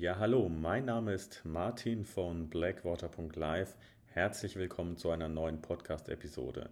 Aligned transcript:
Ja, 0.00 0.18
hallo, 0.18 0.48
mein 0.48 0.86
Name 0.86 1.14
ist 1.14 1.42
Martin 1.44 2.04
von 2.04 2.50
Blackwater.live. 2.50 3.76
Herzlich 4.06 4.56
willkommen 4.56 4.96
zu 4.96 5.10
einer 5.10 5.28
neuen 5.28 5.62
Podcast-Episode. 5.62 6.68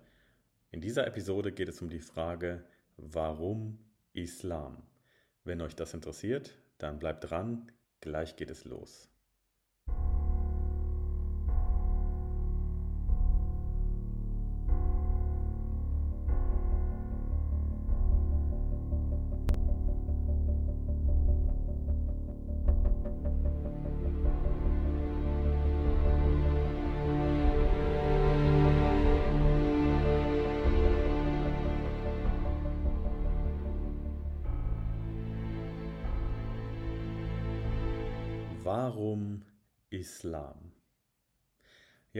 In 0.73 0.81
dieser 0.81 1.07
Episode 1.07 1.53
geht 1.53 1.69
es 1.69 1.81
um 1.81 1.89
die 1.89 2.01
Frage, 2.01 2.65
warum 2.97 3.79
Islam? 4.13 4.83
Wenn 5.45 5.61
euch 5.61 5.77
das 5.77 5.95
interessiert, 5.95 6.59
dann 6.79 6.99
bleibt 6.99 7.31
dran, 7.31 7.71
gleich 8.01 8.35
geht 8.35 8.51
es 8.51 8.65
los. 8.65 9.09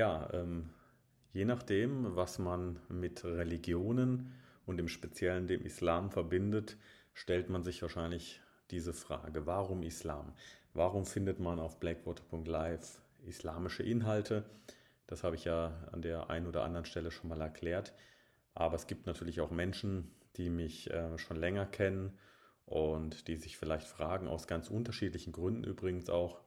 Ja, 0.03 0.29
ähm, 0.33 0.69
je 1.33 1.45
nachdem, 1.45 2.17
was 2.17 2.41
man 2.41 2.81
mit 2.89 3.25
Religionen 3.25 4.35
und 4.67 4.81
im 4.81 4.89
Speziellen 4.89 5.47
dem 5.47 5.65
Islam 5.65 6.11
verbindet, 6.11 6.77
stellt 7.15 7.51
man 7.51 7.63
sich 7.63 7.83
wahrscheinlich 7.83 8.41
diese 8.73 8.95
Frage, 8.95 9.47
warum 9.47 9.85
Islam? 9.85 10.33
Warum 10.75 11.07
findet 11.07 11.39
man 11.39 11.61
auf 11.61 11.79
blackwater.live 11.79 13.01
islamische 13.27 13.85
Inhalte? 13.85 14.45
Das 15.07 15.23
habe 15.23 15.37
ich 15.37 15.45
ja 15.45 15.73
an 15.93 16.03
der 16.03 16.31
einen 16.31 16.49
oder 16.49 16.65
anderen 16.65 16.87
Stelle 16.87 17.13
schon 17.13 17.29
mal 17.29 17.41
erklärt. 17.41 17.95
Aber 18.55 18.75
es 18.75 18.89
gibt 18.89 19.07
natürlich 19.07 19.41
auch 19.41 19.53
Menschen, 19.53 20.11
die 20.37 20.51
mich 20.51 20.91
äh, 20.91 21.17
schon 21.17 21.37
länger 21.37 21.67
kennen 21.67 22.19
und 22.67 23.29
die 23.29 23.37
sich 23.37 23.57
vielleicht 23.57 23.87
fragen, 23.87 24.27
aus 24.27 24.49
ganz 24.49 24.69
unterschiedlichen 24.69 25.33
Gründen 25.33 25.63
übrigens 25.63 26.11
auch, 26.11 26.41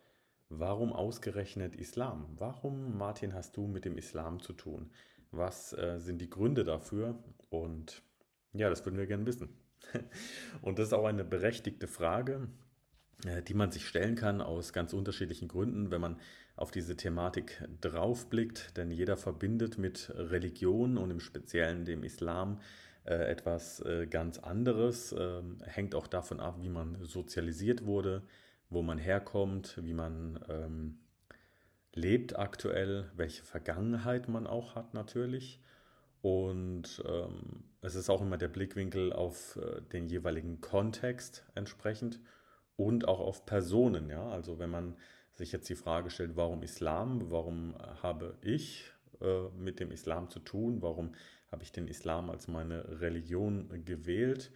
warum 0.59 0.94
ausgerechnet 0.94 1.75
Islam? 1.75 2.25
Warum, 2.38 2.98
Martin, 2.98 3.34
hast 3.34 3.58
du 3.58 3.67
mit 3.67 3.86
dem 3.86 3.98
Islam 3.98 4.39
zu 4.42 4.53
tun? 4.53 4.89
Was 5.31 5.73
äh, 5.73 6.00
sind 6.00 6.20
die 6.20 6.30
Gründe 6.30 6.64
dafür? 6.64 7.17
Und 7.50 8.03
ja, 8.53 8.70
das 8.70 8.86
würden 8.86 8.98
wir 8.98 9.08
gerne 9.08 9.26
wissen. 9.26 9.50
Und 10.61 10.80
das 10.80 10.88
ist 10.88 10.94
auch 10.94 11.06
eine 11.06 11.23
berechtigte 11.23 11.88
Frage, 11.88 12.48
äh, 13.26 13.42
die 13.42 13.53
man 13.53 13.72
sich 13.72 13.88
stellen 13.88 14.16
kann 14.16 14.42
aus 14.42 14.73
ganz 14.73 14.94
unterschiedlichen 14.94 15.48
Gründen, 15.48 15.92
wenn 15.92 16.02
man 16.02 16.20
auf 16.56 16.72
diese 16.72 16.95
Thematik 16.95 17.64
draufblickt. 17.81 18.78
Denn 18.78 18.92
jeder 18.92 19.17
verbindet 19.17 19.78
mit 19.78 20.11
Religion 20.16 20.98
und 20.98 21.11
im 21.11 21.20
Speziellen 21.20 21.86
dem 21.86 22.03
Islam 22.03 22.59
äh, 23.06 23.30
etwas 23.30 23.81
äh, 23.81 24.08
ganz 24.08 24.39
anderes, 24.39 25.14
ähm, 25.17 25.58
hängt 25.64 25.94
auch 25.95 26.08
davon 26.08 26.39
ab, 26.39 26.58
wie 26.61 26.70
man 26.70 26.98
sozialisiert 27.03 27.86
wurde, 27.86 28.23
wo 28.69 28.81
man 28.81 28.97
herkommt, 28.97 29.80
wie 29.83 29.94
man 29.94 30.39
ähm, 30.49 30.99
lebt 31.94 32.38
aktuell, 32.38 33.09
welche 33.16 33.44
Vergangenheit 33.44 34.27
man 34.27 34.47
auch 34.47 34.75
hat 34.75 34.94
natürlich. 34.94 35.61
Und 36.21 37.03
ähm, 37.08 37.63
es 37.81 37.95
ist 37.95 38.09
auch 38.09 38.21
immer 38.21 38.38
der 38.38 38.47
Blickwinkel 38.47 39.13
auf 39.13 39.58
äh, 39.58 39.81
den 39.81 40.08
jeweiligen 40.08 40.59
Kontext 40.59 41.45
entsprechend 41.53 42.19
und 42.77 43.08
auch 43.08 43.19
auf 43.19 43.45
Personen. 43.45 44.09
Ja? 44.09 44.27
Also 44.30 44.59
wenn 44.59 44.71
man 44.71 44.95
sich 45.33 45.52
jetzt 45.52 45.69
die 45.69 45.75
Frage 45.75 46.09
stellt, 46.09 46.36
warum 46.36 46.63
Islam, 46.63 47.30
warum 47.30 47.75
habe 48.02 48.38
ich 48.41 48.91
äh, 49.21 49.49
mit 49.58 49.80
dem 49.80 49.91
Islam 49.91 50.30
zu 50.30 50.39
tun, 50.39 50.81
warum 50.81 51.13
habe 51.52 51.63
ich 51.63 51.71
den 51.71 51.88
Islam 51.88 52.30
als 52.30 52.48
meine 52.48 52.99
Religion 53.02 53.86
gewählt, 53.86 54.52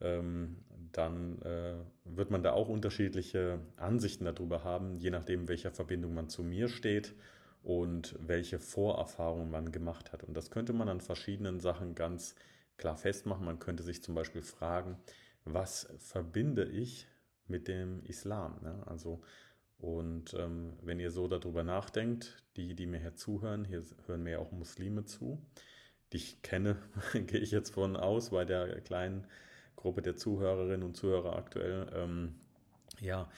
ähm, 0.00 0.64
dann 0.92 1.40
äh, 1.42 1.74
wird 2.04 2.30
man 2.30 2.42
da 2.42 2.52
auch 2.52 2.68
unterschiedliche 2.68 3.60
Ansichten 3.76 4.24
darüber 4.24 4.64
haben, 4.64 4.96
je 4.98 5.10
nachdem, 5.10 5.48
welcher 5.48 5.70
Verbindung 5.70 6.14
man 6.14 6.28
zu 6.28 6.42
mir 6.42 6.68
steht 6.68 7.14
und 7.62 8.16
welche 8.20 8.58
Vorerfahrungen 8.58 9.50
man 9.50 9.72
gemacht 9.72 10.12
hat. 10.12 10.24
Und 10.24 10.36
das 10.36 10.50
könnte 10.50 10.72
man 10.72 10.88
an 10.88 11.00
verschiedenen 11.00 11.60
Sachen 11.60 11.94
ganz 11.94 12.34
klar 12.76 12.96
festmachen. 12.96 13.44
Man 13.44 13.58
könnte 13.58 13.82
sich 13.82 14.02
zum 14.02 14.14
Beispiel 14.14 14.42
fragen, 14.42 14.96
was 15.44 15.88
verbinde 15.98 16.64
ich 16.64 17.06
mit 17.46 17.68
dem 17.68 18.04
Islam? 18.04 18.58
Ne? 18.62 18.82
Also 18.86 19.20
und 19.80 20.34
ähm, 20.34 20.74
wenn 20.82 21.00
ihr 21.00 21.10
so 21.10 21.26
darüber 21.26 21.64
nachdenkt, 21.64 22.42
die, 22.56 22.74
die 22.74 22.86
mir 22.86 23.00
hier 23.00 23.14
zuhören, 23.14 23.64
hier 23.64 23.82
hören 24.06 24.22
mir 24.22 24.40
auch 24.40 24.52
Muslime 24.52 25.04
zu, 25.04 25.40
die 26.12 26.18
ich 26.18 26.42
kenne, 26.42 26.76
gehe 27.26 27.40
ich 27.40 27.50
jetzt 27.50 27.70
von 27.70 27.96
aus, 27.96 28.30
bei 28.30 28.44
der 28.44 28.80
kleinen 28.82 29.26
Gruppe 29.80 30.02
der 30.02 30.16
Zuhörerinnen 30.16 30.82
und 30.82 30.96
Zuhörer 30.96 31.36
aktuell, 31.36 31.86
ähm, 31.94 32.34
ja, 33.00 33.28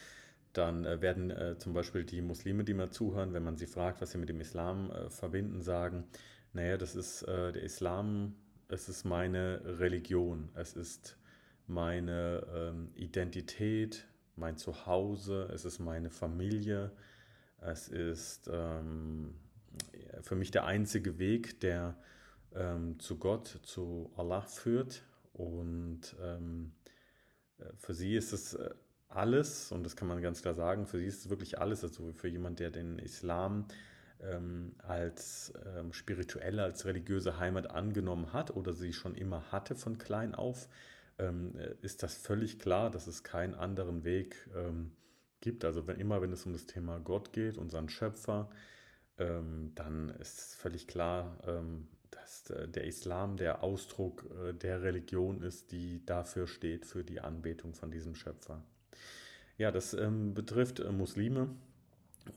dann 0.52 0.84
äh, 0.84 1.00
werden 1.00 1.30
äh, 1.30 1.56
zum 1.58 1.72
Beispiel 1.72 2.04
die 2.04 2.20
Muslime, 2.20 2.64
die 2.64 2.74
mir 2.74 2.90
zuhören, 2.90 3.32
wenn 3.32 3.44
man 3.44 3.56
sie 3.56 3.66
fragt, 3.66 4.00
was 4.00 4.10
sie 4.10 4.18
mit 4.18 4.28
dem 4.28 4.40
Islam 4.40 4.90
äh, 4.90 5.08
verbinden, 5.08 5.62
sagen, 5.62 6.04
naja, 6.52 6.76
das 6.76 6.94
ist 6.94 7.22
äh, 7.22 7.52
der 7.52 7.62
Islam, 7.62 8.34
es 8.68 8.88
ist 8.88 9.04
meine 9.04 9.62
Religion, 9.78 10.50
es 10.54 10.74
ist 10.74 11.16
meine 11.66 12.46
ähm, 12.54 12.90
Identität, 12.94 14.06
mein 14.36 14.56
Zuhause, 14.56 15.48
es 15.52 15.64
ist 15.64 15.78
meine 15.78 16.10
Familie, 16.10 16.90
es 17.60 17.88
ist 17.88 18.50
ähm, 18.52 19.34
für 20.22 20.34
mich 20.34 20.50
der 20.50 20.64
einzige 20.64 21.18
Weg, 21.18 21.60
der 21.60 21.96
ähm, 22.54 22.98
zu 22.98 23.18
Gott, 23.18 23.60
zu 23.62 24.10
Allah 24.16 24.42
führt. 24.42 25.04
Und 25.32 26.16
ähm, 26.20 26.72
äh, 27.58 27.64
für 27.76 27.94
sie 27.94 28.16
ist 28.16 28.32
es 28.32 28.54
äh, 28.54 28.70
alles, 29.08 29.72
und 29.72 29.84
das 29.84 29.96
kann 29.96 30.08
man 30.08 30.22
ganz 30.22 30.42
klar 30.42 30.54
sagen, 30.54 30.86
für 30.86 30.98
sie 30.98 31.06
ist 31.06 31.20
es 31.24 31.30
wirklich 31.30 31.58
alles. 31.58 31.84
Also 31.84 32.12
für 32.12 32.28
jemand, 32.28 32.60
der 32.60 32.70
den 32.70 32.98
Islam 32.98 33.66
ähm, 34.20 34.74
als 34.78 35.52
ähm, 35.66 35.92
spirituelle, 35.92 36.62
als 36.62 36.84
religiöse 36.84 37.38
Heimat 37.38 37.70
angenommen 37.70 38.32
hat 38.32 38.54
oder 38.54 38.72
sie 38.72 38.92
schon 38.92 39.14
immer 39.14 39.52
hatte 39.52 39.74
von 39.74 39.98
klein 39.98 40.34
auf, 40.34 40.68
ähm, 41.18 41.56
äh, 41.56 41.74
ist 41.82 42.02
das 42.02 42.16
völlig 42.16 42.58
klar, 42.58 42.90
dass 42.90 43.06
es 43.06 43.22
keinen 43.22 43.54
anderen 43.54 44.04
Weg 44.04 44.48
ähm, 44.54 44.92
gibt. 45.40 45.64
Also 45.64 45.86
wenn 45.86 45.98
immer, 45.98 46.22
wenn 46.22 46.32
es 46.32 46.46
um 46.46 46.52
das 46.52 46.66
Thema 46.66 46.98
Gott 47.00 47.32
geht, 47.32 47.58
unseren 47.58 47.88
Schöpfer, 47.88 48.48
ähm, 49.18 49.72
dann 49.74 50.08
ist 50.08 50.54
völlig 50.54 50.86
klar, 50.86 51.38
ähm, 51.46 51.88
dass 52.12 52.50
äh, 52.50 52.68
der 52.68 52.84
Islam 52.84 53.36
der 53.36 53.62
Ausdruck 53.62 54.24
äh, 54.48 54.52
der 54.52 54.82
Religion 54.82 55.42
ist, 55.42 55.72
die 55.72 56.04
dafür 56.06 56.46
steht, 56.46 56.86
für 56.86 57.04
die 57.04 57.20
Anbetung 57.20 57.74
von 57.74 57.90
diesem 57.90 58.14
Schöpfer. 58.14 58.62
Ja, 59.58 59.70
das 59.70 59.94
ähm, 59.94 60.34
betrifft 60.34 60.80
äh, 60.80 60.90
Muslime. 60.90 61.48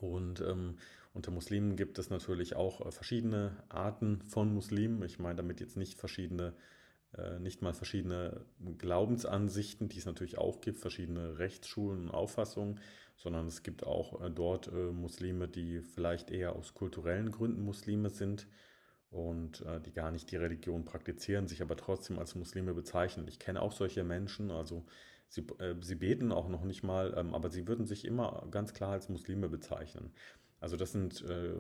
Und 0.02 0.42
ähm, 0.42 0.78
unter 1.14 1.32
Muslimen 1.32 1.76
gibt 1.76 2.00
es 2.00 2.10
natürlich 2.10 2.56
auch 2.56 2.86
äh, 2.86 2.92
verschiedene 2.92 3.56
Arten 3.70 4.22
von 4.24 4.54
Muslimen. 4.54 5.04
Ich 5.04 5.20
meine 5.20 5.36
damit 5.36 5.60
jetzt 5.60 5.78
nicht 5.78 5.98
verschiedene 5.98 6.54
äh, 7.18 7.40
nicht 7.40 7.62
mal 7.62 7.74
verschiedene 7.74 8.42
Glaubensansichten, 8.78 9.88
die 9.88 10.00
es 10.00 10.06
natürlich 10.06 10.38
auch 10.38 10.60
gibt, 10.60 10.80
verschiedene 10.80 11.38
Rechtsschulen 11.38 12.06
und 12.06 12.12
Auffassungen, 12.12 12.80
sondern 13.16 13.48
es 13.48 13.64
gibt 13.64 13.86
auch 13.86 14.22
äh, 14.22 14.30
dort 14.30 14.72
Muslime, 14.74 15.48
die 15.48 15.82
vielleicht 15.82 16.32
eher 16.32 16.56
aus 16.56 16.74
kulturellen 16.74 17.32
Gründen 17.32 17.64
Muslime 17.64 18.10
sind 18.10 18.48
und 19.16 19.64
die 19.86 19.94
gar 19.94 20.12
nicht 20.12 20.30
die 20.32 20.36
Religion 20.36 20.84
praktizieren, 20.86 21.48
sich 21.48 21.62
aber 21.62 21.78
trotzdem 21.78 22.20
als 22.20 22.36
Muslime 22.36 22.74
bezeichnen. 22.74 23.28
Ich 23.28 23.40
kenne 23.40 23.62
auch 23.62 23.72
solche 23.72 24.04
Menschen, 24.04 24.52
also 24.52 24.86
sie, 25.30 25.46
sie 25.82 25.96
beten 25.96 26.32
auch 26.32 26.50
noch 26.50 26.64
nicht 26.64 26.84
mal, 26.84 27.14
ähm, 27.18 27.34
aber 27.34 27.50
sie 27.50 27.68
würden 27.68 27.86
sich 27.86 28.06
immer 28.06 28.48
ganz 28.52 28.74
klar 28.74 28.92
als 28.92 29.10
Muslime 29.10 29.50
bezeichnen. 29.50 30.12
Also 30.60 30.78
das 30.78 30.94
sind, 30.94 31.22
äh, 31.22 31.50
äh, 31.50 31.58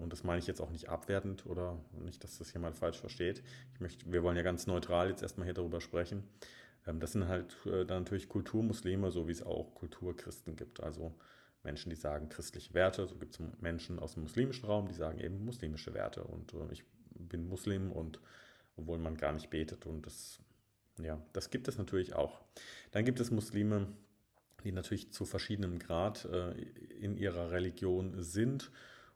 und 0.00 0.12
das 0.12 0.24
meine 0.24 0.38
ich 0.38 0.46
jetzt 0.46 0.60
auch 0.60 0.70
nicht 0.70 0.88
abwertend 0.88 1.46
oder 1.46 1.78
nicht, 1.92 2.22
dass 2.24 2.38
das 2.38 2.52
jemand 2.52 2.76
falsch 2.76 2.98
versteht. 2.98 3.42
Ich 3.74 3.80
möchte, 3.80 4.10
wir 4.10 4.22
wollen 4.22 4.36
ja 4.36 4.42
ganz 4.42 4.66
neutral 4.66 5.10
jetzt 5.10 5.22
erstmal 5.22 5.46
hier 5.46 5.54
darüber 5.54 5.80
sprechen. 5.80 6.22
Ähm, 6.86 7.00
das 7.00 7.12
sind 7.12 7.28
halt 7.28 7.56
äh, 7.66 7.84
dann 7.84 8.04
natürlich 8.04 8.28
Kulturmuslime, 8.28 9.10
so 9.10 9.28
wie 9.28 9.32
es 9.32 9.42
auch 9.42 9.74
Kulturchristen 9.74 10.56
gibt. 10.56 10.82
Also 10.82 11.14
Menschen, 11.64 11.90
die 11.90 11.96
sagen 11.96 12.28
christliche 12.28 12.72
Werte. 12.74 13.06
So 13.06 13.16
gibt 13.16 13.34
es 13.34 13.40
Menschen 13.60 13.98
aus 13.98 14.14
dem 14.14 14.22
muslimischen 14.22 14.66
Raum, 14.66 14.88
die 14.88 14.94
sagen 14.94 15.18
eben 15.18 15.44
muslimische 15.44 15.92
Werte. 15.94 16.22
Und 16.24 16.54
äh, 16.54 16.72
ich 16.72 16.84
bin 17.18 17.48
Muslim 17.48 17.92
und 17.92 18.20
obwohl 18.76 18.98
man 18.98 19.16
gar 19.16 19.32
nicht 19.32 19.50
betet 19.50 19.86
und 19.86 20.06
das, 20.06 20.38
ja, 20.98 21.20
das 21.32 21.50
gibt 21.50 21.68
es 21.68 21.78
natürlich 21.78 22.14
auch. 22.14 22.40
Dann 22.92 23.04
gibt 23.04 23.20
es 23.20 23.30
Muslime, 23.30 23.88
die 24.64 24.72
natürlich 24.72 25.12
zu 25.12 25.24
verschiedenem 25.24 25.78
Grad 25.78 26.24
äh, 26.26 26.52
in 27.00 27.16
ihrer 27.16 27.50
Religion 27.50 28.22
sind 28.22 28.70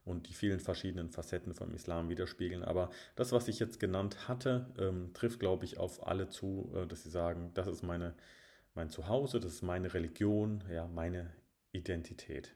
und 0.05 0.29
die 0.29 0.35
vielen 0.35 0.61
verschiedenen 0.61 1.11
Facetten 1.11 1.55
vom 1.55 1.75
Islam 1.75 2.09
widerspiegeln. 2.09 2.65
Aber 2.65 2.91
das, 3.17 3.33
was 3.33 3.49
ich 3.49 3.59
jetzt 3.59 3.81
genannt 3.81 4.29
hatte, 4.29 4.67
ähm, 4.79 5.13
trifft, 5.13 5.41
glaube 5.41 5.65
ich, 5.65 5.79
auf 5.79 6.07
alle 6.07 6.29
zu, 6.29 6.73
äh, 6.75 6.87
dass 6.87 7.03
sie 7.03 7.11
sagen, 7.11 7.51
das 7.55 7.67
ist 7.67 7.83
meine, 7.83 8.15
mein 8.75 8.91
Zuhause, 8.91 9.41
das 9.41 9.55
ist 9.55 9.63
meine 9.63 9.93
Religion, 9.93 10.65
ja, 10.73 10.87
meine 10.87 11.33
Identität. 11.73 12.55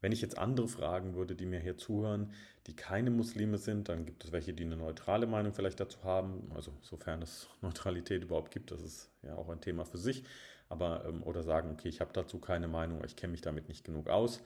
Wenn 0.00 0.12
ich 0.12 0.22
jetzt 0.22 0.38
andere 0.38 0.66
fragen 0.68 1.14
würde, 1.14 1.34
die 1.34 1.46
mir 1.46 1.60
hier 1.60 1.76
zuhören, 1.76 2.32
die 2.66 2.74
keine 2.74 3.10
Muslime 3.10 3.58
sind, 3.58 3.88
dann 3.88 4.06
gibt 4.06 4.24
es 4.24 4.32
welche, 4.32 4.54
die 4.54 4.64
eine 4.64 4.76
neutrale 4.76 5.26
Meinung 5.26 5.52
vielleicht 5.52 5.80
dazu 5.80 6.02
haben. 6.04 6.50
Also 6.54 6.72
sofern 6.80 7.22
es 7.22 7.48
Neutralität 7.60 8.22
überhaupt 8.22 8.50
gibt, 8.50 8.70
das 8.70 8.82
ist 8.82 9.10
ja 9.22 9.34
auch 9.34 9.48
ein 9.48 9.60
Thema 9.60 9.84
für 9.84 9.98
sich. 9.98 10.24
Aber 10.68 11.04
ähm, 11.04 11.22
oder 11.22 11.42
sagen, 11.42 11.70
okay, 11.72 11.88
ich 11.88 12.00
habe 12.00 12.12
dazu 12.12 12.38
keine 12.38 12.68
Meinung, 12.68 13.02
ich 13.04 13.16
kenne 13.16 13.32
mich 13.32 13.40
damit 13.40 13.68
nicht 13.68 13.84
genug 13.84 14.08
aus. 14.08 14.42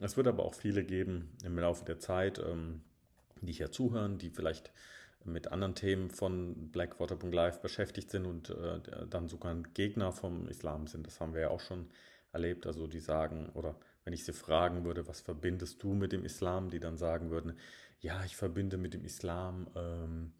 Es 0.00 0.16
wird 0.16 0.26
aber 0.26 0.44
auch 0.44 0.54
viele 0.54 0.84
geben 0.84 1.36
im 1.44 1.58
Laufe 1.58 1.84
der 1.84 1.98
Zeit, 1.98 2.38
ähm, 2.38 2.82
die 3.40 3.52
hier 3.52 3.70
zuhören, 3.70 4.18
die 4.18 4.30
vielleicht 4.30 4.72
mit 5.24 5.48
anderen 5.48 5.74
Themen 5.74 6.10
von 6.10 6.70
Blackwater.live 6.72 7.60
beschäftigt 7.60 8.10
sind 8.10 8.26
und 8.26 8.50
äh, 8.50 8.80
dann 9.08 9.28
sogar 9.28 9.52
ein 9.52 9.68
Gegner 9.74 10.12
vom 10.12 10.48
Islam 10.48 10.86
sind. 10.86 11.06
Das 11.06 11.20
haben 11.20 11.34
wir 11.34 11.42
ja 11.42 11.50
auch 11.50 11.60
schon 11.60 11.88
erlebt. 12.32 12.66
Also 12.66 12.86
die 12.86 13.00
sagen, 13.00 13.50
oder 13.54 13.76
wenn 14.04 14.12
ich 14.12 14.24
sie 14.24 14.32
fragen 14.32 14.84
würde, 14.84 15.06
was 15.06 15.20
verbindest 15.20 15.82
du 15.82 15.94
mit 15.94 16.12
dem 16.12 16.24
Islam, 16.24 16.70
die 16.70 16.80
dann 16.80 16.96
sagen 16.96 17.30
würden, 17.30 17.58
ja, 18.00 18.24
ich 18.24 18.36
verbinde 18.36 18.76
mit 18.76 18.94
dem 18.94 19.04
Islam 19.04 19.68
ähm, 19.76 20.32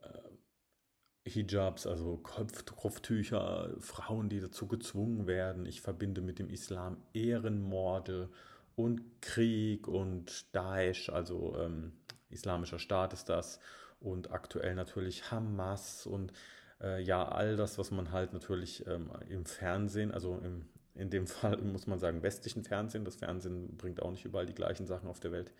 äh, 0.00 1.30
Hijabs, 1.30 1.86
also 1.86 2.18
Kopf, 2.18 2.64
Kopftücher, 2.64 3.74
Frauen, 3.78 4.28
die 4.28 4.40
dazu 4.40 4.66
gezwungen 4.66 5.26
werden. 5.26 5.66
Ich 5.66 5.80
verbinde 5.80 6.20
mit 6.20 6.38
dem 6.38 6.50
Islam 6.50 6.98
Ehrenmorde 7.14 8.30
und 8.76 9.22
Krieg 9.22 9.88
und 9.88 10.54
Daesh, 10.54 11.08
also 11.10 11.56
ähm, 11.58 11.92
islamischer 12.28 12.78
Staat 12.78 13.12
ist 13.12 13.28
das 13.28 13.60
und 13.98 14.30
aktuell 14.30 14.74
natürlich 14.74 15.30
Hamas 15.30 16.06
und 16.06 16.32
äh, 16.80 17.02
ja, 17.02 17.28
all 17.28 17.56
das, 17.56 17.78
was 17.78 17.90
man 17.90 18.12
halt 18.12 18.32
natürlich 18.32 18.86
ähm, 18.86 19.10
im 19.28 19.44
Fernsehen, 19.44 20.12
also 20.12 20.38
im, 20.38 20.66
in 20.94 21.10
dem 21.10 21.26
Fall 21.26 21.56
muss 21.62 21.86
man 21.86 21.98
sagen 21.98 22.22
westlichen 22.22 22.64
Fernsehen, 22.64 23.04
das 23.04 23.16
Fernsehen 23.16 23.76
bringt 23.76 24.02
auch 24.02 24.10
nicht 24.10 24.24
überall 24.24 24.46
die 24.46 24.54
gleichen 24.54 24.86
Sachen 24.86 25.08
auf 25.08 25.20
der 25.20 25.32
Welt, 25.32 25.52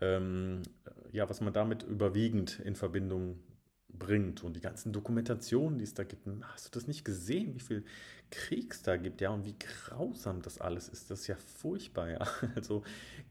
ähm, 0.00 0.62
ja, 1.12 1.28
was 1.28 1.40
man 1.40 1.52
damit 1.52 1.82
überwiegend 1.82 2.60
in 2.60 2.76
Verbindung 2.76 3.40
bringt 3.88 4.44
und 4.44 4.54
die 4.54 4.60
ganzen 4.60 4.92
Dokumentationen, 4.92 5.78
die 5.78 5.84
es 5.84 5.94
da 5.94 6.04
gibt. 6.04 6.26
Hast 6.42 6.66
du 6.66 6.78
das 6.78 6.86
nicht 6.86 7.04
gesehen, 7.04 7.54
wie 7.54 7.60
viel 7.60 7.84
Krieg 8.30 8.74
es 8.74 8.82
da 8.82 8.98
gibt, 8.98 9.22
ja, 9.22 9.30
und 9.30 9.46
wie 9.46 9.56
grausam 9.58 10.42
das 10.42 10.60
alles 10.60 10.88
ist? 10.88 11.10
Das 11.10 11.20
ist 11.20 11.26
ja 11.28 11.36
furchtbar, 11.36 12.10
ja. 12.10 12.18
Also 12.54 12.82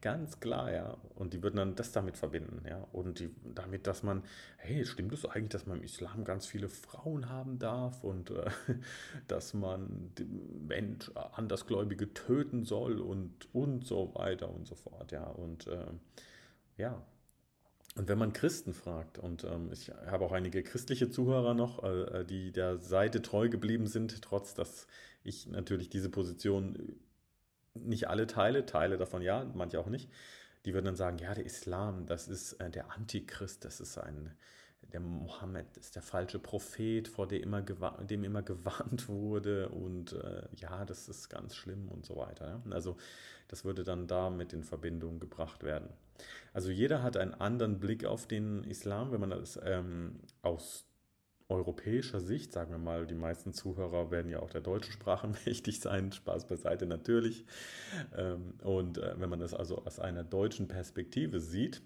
ganz 0.01 0.39
klar, 0.39 0.71
ja. 0.71 0.97
Und 1.15 1.33
die 1.33 1.43
würden 1.43 1.57
dann 1.57 1.75
das 1.75 1.91
damit 1.91 2.17
verbinden, 2.17 2.63
ja. 2.67 2.87
Und 2.91 3.19
die, 3.19 3.29
damit, 3.53 3.85
dass 3.85 4.01
man, 4.01 4.23
hey, 4.57 4.83
stimmt 4.85 5.13
es 5.13 5.25
eigentlich, 5.25 5.49
dass 5.49 5.67
man 5.67 5.77
im 5.77 5.83
Islam 5.83 6.23
ganz 6.23 6.47
viele 6.47 6.69
Frauen 6.69 7.29
haben 7.29 7.59
darf 7.59 8.03
und 8.03 8.31
äh, 8.31 8.49
dass 9.27 9.53
man 9.53 10.11
Mensch, 10.67 11.11
Andersgläubige 11.33 12.13
töten 12.13 12.63
soll 12.63 12.99
und, 12.99 13.53
und 13.53 13.85
so 13.85 14.13
weiter 14.15 14.49
und 14.49 14.65
so 14.65 14.75
fort, 14.75 15.11
ja. 15.11 15.25
Und 15.25 15.67
äh, 15.67 15.85
ja, 16.77 17.03
und 17.97 18.07
wenn 18.07 18.17
man 18.17 18.31
Christen 18.31 18.73
fragt, 18.73 19.17
und 19.17 19.43
ähm, 19.43 19.71
ich 19.73 19.89
habe 20.05 20.23
auch 20.25 20.31
einige 20.31 20.61
christliche 20.61 21.09
Zuhörer 21.09 21.53
noch, 21.53 21.83
äh, 21.83 22.23
die 22.25 22.51
der 22.51 22.77
Seite 22.77 23.21
treu 23.21 23.49
geblieben 23.49 23.87
sind, 23.87 24.21
trotz 24.21 24.53
dass 24.53 24.87
ich 25.23 25.47
natürlich 25.47 25.89
diese 25.89 26.09
Position 26.09 26.95
nicht 27.73 28.07
alle 28.07 28.27
teile, 28.27 28.65
Teile 28.65 28.97
davon 28.97 29.21
ja, 29.21 29.45
manche 29.53 29.79
auch 29.79 29.87
nicht, 29.87 30.09
die 30.65 30.73
würden 30.73 30.85
dann 30.85 30.95
sagen, 30.95 31.17
ja, 31.17 31.33
der 31.33 31.45
Islam, 31.45 32.05
das 32.05 32.27
ist 32.27 32.53
äh, 32.53 32.69
der 32.69 32.91
Antichrist, 32.91 33.65
das 33.65 33.79
ist 33.79 33.97
ein, 33.97 34.31
der 34.93 34.99
Mohammed 35.01 35.75
ist 35.77 35.95
der 35.95 36.01
falsche 36.01 36.39
Prophet, 36.39 37.07
vor 37.07 37.27
dem 37.27 37.43
immer, 37.43 37.61
dem 37.61 38.23
immer 38.23 38.41
gewarnt 38.41 39.09
wurde 39.09 39.69
und 39.69 40.13
äh, 40.13 40.43
ja, 40.55 40.85
das 40.85 41.09
ist 41.09 41.29
ganz 41.29 41.55
schlimm 41.55 41.89
und 41.89 42.05
so 42.05 42.15
weiter. 42.15 42.47
Ja? 42.47 42.61
Also 42.71 42.97
das 43.47 43.65
würde 43.65 43.83
dann 43.83 44.07
da 44.07 44.29
mit 44.29 44.53
in 44.53 44.63
Verbindung 44.63 45.19
gebracht 45.19 45.63
werden. 45.63 45.89
Also 46.53 46.71
jeder 46.71 47.03
hat 47.03 47.17
einen 47.17 47.33
anderen 47.33 47.79
Blick 47.79 48.05
auf 48.05 48.27
den 48.27 48.63
Islam, 48.63 49.11
wenn 49.11 49.19
man 49.19 49.29
das 49.29 49.59
ähm, 49.63 50.19
aus 50.41 50.85
europäischer 51.49 52.19
Sicht, 52.19 52.51
sagen 52.51 52.71
wir 52.71 52.77
mal, 52.77 53.07
die 53.07 53.15
meisten 53.15 53.53
Zuhörer 53.53 54.11
werden 54.11 54.29
ja 54.29 54.39
auch 54.39 54.49
der 54.49 54.61
deutschen 54.61 54.91
Sprache 54.91 55.27
mächtig 55.45 55.79
sein, 55.79 56.11
Spaß 56.11 56.47
beiseite 56.47 56.85
natürlich. 56.85 57.45
Ähm, 58.15 58.55
und 58.63 58.97
äh, 58.97 59.15
wenn 59.17 59.29
man 59.29 59.39
das 59.39 59.53
also 59.53 59.77
aus 59.85 59.99
einer 59.99 60.23
deutschen 60.23 60.67
Perspektive 60.67 61.39
sieht, 61.39 61.81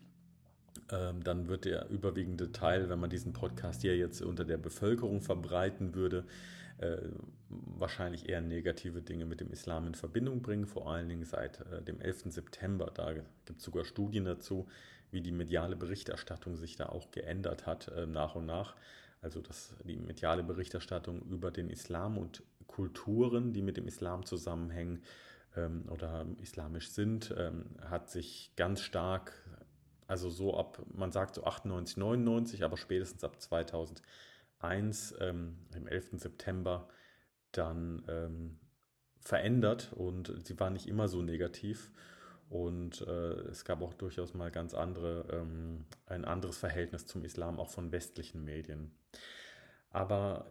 dann 0.91 1.47
wird 1.47 1.65
der 1.65 1.89
überwiegende 1.89 2.51
Teil, 2.51 2.89
wenn 2.89 2.99
man 2.99 3.09
diesen 3.09 3.33
Podcast 3.33 3.81
hier 3.81 3.97
jetzt 3.97 4.21
unter 4.21 4.45
der 4.45 4.57
Bevölkerung 4.57 5.21
verbreiten 5.21 5.95
würde, 5.95 6.25
äh, 6.77 6.97
wahrscheinlich 7.49 8.27
eher 8.27 8.41
negative 8.41 9.01
Dinge 9.01 9.25
mit 9.25 9.39
dem 9.39 9.51
Islam 9.51 9.87
in 9.87 9.95
Verbindung 9.95 10.41
bringen, 10.41 10.65
vor 10.65 10.91
allen 10.91 11.09
Dingen 11.09 11.25
seit 11.25 11.59
äh, 11.71 11.81
dem 11.81 12.01
11. 12.01 12.31
September. 12.31 12.91
Da 12.93 13.13
gibt 13.13 13.59
es 13.59 13.63
sogar 13.63 13.85
Studien 13.85 14.25
dazu, 14.25 14.67
wie 15.11 15.21
die 15.21 15.31
mediale 15.31 15.75
Berichterstattung 15.75 16.57
sich 16.57 16.75
da 16.77 16.87
auch 16.87 17.11
geändert 17.11 17.65
hat 17.65 17.89
äh, 17.89 18.05
nach 18.07 18.35
und 18.35 18.45
nach. 18.45 18.75
Also 19.21 19.41
dass 19.41 19.75
die 19.83 19.97
mediale 19.97 20.43
Berichterstattung 20.43 21.21
über 21.29 21.51
den 21.51 21.69
Islam 21.69 22.17
und 22.17 22.41
Kulturen, 22.65 23.53
die 23.53 23.61
mit 23.61 23.77
dem 23.77 23.87
Islam 23.87 24.25
zusammenhängen 24.25 25.03
ähm, 25.55 25.83
oder 25.89 26.25
islamisch 26.41 26.89
sind, 26.89 27.33
ähm, 27.37 27.65
hat 27.81 28.09
sich 28.09 28.53
ganz 28.55 28.81
stark 28.81 29.33
also 30.11 30.29
so 30.29 30.57
ab, 30.57 30.83
man 30.93 31.13
sagt 31.13 31.35
so 31.35 31.45
98, 31.45 31.95
99, 31.95 32.65
aber 32.65 32.75
spätestens 32.75 33.23
ab 33.23 33.39
2001, 33.39 35.15
ähm, 35.21 35.57
im 35.73 35.87
11. 35.87 36.19
September, 36.19 36.89
dann 37.53 38.03
ähm, 38.09 38.59
verändert 39.21 39.93
und 39.93 40.45
sie 40.45 40.59
war 40.59 40.69
nicht 40.69 40.87
immer 40.87 41.07
so 41.07 41.21
negativ. 41.21 41.93
Und 42.49 43.07
äh, 43.07 43.31
es 43.51 43.63
gab 43.63 43.81
auch 43.81 43.93
durchaus 43.93 44.33
mal 44.33 44.51
ganz 44.51 44.73
andere, 44.73 45.27
ähm, 45.31 45.85
ein 46.07 46.25
anderes 46.25 46.57
Verhältnis 46.57 47.05
zum 47.05 47.23
Islam, 47.23 47.57
auch 47.57 47.69
von 47.69 47.93
westlichen 47.93 48.43
Medien. 48.43 48.91
Aber 49.91 50.45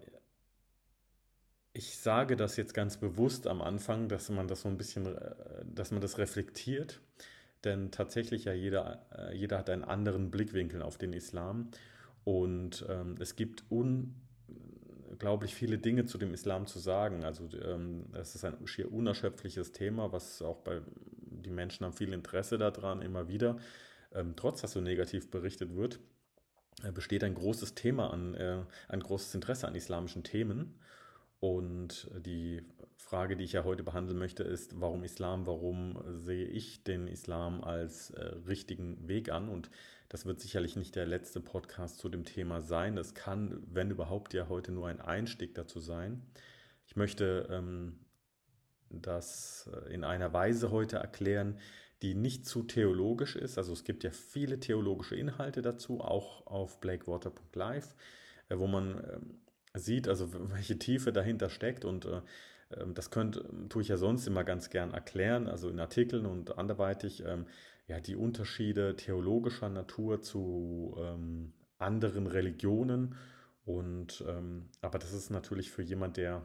ich 1.74 1.98
sage 1.98 2.36
das 2.36 2.56
jetzt 2.56 2.72
ganz 2.72 2.96
bewusst 2.96 3.46
am 3.46 3.60
Anfang, 3.60 4.08
dass 4.08 4.30
man 4.30 4.48
das 4.48 4.62
so 4.62 4.70
ein 4.70 4.78
bisschen, 4.78 5.04
äh, 5.04 5.34
dass 5.66 5.90
man 5.90 6.00
das 6.00 6.16
reflektiert 6.16 7.02
denn 7.64 7.90
tatsächlich 7.90 8.44
ja 8.44 8.52
jeder, 8.52 9.06
äh, 9.16 9.36
jeder 9.36 9.58
hat 9.58 9.70
einen 9.70 9.84
anderen 9.84 10.30
Blickwinkel 10.30 10.82
auf 10.82 10.98
den 10.98 11.12
Islam 11.12 11.70
und 12.24 12.84
ähm, 12.88 13.16
es 13.20 13.36
gibt 13.36 13.64
unglaublich 13.68 15.54
viele 15.54 15.78
Dinge 15.78 16.04
zu 16.06 16.18
dem 16.18 16.32
Islam 16.32 16.66
zu 16.66 16.78
sagen. 16.78 17.24
Also 17.24 17.48
ähm, 17.62 18.06
es 18.12 18.34
ist 18.34 18.44
ein 18.44 18.66
schier 18.66 18.92
unerschöpfliches 18.92 19.72
Thema, 19.72 20.12
was 20.12 20.42
auch 20.42 20.58
bei 20.58 20.80
die 21.42 21.50
Menschen 21.50 21.86
haben 21.86 21.94
viel 21.94 22.12
Interesse 22.12 22.58
daran 22.58 23.02
immer 23.02 23.28
wieder, 23.28 23.56
ähm, 24.12 24.34
trotz 24.36 24.60
dass 24.60 24.72
so 24.72 24.80
negativ 24.80 25.30
berichtet 25.30 25.74
wird 25.74 26.00
äh, 26.82 26.92
besteht 26.92 27.24
ein 27.24 27.34
großes 27.34 27.74
Thema 27.74 28.12
an, 28.12 28.34
äh, 28.34 28.62
ein 28.88 29.00
großes 29.00 29.34
Interesse 29.34 29.66
an 29.68 29.74
islamischen 29.74 30.24
Themen. 30.24 30.78
Und 31.40 32.10
die 32.18 32.62
Frage, 33.10 33.36
die 33.36 33.42
ich 33.42 33.54
ja 33.54 33.64
heute 33.64 33.82
behandeln 33.82 34.20
möchte, 34.20 34.44
ist, 34.44 34.80
warum 34.80 35.02
Islam? 35.02 35.44
Warum 35.44 36.00
sehe 36.06 36.46
ich 36.46 36.84
den 36.84 37.08
Islam 37.08 37.64
als 37.64 38.10
äh, 38.10 38.22
richtigen 38.46 39.08
Weg 39.08 39.32
an? 39.32 39.48
Und 39.48 39.68
das 40.08 40.26
wird 40.26 40.38
sicherlich 40.38 40.76
nicht 40.76 40.94
der 40.94 41.06
letzte 41.06 41.40
Podcast 41.40 41.98
zu 41.98 42.08
dem 42.08 42.24
Thema 42.24 42.60
sein. 42.60 42.94
Das 42.94 43.14
kann, 43.14 43.64
wenn 43.66 43.90
überhaupt, 43.90 44.32
ja 44.32 44.48
heute 44.48 44.70
nur 44.70 44.86
ein 44.86 45.00
Einstieg 45.00 45.56
dazu 45.56 45.80
sein. 45.80 46.22
Ich 46.86 46.94
möchte 46.94 47.48
ähm, 47.50 47.98
das 48.90 49.68
äh, 49.74 49.92
in 49.92 50.04
einer 50.04 50.32
Weise 50.32 50.70
heute 50.70 50.98
erklären, 50.98 51.58
die 52.02 52.14
nicht 52.14 52.46
zu 52.46 52.62
theologisch 52.62 53.34
ist. 53.34 53.58
Also 53.58 53.72
es 53.72 53.82
gibt 53.82 54.04
ja 54.04 54.12
viele 54.12 54.60
theologische 54.60 55.16
Inhalte 55.16 55.62
dazu, 55.62 56.00
auch 56.00 56.46
auf 56.46 56.80
blakewater.live, 56.80 57.92
äh, 58.50 58.56
wo 58.56 58.68
man 58.68 59.02
ähm, 59.12 59.40
sieht, 59.74 60.06
also 60.06 60.32
welche 60.52 60.78
Tiefe 60.78 61.12
dahinter 61.12 61.50
steckt 61.50 61.84
und 61.84 62.04
äh, 62.04 62.20
das 62.94 63.10
könnte, 63.10 63.48
tue 63.68 63.82
ich 63.82 63.88
ja 63.88 63.96
sonst 63.96 64.26
immer 64.26 64.44
ganz 64.44 64.70
gern 64.70 64.92
erklären, 64.92 65.48
also 65.48 65.68
in 65.68 65.80
Artikeln 65.80 66.26
und 66.26 66.58
anderweitig, 66.58 67.24
ähm, 67.26 67.46
ja, 67.88 68.00
die 68.00 68.16
Unterschiede 68.16 68.94
theologischer 68.96 69.68
Natur 69.68 70.22
zu 70.22 70.96
ähm, 70.98 71.52
anderen 71.78 72.26
Religionen 72.26 73.16
und 73.64 74.24
ähm, 74.28 74.68
aber 74.80 74.98
das 74.98 75.12
ist 75.12 75.30
natürlich 75.30 75.70
für 75.70 75.82
jemand, 75.82 76.16
der 76.16 76.44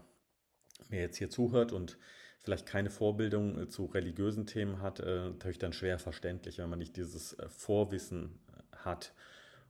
mir 0.90 1.02
jetzt 1.02 1.18
hier 1.18 1.30
zuhört 1.30 1.72
und 1.72 1.98
vielleicht 2.40 2.66
keine 2.66 2.90
Vorbildung 2.90 3.60
äh, 3.60 3.68
zu 3.68 3.86
religiösen 3.86 4.46
Themen 4.46 4.82
hat, 4.82 5.00
äh, 5.00 5.30
natürlich 5.30 5.60
dann 5.60 5.74
schwer 5.74 6.00
verständlich, 6.00 6.60
wenn 6.60 6.70
man 6.70 6.80
nicht 6.80 6.98
dieses 6.98 7.34
äh, 7.34 7.50
Vorwissen 7.50 8.40
hat. 8.72 9.14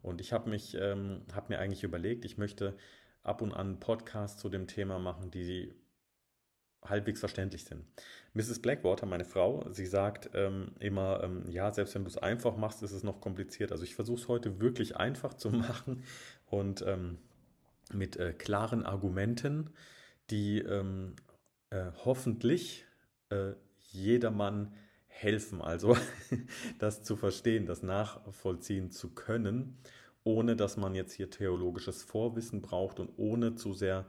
Und 0.01 0.21
ich 0.21 0.33
habe 0.33 0.49
mich, 0.49 0.75
ähm, 0.79 1.21
habe 1.33 1.53
mir 1.53 1.59
eigentlich 1.59 1.83
überlegt, 1.83 2.25
ich 2.25 2.37
möchte 2.37 2.75
ab 3.23 3.41
und 3.41 3.53
an 3.53 3.79
Podcasts 3.79 4.39
zu 4.39 4.49
dem 4.49 4.67
Thema 4.67 4.99
machen, 4.99 5.31
die 5.31 5.73
halbwegs 6.89 7.19
verständlich 7.19 7.65
sind. 7.65 7.85
Mrs. 8.33 8.59
Blackwater, 8.59 9.05
meine 9.05 9.25
Frau, 9.25 9.65
sie 9.71 9.85
sagt 9.85 10.29
ähm, 10.33 10.71
immer, 10.79 11.23
ähm, 11.23 11.43
ja, 11.49 11.71
selbst 11.71 11.95
wenn 11.95 12.03
du 12.03 12.09
es 12.09 12.17
einfach 12.17 12.57
machst, 12.57 12.83
ist 12.83 12.91
es 12.91 13.03
noch 13.03 13.21
kompliziert. 13.21 13.71
Also 13.71 13.83
ich 13.83 13.95
versuche 13.95 14.19
es 14.19 14.27
heute 14.27 14.59
wirklich 14.59 14.97
einfach 14.97 15.33
zu 15.33 15.49
machen 15.51 16.03
und 16.47 16.83
ähm, 16.85 17.17
mit 17.93 18.17
äh, 18.17 18.33
klaren 18.33 18.83
Argumenten, 18.83 19.69
die 20.29 20.59
ähm, 20.59 21.15
äh, 21.69 21.91
hoffentlich 22.03 22.85
äh, 23.29 23.53
jedermann 23.91 24.73
helfen, 25.07 25.61
also 25.61 25.95
das 26.79 27.03
zu 27.03 27.15
verstehen, 27.15 27.65
das 27.65 27.83
nachvollziehen 27.83 28.91
zu 28.91 29.09
können, 29.13 29.77
ohne 30.23 30.55
dass 30.55 30.75
man 30.75 30.95
jetzt 30.95 31.13
hier 31.13 31.29
theologisches 31.29 32.03
Vorwissen 32.03 32.61
braucht 32.61 32.99
und 32.99 33.11
ohne 33.17 33.55
zu 33.55 33.73
sehr 33.73 34.05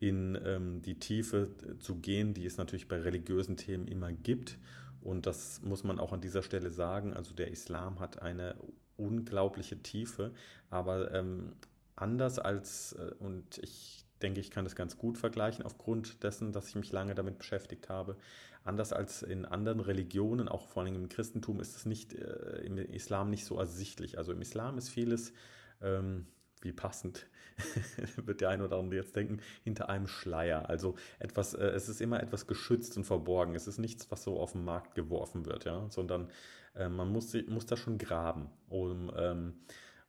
in 0.00 0.36
ähm, 0.44 0.82
die 0.82 0.98
Tiefe 0.98 1.50
zu 1.78 1.96
gehen, 1.96 2.34
die 2.34 2.46
es 2.46 2.56
natürlich 2.56 2.88
bei 2.88 2.98
religiösen 2.98 3.56
Themen 3.56 3.86
immer 3.86 4.12
gibt. 4.12 4.58
Und 5.02 5.26
das 5.26 5.60
muss 5.62 5.84
man 5.84 6.00
auch 6.00 6.12
an 6.12 6.20
dieser 6.20 6.42
Stelle 6.42 6.70
sagen. 6.70 7.14
Also 7.14 7.34
der 7.34 7.50
Islam 7.50 8.00
hat 8.00 8.20
eine 8.20 8.56
unglaubliche 8.96 9.82
Tiefe, 9.82 10.32
aber 10.68 11.12
ähm, 11.14 11.52
anders 11.96 12.38
als, 12.38 12.92
äh, 12.94 13.12
und 13.18 13.58
ich 13.58 14.04
denke, 14.22 14.40
ich 14.40 14.50
kann 14.50 14.64
das 14.64 14.74
ganz 14.74 14.98
gut 14.98 15.18
vergleichen 15.18 15.64
aufgrund 15.64 16.22
dessen, 16.22 16.52
dass 16.52 16.68
ich 16.68 16.76
mich 16.76 16.92
lange 16.92 17.14
damit 17.14 17.38
beschäftigt 17.38 17.88
habe. 17.88 18.16
Anders 18.64 18.92
als 18.92 19.22
in 19.22 19.46
anderen 19.46 19.80
Religionen, 19.80 20.48
auch 20.48 20.68
vor 20.68 20.82
allem 20.82 20.94
im 20.94 21.08
Christentum, 21.08 21.60
ist 21.60 21.76
es 21.76 21.86
nicht 21.86 22.14
äh, 22.14 22.62
im 22.64 22.76
Islam 22.76 23.30
nicht 23.30 23.44
so 23.44 23.58
ersichtlich. 23.58 24.18
Also 24.18 24.32
im 24.32 24.40
Islam 24.42 24.76
ist 24.76 24.90
vieles, 24.90 25.32
ähm, 25.80 26.26
wie 26.60 26.72
passend, 26.72 27.26
wird 28.16 28.40
der 28.40 28.50
eine 28.50 28.64
oder 28.64 28.78
andere 28.78 29.00
jetzt 29.00 29.16
denken, 29.16 29.40
hinter 29.62 29.88
einem 29.88 30.06
Schleier. 30.06 30.68
Also 30.68 30.94
etwas, 31.18 31.54
äh, 31.54 31.66
es 31.68 31.88
ist 31.88 32.00
immer 32.00 32.22
etwas 32.22 32.46
geschützt 32.46 32.96
und 32.96 33.04
verborgen. 33.04 33.54
Es 33.54 33.66
ist 33.66 33.78
nichts, 33.78 34.10
was 34.10 34.22
so 34.22 34.38
auf 34.38 34.52
den 34.52 34.64
Markt 34.64 34.94
geworfen 34.94 35.46
wird, 35.46 35.64
ja, 35.64 35.86
sondern 35.90 36.28
äh, 36.74 36.88
man 36.88 37.10
muss, 37.10 37.34
muss 37.48 37.66
da 37.66 37.76
schon 37.76 37.98
graben, 37.98 38.48
um 38.68 39.10
ähm, 39.16 39.54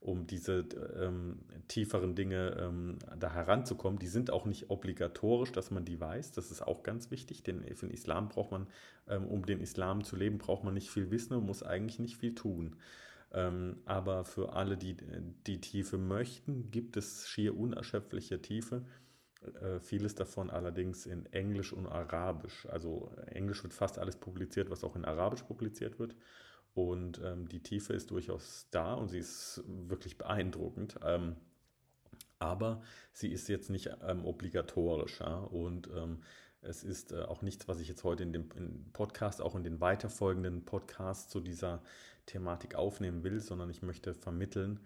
um 0.01 0.25
diese 0.25 0.65
ähm, 0.99 1.37
tieferen 1.67 2.15
Dinge 2.15 2.57
ähm, 2.59 2.97
da 3.19 3.31
heranzukommen. 3.31 3.99
Die 3.99 4.07
sind 4.07 4.31
auch 4.31 4.45
nicht 4.45 4.71
obligatorisch, 4.71 5.51
dass 5.51 5.69
man 5.69 5.85
die 5.85 6.01
weiß. 6.01 6.31
Das 6.31 6.49
ist 6.49 6.63
auch 6.63 6.81
ganz 6.81 7.11
wichtig, 7.11 7.43
denn 7.43 7.63
für 7.75 7.85
den 7.85 7.93
Islam 7.93 8.27
braucht 8.27 8.51
man, 8.51 8.67
ähm, 9.07 9.27
um 9.27 9.45
den 9.45 9.61
Islam 9.61 10.03
zu 10.03 10.15
leben, 10.15 10.39
braucht 10.39 10.63
man 10.63 10.73
nicht 10.73 10.89
viel 10.89 11.11
Wissen 11.11 11.35
und 11.35 11.45
muss 11.45 11.61
eigentlich 11.61 11.99
nicht 11.99 12.17
viel 12.17 12.33
tun. 12.33 12.77
Ähm, 13.33 13.81
aber 13.85 14.25
für 14.25 14.53
alle, 14.53 14.77
die 14.77 14.97
die 15.47 15.61
Tiefe 15.61 15.97
möchten, 15.97 16.69
gibt 16.71 16.97
es 16.97 17.27
schier 17.27 17.57
unerschöpfliche 17.57 18.41
Tiefe. 18.41 18.85
Äh, 19.61 19.79
vieles 19.79 20.15
davon 20.15 20.49
allerdings 20.49 21.05
in 21.05 21.25
Englisch 21.27 21.73
und 21.73 21.87
Arabisch. 21.87 22.67
Also 22.67 23.11
Englisch 23.27 23.63
wird 23.63 23.73
fast 23.73 23.99
alles 23.99 24.17
publiziert, 24.17 24.69
was 24.69 24.83
auch 24.83 24.95
in 24.95 25.05
Arabisch 25.05 25.43
publiziert 25.43 25.97
wird. 25.97 26.15
Und 26.73 27.19
ähm, 27.23 27.47
die 27.47 27.61
Tiefe 27.61 27.93
ist 27.93 28.11
durchaus 28.11 28.67
da 28.71 28.93
und 28.93 29.09
sie 29.09 29.19
ist 29.19 29.63
wirklich 29.65 30.17
beeindruckend. 30.17 30.99
Ähm, 31.03 31.35
aber 32.39 32.81
sie 33.13 33.31
ist 33.31 33.47
jetzt 33.49 33.69
nicht 33.69 33.89
ähm, 34.07 34.25
obligatorisch. 34.25 35.19
Ja? 35.19 35.39
Und 35.39 35.89
ähm, 35.95 36.21
es 36.61 36.83
ist 36.83 37.11
äh, 37.11 37.21
auch 37.21 37.41
nichts, 37.41 37.67
was 37.67 37.79
ich 37.79 37.87
jetzt 37.87 38.03
heute 38.03 38.23
in 38.23 38.33
dem 38.33 38.49
in 38.55 38.91
Podcast, 38.93 39.41
auch 39.41 39.55
in 39.55 39.63
den 39.63 39.81
weiterfolgenden 39.81 40.63
Podcasts 40.65 41.29
zu 41.29 41.39
dieser 41.39 41.81
Thematik 42.25 42.75
aufnehmen 42.75 43.23
will, 43.23 43.39
sondern 43.39 43.69
ich 43.69 43.81
möchte 43.81 44.13
vermitteln, 44.13 44.79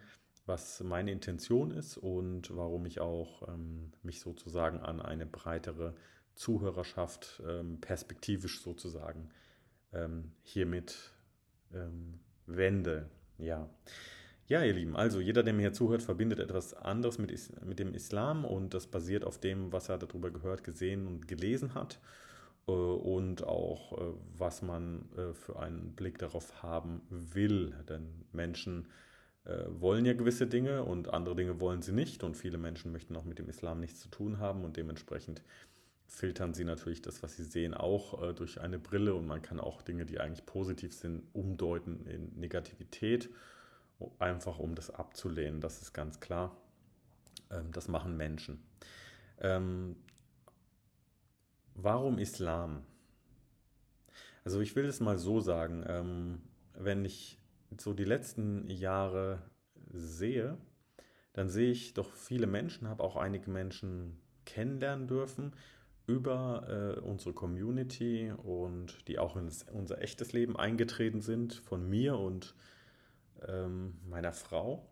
was 0.46 0.82
meine 0.82 1.12
Intention 1.12 1.72
ist 1.72 1.98
und 1.98 2.55
warum 2.55 2.86
ich 2.86 3.00
auch 3.00 3.48
ähm, 3.48 3.91
mich 4.03 4.22
sozusagen 4.22 4.79
an 4.79 5.01
eine 5.01 5.25
breitere 5.25 5.96
Zuhörerschaft 6.36 7.41
ähm, 7.48 7.79
perspektivisch 7.79 8.62
sozusagen 8.62 9.29
hiermit 10.44 11.13
ähm, 11.74 12.20
wende. 12.48 13.10
Ja. 13.38 13.70
Ja, 14.48 14.64
ihr 14.64 14.74
Lieben, 14.74 14.96
also 14.96 15.20
jeder, 15.20 15.42
der 15.42 15.54
mir 15.54 15.62
hier 15.62 15.74
zuhört, 15.74 16.04
verbindet 16.04 16.40
etwas 16.40 16.75
anderes 16.75 17.18
mit, 17.18 17.34
mit 17.66 17.80
dem 17.80 17.96
Islam 17.96 18.46
und 18.46 18.75
das 18.75 18.86
basiert 18.86 19.24
auf 19.24 19.40
dem, 19.40 19.72
was 19.74 19.90
er 19.90 19.98
darüber 19.98 20.30
gehört, 20.30 20.64
gesehen 20.64 21.08
und 21.08 21.28
gelesen 21.28 21.74
hat 21.74 22.00
äh, 22.68 22.72
und 22.72 23.44
auch, 23.44 23.94
äh, 23.94 24.14
was 24.38 24.62
man 24.62 25.10
äh, 25.18 25.34
für 25.34 25.58
einen 25.58 25.96
Blick 25.96 26.20
darauf 26.20 26.62
haben 26.62 27.02
will. 27.10 27.74
Denn 27.90 28.08
Menschen 28.34 28.88
äh, 29.46 29.64
wollen 29.68 30.06
ja 30.06 30.14
gewisse 30.14 30.46
Dinge 30.46 30.84
und 30.84 31.12
andere 31.12 31.36
Dinge 31.36 31.60
wollen 31.60 31.82
sie 31.82 31.94
nicht 31.94 32.24
und 32.24 32.38
viele 32.38 32.60
Menschen 32.60 32.92
möchten 32.92 33.16
auch 33.16 33.25
mit 33.25 33.40
dem 33.40 33.50
Islam 33.50 33.80
nichts 33.80 34.00
zu 34.00 34.10
tun 34.10 34.38
haben 34.38 34.64
und 34.64 34.78
dementsprechend 34.78 35.42
filtern 36.06 36.54
sie 36.54 36.66
natürlich 36.66 37.02
das, 37.02 37.24
was 37.24 37.36
sie 37.36 37.44
sehen, 37.44 37.74
auch 37.74 38.22
äh, 38.22 38.34
durch 38.36 38.62
eine 38.62 38.78
Brille 38.78 39.16
und 39.16 39.25
man 39.25 39.42
kann 39.42 39.60
auch 39.60 39.82
Dinge, 39.82 40.06
die 40.06 40.20
eigentlich 40.20 40.46
positiv 40.46 40.94
sind, 40.94 41.24
umdeuten 41.34 42.06
in 42.06 42.40
Negativität, 42.40 43.32
einfach 44.20 44.60
um 44.60 44.75
das 44.75 44.90
abzulehnen. 44.90 45.62
Das 45.62 45.82
ist 45.82 45.94
ganz 45.94 46.20
klar. 46.20 46.56
Ähm, 47.52 47.72
das 47.72 47.88
machen 47.88 48.18
Menschen. 48.18 48.64
Ähm, 49.40 49.96
warum 51.74 52.18
Islam? 52.18 52.84
Also 54.44 54.62
ich 54.62 54.75
will 54.75 54.86
es 54.86 55.00
mal 55.00 55.18
so 55.18 55.40
sagen, 55.40 55.84
ähm, 55.88 56.42
wenn 56.74 57.04
ich 57.04 57.40
so 57.78 57.94
die 57.94 58.06
letzten 58.06 58.70
Jahre 58.70 59.42
sehe, 59.92 60.58
dann 61.34 61.50
sehe 61.50 61.72
ich 61.72 61.94
doch 61.94 62.14
viele 62.14 62.48
Menschen, 62.48 62.88
habe 62.88 63.04
auch 63.04 63.16
einige 63.16 63.50
Menschen 63.50 64.22
kennenlernen 64.46 65.08
dürfen, 65.08 65.54
über 66.08 66.96
äh, 66.98 67.00
unsere 67.00 67.34
Community 67.34 68.32
und 68.32 69.08
die 69.08 69.18
auch 69.18 69.36
in 69.36 69.50
unser 69.74 70.02
echtes 70.02 70.34
Leben 70.34 70.56
eingetreten 70.56 71.22
sind, 71.22 71.56
von 71.56 71.90
mir 71.90 72.18
und 72.18 72.56
ähm, 73.48 73.96
meiner 74.10 74.34
Frau. 74.34 74.86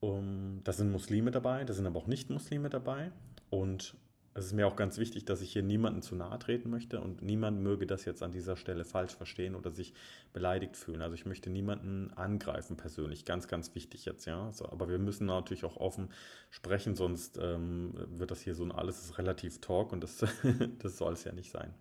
Um, 0.00 0.60
da 0.62 0.72
sind 0.72 0.92
Muslime 0.92 1.32
dabei, 1.32 1.64
da 1.64 1.74
sind 1.74 1.86
aber 1.86 1.98
auch 1.98 2.06
Nicht-Muslime 2.06 2.70
dabei. 2.70 3.10
Und 3.50 3.96
es 4.38 4.46
ist 4.46 4.52
mir 4.52 4.66
auch 4.68 4.76
ganz 4.76 4.98
wichtig, 4.98 5.24
dass 5.24 5.40
ich 5.40 5.52
hier 5.52 5.62
niemanden 5.62 6.00
zu 6.00 6.14
nahe 6.14 6.38
treten 6.38 6.70
möchte 6.70 7.00
und 7.00 7.22
niemand 7.22 7.60
möge 7.60 7.86
das 7.86 8.04
jetzt 8.04 8.22
an 8.22 8.30
dieser 8.30 8.56
Stelle 8.56 8.84
falsch 8.84 9.14
verstehen 9.16 9.56
oder 9.56 9.70
sich 9.70 9.94
beleidigt 10.32 10.76
fühlen. 10.76 11.02
Also 11.02 11.14
ich 11.14 11.26
möchte 11.26 11.50
niemanden 11.50 12.12
angreifen 12.14 12.76
persönlich, 12.76 13.24
ganz, 13.24 13.48
ganz 13.48 13.74
wichtig 13.74 14.04
jetzt, 14.04 14.26
ja. 14.26 14.52
So, 14.52 14.70
aber 14.70 14.88
wir 14.88 14.98
müssen 14.98 15.26
natürlich 15.26 15.64
auch 15.64 15.76
offen 15.76 16.10
sprechen, 16.50 16.94
sonst 16.94 17.38
ähm, 17.42 17.94
wird 18.16 18.30
das 18.30 18.40
hier 18.40 18.54
so 18.54 18.64
ein 18.64 18.70
alles 18.70 19.02
ist 19.02 19.18
relativ 19.18 19.60
Talk 19.60 19.92
und 19.92 20.04
das, 20.04 20.24
das 20.78 20.96
soll 20.96 21.14
es 21.14 21.24
ja 21.24 21.32
nicht 21.32 21.50
sein. 21.50 21.74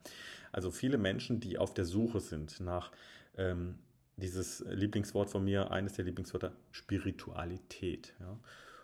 Also 0.52 0.72
viele 0.72 0.98
Menschen, 0.98 1.40
die 1.40 1.60
auf 1.60 1.74
der 1.74 1.86
Suche 1.86 2.20
sind 2.20 2.60
nach 2.60 2.92
ähm, 3.38 3.78
dieses 4.18 4.66
Lieblingswort 4.68 5.30
von 5.30 5.44
mir, 5.44 5.72
eines 5.72 5.94
der 5.94 6.06
Lieblingswörter, 6.06 6.52
Spiritualität. 6.72 8.14
Ja. 8.20 8.38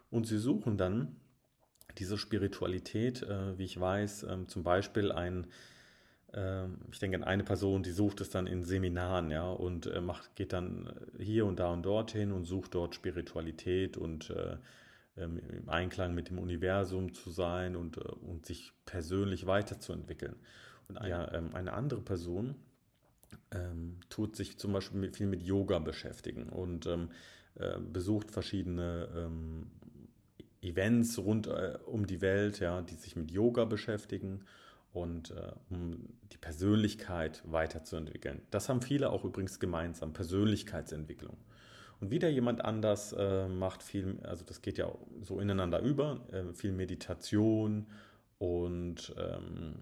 Und 0.09 0.27
sie 0.27 0.37
suchen 0.37 0.77
dann 0.77 1.15
diese 1.97 2.17
Spiritualität, 2.17 3.23
äh, 3.23 3.57
wie 3.57 3.65
ich 3.65 3.79
weiß, 3.79 4.23
ähm, 4.29 4.47
zum 4.47 4.63
Beispiel 4.63 5.11
ein, 5.11 5.47
äh, 6.33 6.65
ich 6.91 6.99
denke 6.99 7.17
an 7.17 7.23
eine 7.23 7.43
Person, 7.43 7.83
die 7.83 7.91
sucht 7.91 8.21
es 8.21 8.29
dann 8.29 8.47
in 8.47 8.63
Seminaren, 8.63 9.31
ja, 9.31 9.49
und 9.49 9.87
äh, 9.87 10.01
macht, 10.01 10.35
geht 10.35 10.53
dann 10.53 10.91
hier 11.19 11.45
und 11.45 11.59
da 11.59 11.71
und 11.71 11.83
dorthin 11.83 12.31
und 12.31 12.45
sucht 12.45 12.75
dort 12.75 12.95
Spiritualität 12.95 13.97
und 13.97 14.29
äh, 14.29 14.57
ähm, 15.17 15.39
im 15.49 15.69
Einklang 15.69 16.15
mit 16.15 16.29
dem 16.29 16.39
Universum 16.39 17.13
zu 17.13 17.29
sein 17.29 17.75
und, 17.75 17.97
äh, 17.97 18.01
und 18.01 18.45
sich 18.45 18.71
persönlich 18.85 19.45
weiterzuentwickeln. 19.45 20.35
Und 20.87 20.97
eine, 20.97 21.09
ja, 21.09 21.33
ähm, 21.33 21.49
eine 21.53 21.73
andere 21.73 22.01
Person 22.01 22.55
ähm, 23.51 23.97
tut 24.09 24.35
sich 24.35 24.57
zum 24.57 24.73
Beispiel 24.73 25.11
viel 25.13 25.27
mit 25.27 25.43
Yoga 25.43 25.79
beschäftigen 25.79 26.49
und 26.49 26.85
ähm, 26.85 27.09
äh, 27.55 27.79
besucht 27.79 28.31
verschiedene 28.31 29.09
ähm, 29.15 29.67
Events 30.61 31.19
rund 31.19 31.47
äh, 31.47 31.77
um 31.85 32.07
die 32.07 32.21
Welt, 32.21 32.59
ja, 32.59 32.81
die 32.81 32.95
sich 32.95 33.15
mit 33.15 33.31
Yoga 33.31 33.65
beschäftigen 33.65 34.45
und 34.93 35.31
äh, 35.31 35.51
um 35.69 36.07
die 36.31 36.37
Persönlichkeit 36.37 37.43
weiterzuentwickeln. 37.45 38.41
Das 38.51 38.69
haben 38.69 38.81
viele 38.81 39.09
auch 39.09 39.23
übrigens 39.23 39.59
gemeinsam, 39.59 40.13
Persönlichkeitsentwicklung. 40.13 41.37
Und 41.99 42.11
wieder 42.11 42.29
jemand 42.29 42.63
anders 42.63 43.13
äh, 43.13 43.47
macht 43.47 43.81
viel, 43.81 44.19
also 44.23 44.43
das 44.45 44.61
geht 44.61 44.77
ja 44.77 44.93
so 45.21 45.39
ineinander 45.39 45.79
über, 45.79 46.21
äh, 46.31 46.53
viel 46.53 46.71
Meditation 46.71 47.87
und 48.39 49.13
ähm, 49.17 49.75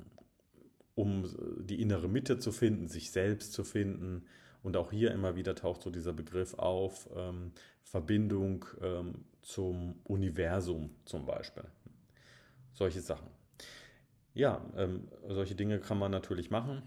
um 0.95 1.25
die 1.59 1.81
innere 1.81 2.07
Mitte 2.07 2.39
zu 2.39 2.51
finden, 2.51 2.87
sich 2.87 3.11
selbst 3.11 3.53
zu 3.53 3.63
finden, 3.63 4.25
und 4.63 4.77
auch 4.77 4.91
hier 4.91 5.11
immer 5.11 5.35
wieder 5.35 5.55
taucht 5.55 5.81
so 5.81 5.89
dieser 5.89 6.13
Begriff 6.13 6.53
auf, 6.55 7.09
ähm, 7.15 7.51
Verbindung 7.83 8.65
ähm, 8.81 9.25
zum 9.41 9.99
Universum 10.03 10.91
zum 11.05 11.25
Beispiel. 11.25 11.65
Solche 12.73 13.01
Sachen. 13.01 13.27
Ja, 14.33 14.63
ähm, 14.77 15.07
solche 15.27 15.55
Dinge 15.55 15.79
kann 15.79 15.99
man 15.99 16.11
natürlich 16.11 16.51
machen. 16.51 16.83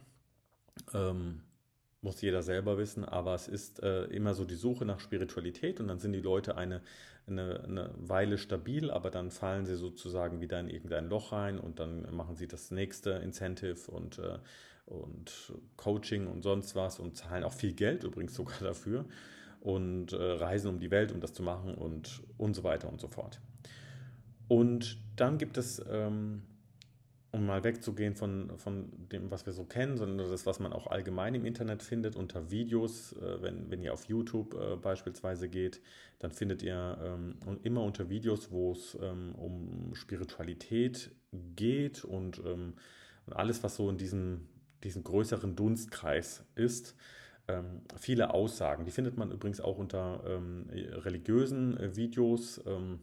Muss 2.04 2.20
jeder 2.20 2.42
selber 2.42 2.76
wissen, 2.76 3.04
aber 3.04 3.34
es 3.34 3.48
ist 3.48 3.82
äh, 3.82 4.04
immer 4.04 4.34
so 4.34 4.44
die 4.44 4.56
Suche 4.56 4.84
nach 4.84 5.00
Spiritualität 5.00 5.80
und 5.80 5.88
dann 5.88 5.98
sind 5.98 6.12
die 6.12 6.20
Leute 6.20 6.56
eine, 6.56 6.82
eine, 7.26 7.64
eine, 7.64 7.90
Weile 7.96 8.36
stabil, 8.36 8.90
aber 8.90 9.10
dann 9.10 9.30
fallen 9.30 9.64
sie 9.64 9.76
sozusagen 9.76 10.40
wieder 10.40 10.60
in 10.60 10.68
irgendein 10.68 11.08
Loch 11.08 11.32
rein 11.32 11.58
und 11.58 11.80
dann 11.80 12.14
machen 12.14 12.36
sie 12.36 12.46
das 12.46 12.70
nächste 12.70 13.10
Incentive 13.12 13.90
und 13.90 14.18
äh, 14.18 14.38
und 14.86 15.54
Coaching 15.78 16.26
und 16.26 16.42
sonst 16.42 16.76
was 16.76 16.98
und 16.98 17.16
zahlen 17.16 17.42
auch 17.42 17.54
viel 17.54 17.72
Geld 17.72 18.04
übrigens 18.04 18.34
sogar 18.34 18.58
dafür 18.60 19.06
und 19.62 20.12
äh, 20.12 20.16
reisen 20.16 20.68
um 20.68 20.78
die 20.78 20.90
Welt, 20.90 21.10
um 21.10 21.20
das 21.20 21.32
zu 21.32 21.42
machen 21.42 21.74
und, 21.74 22.22
und 22.36 22.54
so 22.54 22.64
weiter 22.64 22.90
und 22.90 23.00
so 23.00 23.08
fort. 23.08 23.40
Und 24.46 24.98
dann 25.16 25.38
gibt 25.38 25.56
es 25.56 25.82
ähm, 25.90 26.42
um 27.34 27.46
mal 27.46 27.64
wegzugehen 27.64 28.14
von, 28.14 28.56
von 28.58 28.88
dem, 29.10 29.30
was 29.30 29.44
wir 29.44 29.52
so 29.52 29.64
kennen, 29.64 29.96
sondern 29.98 30.30
das, 30.30 30.46
was 30.46 30.60
man 30.60 30.72
auch 30.72 30.86
allgemein 30.86 31.34
im 31.34 31.44
Internet 31.44 31.82
findet, 31.82 32.14
unter 32.14 32.50
Videos. 32.50 33.12
Äh, 33.14 33.42
wenn, 33.42 33.70
wenn 33.70 33.82
ihr 33.82 33.92
auf 33.92 34.04
YouTube 34.04 34.54
äh, 34.54 34.76
beispielsweise 34.76 35.48
geht, 35.48 35.80
dann 36.20 36.30
findet 36.30 36.62
ihr 36.62 36.96
ähm, 37.02 37.58
immer 37.64 37.82
unter 37.82 38.08
Videos, 38.08 38.52
wo 38.52 38.70
es 38.72 38.96
ähm, 39.02 39.34
um 39.34 39.94
Spiritualität 39.94 41.10
geht 41.56 42.04
und 42.04 42.40
ähm, 42.46 42.74
alles, 43.30 43.64
was 43.64 43.74
so 43.76 43.90
in 43.90 43.98
diesem, 43.98 44.46
diesem 44.84 45.02
größeren 45.02 45.56
Dunstkreis 45.56 46.44
ist. 46.54 46.94
Ähm, 47.48 47.82
viele 47.96 48.32
Aussagen. 48.32 48.84
Die 48.84 48.92
findet 48.92 49.18
man 49.18 49.32
übrigens 49.32 49.60
auch 49.60 49.76
unter 49.76 50.22
ähm, 50.26 50.66
religiösen 50.70 51.76
äh, 51.78 51.96
Videos 51.96 52.62
ähm, 52.64 53.00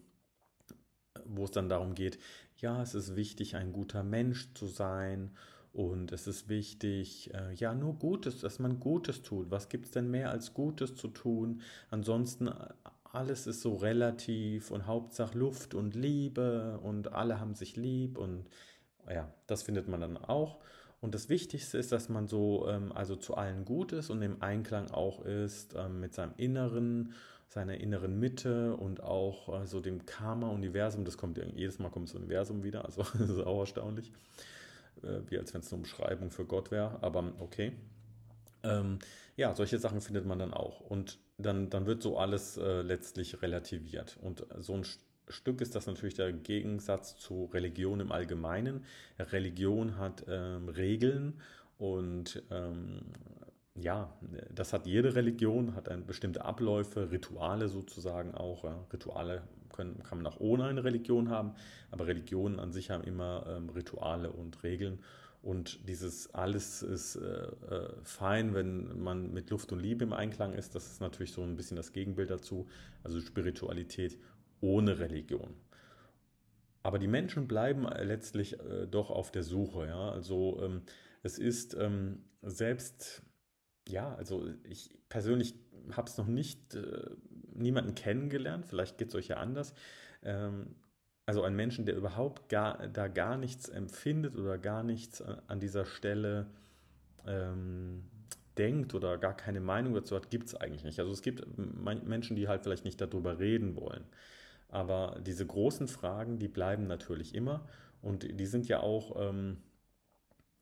wo 1.26 1.46
es 1.46 1.52
dann 1.52 1.70
darum 1.70 1.96
geht, 1.96 2.20
ja, 2.58 2.82
es 2.82 2.96
ist 2.96 3.16
wichtig, 3.16 3.56
ein 3.56 3.74
guter 3.74 4.04
Mensch 4.04 4.54
zu 4.54 4.68
sein 4.68 5.32
und 5.74 6.12
es 6.12 6.28
ist 6.28 6.50
wichtig, 6.50 7.34
äh, 7.34 7.54
ja, 7.54 7.74
nur 7.74 7.96
Gutes, 7.96 8.42
dass 8.42 8.60
man 8.60 8.80
Gutes 8.80 9.22
tut. 9.22 9.52
Was 9.52 9.70
gibt 9.70 9.86
es 9.86 9.92
denn 9.92 10.12
mehr 10.12 10.30
als 10.30 10.54
Gutes 10.54 10.96
zu 10.96 11.08
tun? 11.08 11.62
Ansonsten 11.90 12.48
äh, 12.48 12.54
alles 13.14 13.48
ist 13.48 13.62
so 13.62 13.76
relativ 13.76 14.72
und 14.72 14.86
Hauptsache 14.86 15.38
Luft 15.38 15.74
und 15.74 15.96
Liebe 15.96 16.80
und 16.84 17.14
alle 17.14 17.40
haben 17.40 17.56
sich 17.56 17.76
lieb 17.76 18.18
und 18.18 18.48
ja, 19.10 19.34
das 19.48 19.64
findet 19.64 19.88
man 19.88 20.02
dann 20.02 20.18
auch. 20.18 20.60
Und 21.02 21.16
das 21.16 21.30
Wichtigste 21.30 21.78
ist, 21.78 21.92
dass 21.92 22.10
man 22.10 22.28
so 22.28 22.68
ähm, 22.70 22.92
also 22.92 23.16
zu 23.16 23.36
allen 23.36 23.66
gut 23.66 23.92
ist 23.92 24.10
und 24.10 24.22
im 24.22 24.42
Einklang 24.42 24.92
auch 24.92 25.26
ist 25.26 25.74
ähm, 25.76 26.00
mit 26.00 26.14
seinem 26.14 26.34
Inneren 26.38 27.14
seiner 27.52 27.82
inneren 27.82 28.18
Mitte 28.18 28.78
und 28.78 29.04
auch 29.04 29.62
äh, 29.62 29.68
so 29.68 29.82
dem 29.82 30.06
Karma-Universum. 30.06 31.04
Das 31.04 31.18
kommt 31.18 31.38
jedes 31.38 31.80
Mal 31.80 31.90
kommt 31.90 32.08
das 32.08 32.16
Universum 32.16 32.64
wieder, 32.64 32.86
also 32.86 33.04
das 33.20 33.30
ist 33.30 33.40
auch 33.40 33.60
erstaunlich. 33.60 34.10
Äh, 35.04 35.20
wie 35.28 35.38
als 35.38 35.54
wenn 35.54 35.60
es 35.60 35.72
eine 35.72 35.82
Umschreibung 35.82 36.32
für 36.32 36.46
Gott 36.46 36.72
wäre, 36.72 37.04
aber 37.04 37.34
okay. 37.40 37.74
Ähm, 38.64 39.00
ja, 39.36 39.54
solche 39.54 39.80
Sachen 39.80 40.00
findet 40.00 40.26
man 40.26 40.40
dann 40.40 40.54
auch. 40.54 40.80
Und 40.80 41.20
dann, 41.38 41.70
dann 41.70 41.86
wird 41.88 42.02
so 42.02 42.18
alles 42.18 42.56
äh, 42.56 42.84
letztlich 42.84 43.42
relativiert. 43.42 44.18
Und 44.22 44.46
so 44.60 44.76
ein 44.76 44.86
Stück 45.28 45.60
ist 45.60 45.76
das 45.76 45.88
natürlich 45.88 46.14
der 46.14 46.32
Gegensatz 46.32 47.18
zu 47.18 47.50
Religion 47.54 48.00
im 48.00 48.14
Allgemeinen. 48.14 48.86
Religion 49.20 49.98
hat 49.98 50.24
ähm, 50.28 50.70
Regeln 50.70 51.42
und 51.78 52.44
ähm, 52.50 53.02
ja, 53.82 54.14
das 54.54 54.74
hat 54.74 54.86
jede 54.86 55.16
Religion, 55.16 55.76
hat 55.76 55.90
eine 55.90 56.04
bestimmte 56.04 56.46
Abläufe, 56.46 57.12
Rituale 57.12 57.68
sozusagen 57.68 58.34
auch. 58.36 58.64
Rituale 58.94 59.44
können, 59.72 60.04
kann 60.04 60.22
man 60.22 60.32
auch 60.32 60.40
ohne 60.40 60.66
eine 60.66 60.84
Religion 60.84 61.30
haben, 61.30 61.54
aber 61.90 62.08
Religionen 62.08 62.60
an 62.60 62.72
sich 62.72 62.92
haben 62.92 63.04
immer 63.04 63.46
ähm, 63.48 63.70
Rituale 63.70 64.32
und 64.32 64.64
Regeln. 64.64 65.00
Und 65.42 65.88
dieses 65.90 66.34
alles 66.36 66.84
ist 66.84 67.16
äh, 67.16 67.22
äh, 67.22 67.90
fein, 68.04 68.54
wenn 68.54 69.02
man 69.02 69.34
mit 69.34 69.50
Luft 69.50 69.72
und 69.72 69.80
Liebe 69.80 70.04
im 70.04 70.14
Einklang 70.14 70.54
ist. 70.54 70.76
Das 70.76 70.86
ist 70.86 71.02
natürlich 71.02 71.32
so 71.32 71.42
ein 71.42 71.56
bisschen 71.56 71.78
das 71.78 71.94
Gegenbild 71.94 72.30
dazu. 72.30 72.68
Also 73.04 73.20
Spiritualität 73.20 74.20
ohne 74.60 75.00
Religion. 75.00 75.56
Aber 76.84 77.00
die 77.00 77.08
Menschen 77.08 77.48
bleiben 77.48 77.88
letztlich 77.88 78.60
äh, 78.60 78.86
doch 78.88 79.10
auf 79.10 79.32
der 79.32 79.42
Suche. 79.42 79.88
Ja? 79.88 80.12
Also 80.12 80.62
ähm, 80.64 80.84
es 81.24 81.40
ist 81.40 81.76
ähm, 81.80 82.24
selbst 82.44 83.24
ja, 83.92 84.16
also 84.16 84.46
ich 84.64 84.90
persönlich 85.10 85.56
habe 85.92 86.10
es 86.10 86.18
noch 86.18 86.28
nicht, 86.28 86.76
äh, 86.76 87.10
niemanden 87.54 87.96
kennengelernt, 87.96 88.66
vielleicht 88.66 88.98
geht 88.98 89.10
es 89.10 89.16
euch 89.16 89.28
ja 89.28 89.38
anders. 89.38 89.74
Ähm, 90.24 90.76
also 91.26 91.44
ein 91.44 91.56
Menschen, 91.56 91.86
der 91.86 91.96
überhaupt 91.96 92.50
gar, 92.50 92.88
da 92.88 93.08
gar 93.08 93.38
nichts 93.38 93.70
empfindet 93.70 94.36
oder 94.36 94.58
gar 94.58 94.84
nichts 94.84 95.22
an 95.22 95.60
dieser 95.60 95.86
Stelle 95.86 96.48
ähm, 97.26 98.04
denkt 98.58 98.96
oder 98.96 99.18
gar 99.18 99.38
keine 99.38 99.62
Meinung 99.62 99.94
dazu 99.94 100.16
hat, 100.16 100.30
gibt 100.30 100.48
es 100.48 100.56
eigentlich 100.56 100.84
nicht. 100.84 101.00
Also 101.00 101.12
es 101.12 101.22
gibt 101.22 101.46
Menschen, 101.58 102.36
die 102.36 102.48
halt 102.48 102.64
vielleicht 102.64 102.86
nicht 102.86 103.00
darüber 103.00 103.40
reden 103.40 103.76
wollen. 103.76 104.04
Aber 104.68 105.20
diese 105.26 105.46
großen 105.46 105.88
Fragen, 105.88 106.40
die 106.40 106.48
bleiben 106.48 106.88
natürlich 106.88 107.36
immer 107.36 107.66
und 108.02 108.40
die 108.40 108.46
sind 108.46 108.68
ja 108.68 108.80
auch... 108.82 109.30
Ähm, 109.30 109.58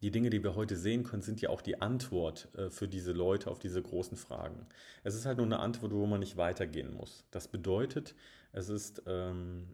die 0.01 0.11
Dinge, 0.11 0.29
die 0.29 0.43
wir 0.43 0.55
heute 0.55 0.77
sehen 0.77 1.03
können, 1.03 1.21
sind 1.21 1.41
ja 1.41 1.49
auch 1.49 1.61
die 1.61 1.81
Antwort 1.81 2.47
äh, 2.55 2.69
für 2.69 2.87
diese 2.87 3.11
Leute 3.11 3.51
auf 3.51 3.59
diese 3.59 3.81
großen 3.81 4.17
Fragen. 4.17 4.65
Es 5.03 5.15
ist 5.15 5.25
halt 5.25 5.37
nur 5.37 5.45
eine 5.45 5.59
Antwort, 5.59 5.91
wo 5.91 6.05
man 6.05 6.21
nicht 6.21 6.37
weitergehen 6.37 6.93
muss. 6.93 7.25
Das 7.31 7.47
bedeutet, 7.47 8.15
es 8.53 8.69
ist 8.69 9.03
ähm, 9.05 9.67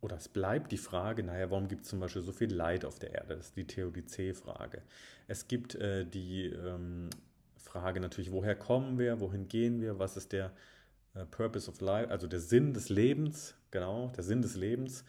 oder 0.00 0.16
es 0.16 0.28
bleibt 0.28 0.70
die 0.72 0.78
Frage, 0.78 1.22
naja, 1.22 1.50
warum 1.50 1.68
gibt 1.68 1.82
es 1.82 1.88
zum 1.88 2.00
Beispiel 2.00 2.22
so 2.22 2.32
viel 2.32 2.52
Leid 2.52 2.84
auf 2.84 2.98
der 2.98 3.14
Erde? 3.14 3.36
Das 3.36 3.48
ist 3.48 3.56
die 3.56 3.66
Theodizee-Frage. 3.66 4.82
Es 5.26 5.48
gibt 5.48 5.74
äh, 5.74 6.06
die 6.06 6.46
ähm, 6.46 7.10
Frage 7.56 8.00
natürlich, 8.00 8.30
woher 8.30 8.54
kommen 8.54 8.98
wir, 8.98 9.20
wohin 9.20 9.48
gehen 9.48 9.80
wir, 9.80 9.98
was 9.98 10.16
ist 10.16 10.32
der 10.32 10.52
äh, 11.14 11.24
Purpose 11.26 11.68
of 11.68 11.80
Life, 11.80 12.10
also 12.10 12.28
der 12.28 12.40
Sinn 12.40 12.74
des 12.74 12.88
Lebens, 12.88 13.54
genau, 13.70 14.12
der 14.16 14.24
Sinn 14.24 14.40
des 14.40 14.54
Lebens. 14.56 15.04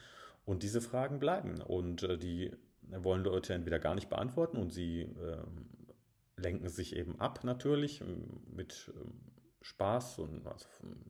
Und 0.46 0.64
diese 0.64 0.82
Fragen 0.82 1.20
bleiben. 1.20 1.62
Und 1.62 2.02
äh, 2.02 2.18
die 2.18 2.52
wollen 2.98 3.24
Leute 3.24 3.54
entweder 3.54 3.80
gar 3.80 3.96
nicht 3.96 4.10
beantworten 4.10 4.58
und 4.58 4.74
sie 4.74 5.02
äh, 5.02 5.38
lenken 6.38 6.70
sich 6.70 6.96
eben 6.96 7.20
ab 7.20 7.44
natürlich 7.44 8.02
ähm, 8.02 8.42
mit 8.56 8.92
äh, 8.96 9.10
Spaß 9.62 10.20
und 10.20 10.48
also 10.48 10.66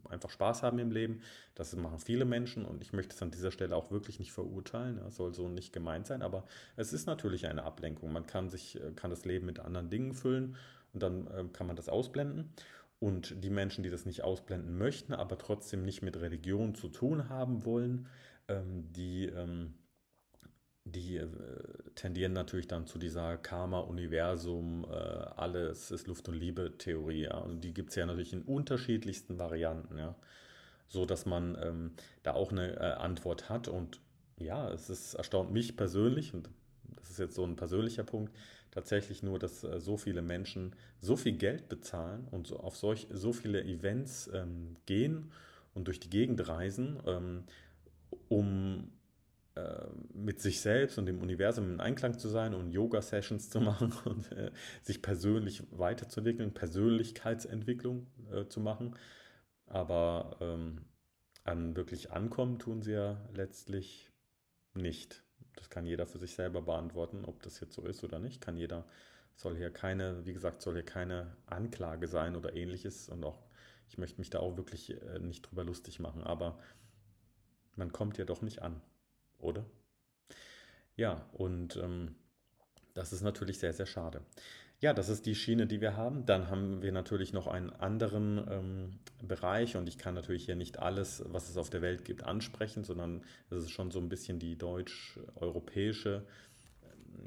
einfach 0.09 0.29
Spaß 0.29 0.63
haben 0.63 0.79
im 0.79 0.91
Leben. 0.91 1.21
Das 1.55 1.75
machen 1.75 1.99
viele 1.99 2.25
Menschen 2.25 2.65
und 2.65 2.83
ich 2.83 2.93
möchte 2.93 3.15
es 3.15 3.21
an 3.21 3.31
dieser 3.31 3.51
Stelle 3.51 3.75
auch 3.75 3.91
wirklich 3.91 4.19
nicht 4.19 4.31
verurteilen. 4.31 4.97
Das 4.97 5.15
soll 5.15 5.33
so 5.33 5.47
nicht 5.47 5.71
gemeint 5.71 6.07
sein, 6.07 6.21
aber 6.21 6.45
es 6.75 6.91
ist 6.91 7.05
natürlich 7.05 7.47
eine 7.47 7.63
Ablenkung. 7.63 8.11
Man 8.11 8.25
kann 8.25 8.49
sich, 8.49 8.81
äh, 8.81 8.91
kann 8.95 9.11
das 9.11 9.25
Leben 9.25 9.45
mit 9.45 9.59
anderen 9.59 9.89
Dingen 9.89 10.13
füllen 10.13 10.55
und 10.93 11.03
dann 11.03 11.27
äh, 11.27 11.45
kann 11.53 11.67
man 11.67 11.75
das 11.75 11.89
ausblenden. 11.89 12.51
Und 12.99 13.43
die 13.43 13.49
Menschen, 13.49 13.83
die 13.83 13.89
das 13.89 14.05
nicht 14.05 14.23
ausblenden 14.23 14.77
möchten, 14.77 15.13
aber 15.13 15.37
trotzdem 15.37 15.83
nicht 15.83 16.01
mit 16.01 16.19
Religion 16.19 16.75
zu 16.75 16.89
tun 16.89 17.29
haben 17.29 17.63
wollen, 17.63 18.07
ähm, 18.49 18.91
die 18.91 19.27
ähm, 19.27 19.75
die 20.85 21.17
äh, 21.17 21.27
tendieren 21.95 22.33
natürlich 22.33 22.67
dann 22.67 22.87
zu 22.87 22.97
dieser 22.97 23.37
Karma-Universum, 23.37 24.85
äh, 24.89 24.93
alles 24.95 25.91
ist 25.91 26.07
Luft- 26.07 26.27
und 26.29 26.35
Liebe-Theorie. 26.35 27.23
Ja. 27.23 27.37
Und 27.37 27.61
die 27.61 27.73
gibt 27.73 27.89
es 27.89 27.95
ja 27.95 28.05
natürlich 28.05 28.33
in 28.33 28.43
unterschiedlichsten 28.43 29.39
Varianten, 29.39 29.97
ja. 29.97 30.15
So 30.87 31.05
dass 31.05 31.25
man 31.25 31.57
ähm, 31.61 31.91
da 32.23 32.33
auch 32.33 32.51
eine 32.51 32.75
äh, 32.77 32.93
Antwort 32.93 33.49
hat. 33.49 33.67
Und 33.67 33.99
ja, 34.37 34.71
es 34.71 34.89
ist 34.89 35.13
erstaunt 35.13 35.51
mich 35.51 35.77
persönlich, 35.77 36.33
und 36.33 36.49
das 36.95 37.11
ist 37.11 37.19
jetzt 37.19 37.35
so 37.35 37.43
ein 37.43 37.55
persönlicher 37.55 38.03
Punkt, 38.03 38.33
tatsächlich 38.71 39.21
nur, 39.21 39.37
dass 39.39 39.63
äh, 39.63 39.79
so 39.79 39.97
viele 39.97 40.21
Menschen 40.21 40.75
so 40.99 41.15
viel 41.15 41.33
Geld 41.33 41.69
bezahlen 41.69 42.27
und 42.31 42.47
so 42.47 42.59
auf 42.59 42.75
solch, 42.75 43.07
so 43.11 43.33
viele 43.33 43.63
Events 43.63 44.29
ähm, 44.33 44.77
gehen 44.85 45.31
und 45.73 45.87
durch 45.87 45.99
die 45.99 46.09
Gegend 46.09 46.47
reisen, 46.47 46.99
ähm, 47.05 47.43
um 48.27 48.91
mit 50.13 50.41
sich 50.41 50.61
selbst 50.61 50.97
und 50.97 51.05
dem 51.05 51.21
Universum 51.21 51.71
in 51.71 51.79
Einklang 51.79 52.17
zu 52.17 52.27
sein 52.27 52.53
und 52.53 52.71
Yoga-Sessions 52.71 53.49
zu 53.49 53.59
machen 53.69 53.93
und 54.05 54.31
äh, 54.31 54.51
sich 54.81 55.01
persönlich 55.01 55.63
weiterzuentwickeln, 55.71 56.53
Persönlichkeitsentwicklung 56.53 58.07
äh, 58.31 58.45
zu 58.47 58.59
machen. 58.59 58.95
Aber 59.65 60.37
ähm, 60.41 60.85
an 61.43 61.75
wirklich 61.75 62.11
ankommen 62.11 62.59
tun 62.59 62.81
sie 62.81 62.93
ja 62.93 63.17
letztlich 63.33 64.11
nicht. 64.73 65.23
Das 65.55 65.69
kann 65.69 65.85
jeder 65.85 66.05
für 66.05 66.19
sich 66.19 66.35
selber 66.35 66.61
beantworten, 66.61 67.25
ob 67.25 67.41
das 67.43 67.59
jetzt 67.59 67.73
so 67.73 67.83
ist 67.83 68.03
oder 68.03 68.19
nicht. 68.19 68.41
Kann 68.41 68.57
jeder, 68.57 68.85
soll 69.35 69.55
hier 69.57 69.71
keine, 69.71 70.25
wie 70.25 70.33
gesagt, 70.33 70.61
soll 70.61 70.75
hier 70.75 70.85
keine 70.85 71.35
Anklage 71.45 72.07
sein 72.07 72.35
oder 72.35 72.55
ähnliches. 72.55 73.09
Und 73.09 73.23
auch, 73.23 73.43
ich 73.87 73.97
möchte 73.97 74.19
mich 74.19 74.29
da 74.29 74.39
auch 74.39 74.57
wirklich 74.57 74.91
äh, 75.01 75.19
nicht 75.19 75.41
drüber 75.41 75.63
lustig 75.63 75.99
machen. 75.99 76.23
Aber 76.23 76.59
man 77.75 77.91
kommt 77.91 78.17
ja 78.17 78.25
doch 78.25 78.41
nicht 78.41 78.61
an 78.61 78.81
oder? 79.39 79.65
Ja, 80.95 81.25
und 81.33 81.77
ähm, 81.77 82.15
das 82.93 83.13
ist 83.13 83.21
natürlich 83.21 83.59
sehr, 83.59 83.73
sehr 83.73 83.85
schade. 83.85 84.21
Ja, 84.81 84.93
das 84.93 85.09
ist 85.09 85.25
die 85.25 85.35
Schiene, 85.35 85.67
die 85.67 85.81
wir 85.81 85.97
haben. 85.97 86.25
Dann 86.25 86.49
haben 86.49 86.81
wir 86.81 86.93
natürlich 86.93 87.33
noch 87.33 87.47
einen 87.47 87.69
anderen 87.69 88.37
ähm, 88.49 88.99
Bereich 89.21 89.75
und 89.75 89.89
ich 89.89 89.97
kann 89.97 90.13
natürlich 90.13 90.45
hier 90.45 90.55
nicht 90.55 90.79
alles, 90.79 91.23
was 91.27 91.49
es 91.49 91.57
auf 91.57 91.69
der 91.69 91.81
Welt 91.81 92.05
gibt, 92.05 92.23
ansprechen, 92.23 92.85
sondern 92.85 93.23
es 93.49 93.63
ist 93.63 93.71
schon 93.71 93.91
so 93.91 93.99
ein 93.99 94.07
bisschen 94.07 94.39
die 94.39 94.57
deutsch-europäische, 94.57 96.25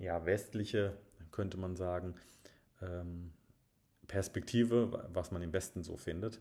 ja, 0.01 0.25
westliche, 0.25 0.97
könnte 1.31 1.59
man 1.59 1.77
sagen, 1.77 2.15
ähm, 2.81 3.33
Perspektive, 4.07 5.09
was 5.13 5.31
man 5.31 5.43
im 5.43 5.53
Westen 5.53 5.83
so 5.83 5.97
findet. 5.97 6.41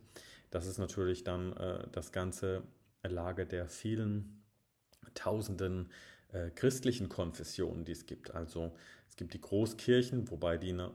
Das 0.49 0.65
ist 0.65 0.77
natürlich 0.77 1.23
dann 1.23 1.53
äh, 1.57 1.88
das 1.91 2.12
ganze 2.12 2.63
Lager 3.03 3.45
der 3.45 3.67
vielen 3.67 4.40
tausenden 5.13 5.89
äh, 6.32 6.50
christlichen 6.52 7.10
Konfessionen, 7.10 7.86
die 7.86 7.91
es 7.91 8.06
gibt. 8.06 8.34
Also 8.34 8.71
es 9.10 9.15
gibt 9.15 9.34
die 9.34 9.41
Großkirchen, 9.41 10.30
wobei 10.32 10.58
die 10.58 10.71
äh, 10.71 10.89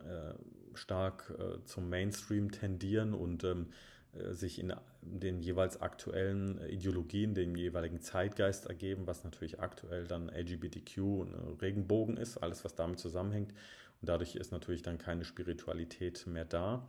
stark 0.74 1.33
äh, 1.38 1.64
zum 1.64 1.88
Mainstream 1.88 2.50
tendieren 2.50 3.14
und 3.14 3.44
ähm, 3.44 3.68
äh, 4.14 4.33
sich 4.33 4.59
in 4.59 4.72
den 5.02 5.40
jeweils 5.40 5.81
aktuellen 5.81 6.61
Ideologien, 6.68 7.35
dem 7.35 7.57
jeweiligen 7.57 8.00
Zeitgeist 8.00 8.66
ergeben, 8.66 9.07
was 9.07 9.24
natürlich 9.24 9.61
aktuell 9.61 10.07
dann 10.07 10.29
LGBTQ 10.29 10.98
und 10.98 11.35
Regenbogen 11.62 12.16
ist, 12.16 12.38
alles 12.38 12.64
was 12.64 12.74
damit 12.74 12.98
zusammenhängt. 12.98 13.52
Und 14.00 14.09
dadurch 14.09 14.35
ist 14.35 14.52
natürlich 14.52 14.83
dann 14.83 14.98
keine 14.98 15.24
Spiritualität 15.24 16.26
mehr 16.26 16.44
da. 16.44 16.88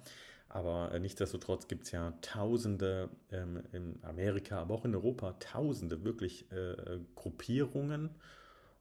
Aber 0.50 0.92
äh, 0.94 1.00
nichtsdestotrotz 1.00 1.68
gibt 1.68 1.86
es 1.86 1.92
ja 1.92 2.14
Tausende 2.22 3.10
ähm, 3.32 3.64
in 3.74 4.00
Amerika, 4.04 4.60
aber 4.60 4.76
auch 4.76 4.86
in 4.86 4.96
Europa, 4.96 5.34
Tausende 5.40 6.04
wirklich 6.04 6.52
äh, 6.52 7.00
Gruppierungen 7.16 8.12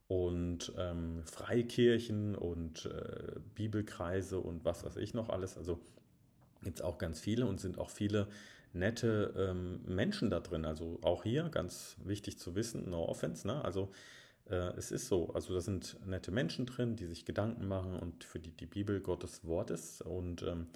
und 0.08 0.72
ähm, 0.78 1.22
Freikirchen 1.24 2.36
und 2.36 2.86
äh, 2.86 3.40
Bibelkreise 3.54 4.38
und 4.38 4.64
was 4.64 4.84
weiß 4.84 4.96
ich 4.96 5.14
noch 5.14 5.28
alles. 5.28 5.56
Also 5.56 5.80
gibt 6.62 6.78
es 6.78 6.84
auch 6.84 6.98
ganz 6.98 7.20
viele 7.20 7.46
und 7.46 7.60
sind 7.60 7.78
auch 7.78 7.90
viele 7.90 8.28
nette 8.72 9.34
ähm, 9.36 9.80
Menschen 9.86 10.30
da 10.30 10.40
drin. 10.40 10.64
Also 10.64 10.98
auch 11.02 11.24
hier 11.24 11.48
ganz 11.48 11.96
wichtig 12.04 12.38
zu 12.38 12.54
wissen, 12.54 12.88
no 12.90 13.08
offense, 13.08 13.46
ne? 13.46 13.64
Also 13.64 13.90
äh, 14.48 14.76
es 14.76 14.92
ist 14.92 15.08
so, 15.08 15.32
also 15.32 15.54
da 15.54 15.60
sind 15.60 15.96
nette 16.06 16.30
Menschen 16.30 16.66
drin, 16.66 16.96
die 16.96 17.06
sich 17.06 17.24
Gedanken 17.24 17.66
machen 17.66 17.98
und 17.98 18.22
für 18.22 18.38
die 18.38 18.52
die 18.52 18.66
Bibel 18.66 19.00
Gottes 19.00 19.44
Wort 19.44 19.70
ist 19.70 20.02
und 20.02 20.42
ähm, 20.42 20.68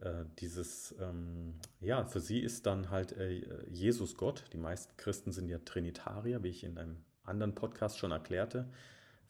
äh, 0.00 0.24
dieses, 0.38 0.94
ähm, 1.00 1.54
ja, 1.80 2.04
für 2.04 2.20
sie 2.20 2.40
ist 2.40 2.66
dann 2.66 2.90
halt 2.90 3.12
äh, 3.12 3.66
Jesus 3.68 4.16
Gott. 4.16 4.44
Die 4.52 4.58
meisten 4.58 4.96
Christen 4.96 5.32
sind 5.32 5.48
ja 5.48 5.58
Trinitarier, 5.58 6.42
wie 6.42 6.48
ich 6.48 6.64
in 6.64 6.78
einem 6.78 6.96
anderen 7.24 7.54
Podcast 7.54 7.98
schon 7.98 8.12
erklärte. 8.12 8.68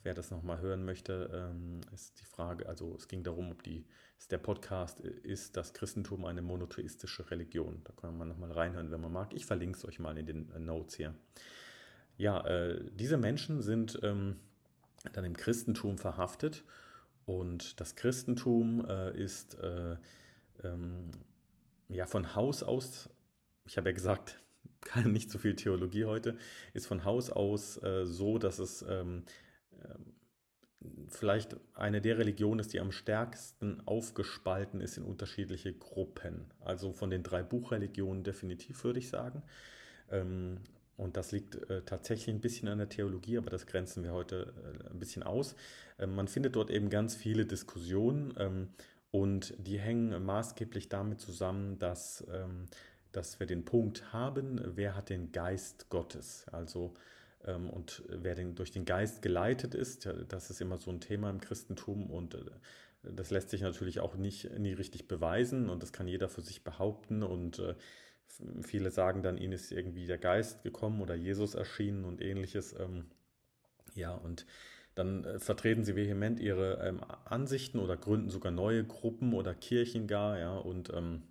Wer 0.03 0.15
das 0.15 0.31
nochmal 0.31 0.61
hören 0.61 0.85
möchte, 0.85 1.31
ähm, 1.33 1.81
ist 1.93 2.21
die 2.21 2.25
Frage, 2.25 2.69
also 2.69 2.97
es 2.97 3.07
ging 3.07 3.23
darum, 3.23 3.53
ob 3.53 3.63
die, 3.63 3.85
ist 4.19 4.33
der 4.33 4.39
Podcast, 4.39 5.01
äh, 5.05 5.11
ist 5.23 5.57
das 5.57 5.75
Christentum 5.75 6.25
eine 6.25 6.43
monotheistische 6.43 7.31
Religion? 7.31 7.83
Da 7.85 7.93
kann 7.93 8.17
man 8.17 8.29
nochmal 8.29 8.53
reinhören, 8.53 8.91
wenn 8.91 9.01
man 9.01 9.13
mag. 9.13 9.33
Ich 9.35 9.47
verlinke 9.47 9.79
es 9.79 9.85
euch 9.85 9.99
mal 9.99 10.17
in 10.19 10.27
den 10.27 10.51
äh, 10.53 10.59
Notes 10.59 10.97
hier. 10.97 11.15
Ja, 12.17 12.45
äh, 12.47 12.83
diese 12.95 13.17
Menschen 13.17 13.63
sind 13.63 13.99
ähm, 14.03 14.37
dann 15.13 15.25
im 15.25 15.37
Christentum 15.37 15.99
verhaftet 15.99 16.65
und 17.27 17.81
das 17.81 17.95
Christentum 17.95 18.85
äh, 18.89 19.17
ist 19.17 19.55
äh, 19.61 19.97
ähm, 20.65 21.11
ja 21.89 22.07
von 22.07 22.35
Haus 22.35 22.63
aus, 22.63 23.11
ich 23.67 23.77
habe 23.77 23.91
ja 23.91 23.95
gesagt, 23.95 24.41
keine, 24.81 25.09
nicht 25.09 25.31
so 25.31 25.39
viel 25.39 25.55
Theologie 25.55 26.05
heute, 26.05 26.37
ist 26.73 26.87
von 26.87 27.05
Haus 27.05 27.31
aus 27.31 27.83
äh, 27.83 28.05
so, 28.05 28.39
dass 28.39 28.59
es 28.59 28.83
ähm, 28.89 29.25
äh, 29.81 29.95
vielleicht 31.09 31.57
eine 31.75 32.01
der 32.01 32.19
Religionen 32.19 32.61
ist, 32.61 32.73
die 32.73 32.81
am 32.81 32.93
stärksten 32.93 33.81
aufgespalten 33.87 34.81
ist 34.81 34.97
in 34.97 35.05
unterschiedliche 35.05 35.73
Gruppen. 35.73 36.47
Also 36.61 36.93
von 36.93 37.11
den 37.11 37.23
drei 37.23 37.43
Buchreligionen 37.43 38.25
definitiv, 38.25 38.83
würde 38.85 38.99
ich 38.99 39.09
sagen. 39.09 39.43
Ähm, 40.11 40.59
und 40.97 41.17
das 41.17 41.33
liegt 41.33 41.57
äh, 41.71 41.83
tatsächlich 41.83 42.35
ein 42.35 42.41
bisschen 42.41 42.69
an 42.69 42.79
der 42.79 42.89
Theologie, 42.89 43.39
aber 43.39 43.51
das 43.51 43.67
grenzen 43.67 44.05
wir 44.05 44.13
heute 44.13 44.53
äh, 44.65 44.91
ein 44.91 44.99
bisschen 44.99 45.23
aus. 45.23 45.57
Ähm, 45.99 46.15
man 46.15 46.29
findet 46.29 46.57
dort 46.57 46.71
eben 46.71 46.91
ganz 46.91 47.15
viele 47.15 47.47
Diskussionen 47.47 48.35
ähm, 48.39 48.69
und 49.13 49.55
die 49.59 49.79
hängen 49.79 50.25
maßgeblich 50.25 50.89
damit 50.89 51.21
zusammen, 51.21 51.79
dass 51.79 52.27
ähm, 52.33 52.67
dass 53.13 53.39
wir 53.39 53.47
den 53.47 53.65
Punkt 53.65 54.13
haben, 54.13 54.61
wer 54.75 54.97
hat 54.97 55.11
den 55.11 55.33
Geist 55.33 55.89
Gottes. 55.91 56.47
Also 56.51 56.95
ähm, 57.45 57.71
und 57.71 58.03
wer 58.09 58.35
den, 58.35 58.55
durch 58.55 58.73
den 58.73 58.85
Geist 58.85 59.23
geleitet 59.23 59.75
ist, 59.75 60.09
das 60.29 60.51
ist 60.51 60.61
immer 60.61 60.79
so 60.79 60.91
ein 60.91 61.01
Thema 61.01 61.31
im 61.31 61.41
Christentum 61.41 62.11
und 62.11 62.35
äh, 62.35 62.41
das 63.03 63.31
lässt 63.31 63.51
sich 63.51 63.61
natürlich 63.61 64.01
auch 64.01 64.15
nicht 64.15 64.59
nie 64.59 64.73
richtig 64.73 65.09
beweisen 65.09 65.69
und 65.69 65.83
das 65.83 65.93
kann 65.93 66.09
jeder 66.09 66.29
für 66.29 66.41
sich 66.41 66.65
behaupten 66.65 67.23
und 67.23 67.59
äh, 67.59 67.75
viele 68.63 68.91
sagen 68.91 69.23
dann, 69.23 69.37
ihnen 69.37 69.53
ist 69.53 69.73
irgendwie 69.73 70.07
der 70.07 70.19
Geist 70.19 70.63
gekommen 70.63 71.03
oder 71.03 71.15
Jesus 71.15 71.55
erschienen 71.55 72.05
und 72.05 72.23
ähnliches. 72.23 72.75
Ähm, 72.79 73.07
ja, 73.95 74.15
und 74.15 74.47
dann 74.95 75.25
äh, 75.25 75.39
vertreten 75.39 75.85
sie 75.85 75.97
vehement 75.97 76.41
ihre 76.41 76.87
ähm, 76.87 77.01
Ansichten 77.25 77.79
oder 77.79 77.97
gründen 77.97 78.31
sogar 78.31 78.53
neue 78.53 78.85
Gruppen 78.85 79.33
oder 79.33 79.55
Kirchen 79.55 80.07
gar, 80.07 80.39
ja, 80.39 80.57
und 80.57 80.93
ähm, 80.93 81.23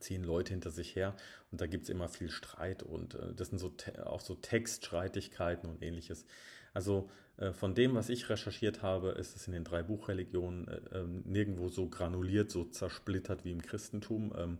ziehen 0.00 0.24
Leute 0.24 0.52
hinter 0.52 0.70
sich 0.70 0.96
her 0.96 1.14
und 1.50 1.60
da 1.60 1.66
gibt 1.66 1.84
es 1.84 1.90
immer 1.90 2.08
viel 2.08 2.30
Streit 2.30 2.82
und 2.82 3.14
äh, 3.14 3.34
das 3.34 3.48
sind 3.48 3.58
so 3.58 3.72
auch 4.04 4.20
so 4.20 4.34
Textstreitigkeiten 4.34 5.68
und 5.68 5.82
ähnliches. 5.82 6.26
Also 6.72 7.08
äh, 7.36 7.52
von 7.52 7.74
dem, 7.74 7.94
was 7.94 8.08
ich 8.08 8.28
recherchiert 8.28 8.82
habe, 8.82 9.10
ist 9.10 9.36
es 9.36 9.46
in 9.46 9.52
den 9.52 9.64
drei 9.64 9.82
Buchreligionen 9.82 10.68
äh, 10.68 10.80
ähm, 10.92 11.22
nirgendwo 11.24 11.68
so 11.68 11.88
granuliert, 11.88 12.50
so 12.50 12.64
zersplittert 12.64 13.44
wie 13.44 13.52
im 13.52 13.62
Christentum, 13.62 14.32
ähm, 14.36 14.58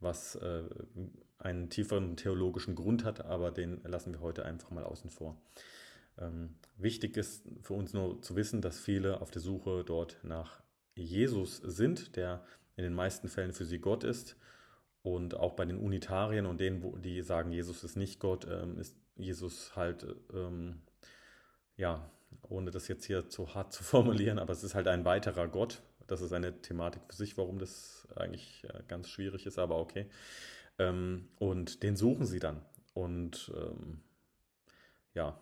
was 0.00 0.36
äh, 0.36 0.64
einen 1.38 1.70
tieferen 1.70 2.16
theologischen 2.16 2.74
Grund 2.74 3.04
hat, 3.04 3.24
aber 3.24 3.50
den 3.50 3.80
lassen 3.84 4.12
wir 4.12 4.20
heute 4.20 4.44
einfach 4.44 4.70
mal 4.70 4.84
außen 4.84 5.10
vor. 5.10 5.36
Ähm, 6.18 6.54
wichtig 6.76 7.16
ist 7.16 7.44
für 7.62 7.74
uns 7.74 7.92
nur 7.92 8.20
zu 8.22 8.36
wissen, 8.36 8.60
dass 8.60 8.78
viele 8.78 9.20
auf 9.20 9.30
der 9.30 9.42
Suche 9.42 9.84
dort 9.84 10.18
nach 10.22 10.62
Jesus 10.94 11.56
sind, 11.58 12.16
der 12.16 12.44
in 12.76 12.84
den 12.84 12.94
meisten 12.94 13.28
Fällen 13.28 13.52
für 13.52 13.64
sie 13.64 13.78
Gott 13.78 14.04
ist 14.04 14.36
und 15.02 15.36
auch 15.36 15.54
bei 15.54 15.64
den 15.64 15.78
Unitarien 15.78 16.46
und 16.46 16.60
denen, 16.60 17.02
die 17.02 17.22
sagen, 17.22 17.52
Jesus 17.52 17.84
ist 17.84 17.96
nicht 17.96 18.20
Gott, 18.20 18.46
ähm, 18.50 18.78
ist 18.78 18.96
Jesus 19.16 19.76
halt, 19.76 20.06
ähm, 20.32 20.80
ja, 21.76 22.10
ohne 22.48 22.70
das 22.70 22.88
jetzt 22.88 23.04
hier 23.04 23.28
zu 23.28 23.54
hart 23.54 23.72
zu 23.72 23.82
formulieren, 23.84 24.38
aber 24.38 24.52
es 24.52 24.64
ist 24.64 24.74
halt 24.74 24.88
ein 24.88 25.04
weiterer 25.04 25.48
Gott. 25.48 25.82
Das 26.06 26.20
ist 26.20 26.32
eine 26.32 26.60
Thematik 26.60 27.02
für 27.08 27.16
sich, 27.16 27.36
warum 27.38 27.58
das 27.58 28.06
eigentlich 28.14 28.64
äh, 28.64 28.82
ganz 28.88 29.08
schwierig 29.08 29.46
ist, 29.46 29.58
aber 29.58 29.76
okay. 29.78 30.06
Ähm, 30.78 31.28
und 31.38 31.82
den 31.82 31.96
suchen 31.96 32.26
sie 32.26 32.40
dann. 32.40 32.60
Und 32.92 33.52
ähm, 33.56 34.00
ja, 35.14 35.40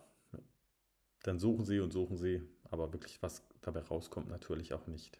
dann 1.23 1.39
suchen 1.39 1.65
sie 1.65 1.79
und 1.79 1.91
suchen 1.91 2.17
sie, 2.17 2.41
aber 2.69 2.93
wirklich 2.93 3.21
was 3.21 3.43
dabei 3.61 3.81
rauskommt, 3.81 4.29
natürlich 4.29 4.73
auch 4.73 4.87
nicht. 4.87 5.19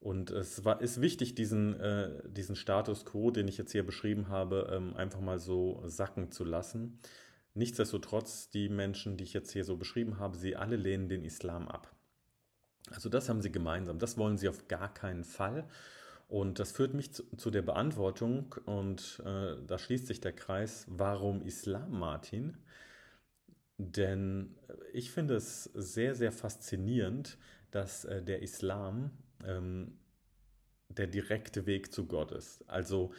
Und 0.00 0.30
es 0.30 0.64
war, 0.64 0.80
ist 0.80 1.02
wichtig, 1.02 1.34
diesen, 1.34 1.78
äh, 1.78 2.22
diesen 2.26 2.56
Status 2.56 3.04
quo, 3.04 3.30
den 3.30 3.48
ich 3.48 3.58
jetzt 3.58 3.72
hier 3.72 3.84
beschrieben 3.84 4.28
habe, 4.28 4.70
ähm, 4.72 4.96
einfach 4.96 5.20
mal 5.20 5.38
so 5.38 5.82
sacken 5.84 6.32
zu 6.32 6.44
lassen. 6.44 6.98
Nichtsdestotrotz, 7.52 8.48
die 8.48 8.70
Menschen, 8.70 9.18
die 9.18 9.24
ich 9.24 9.34
jetzt 9.34 9.52
hier 9.52 9.64
so 9.64 9.76
beschrieben 9.76 10.18
habe, 10.18 10.38
sie 10.38 10.56
alle 10.56 10.76
lehnen 10.76 11.08
den 11.08 11.24
Islam 11.24 11.68
ab. 11.68 11.94
Also 12.90 13.10
das 13.10 13.28
haben 13.28 13.42
sie 13.42 13.52
gemeinsam. 13.52 13.98
Das 13.98 14.16
wollen 14.16 14.38
sie 14.38 14.48
auf 14.48 14.68
gar 14.68 14.92
keinen 14.92 15.24
Fall. 15.24 15.68
Und 16.28 16.60
das 16.60 16.72
führt 16.72 16.94
mich 16.94 17.12
zu, 17.12 17.24
zu 17.36 17.50
der 17.50 17.62
Beantwortung, 17.62 18.54
und 18.64 19.20
äh, 19.26 19.56
da 19.66 19.78
schließt 19.78 20.06
sich 20.06 20.20
der 20.20 20.32
Kreis, 20.32 20.86
warum 20.88 21.42
Islam, 21.42 21.98
Martin? 21.98 22.56
Denn 23.80 24.54
ich 24.92 25.10
finde 25.10 25.36
es 25.36 25.64
sehr, 25.64 26.14
sehr 26.14 26.32
faszinierend, 26.32 27.38
dass 27.70 28.04
äh, 28.04 28.22
der 28.22 28.42
Islam 28.42 29.10
ähm, 29.44 29.98
der 30.88 31.06
direkte 31.06 31.66
Weg 31.66 31.92
zu 31.92 32.06
Gott 32.06 32.32
ist. 32.32 32.68
Also 32.68 33.12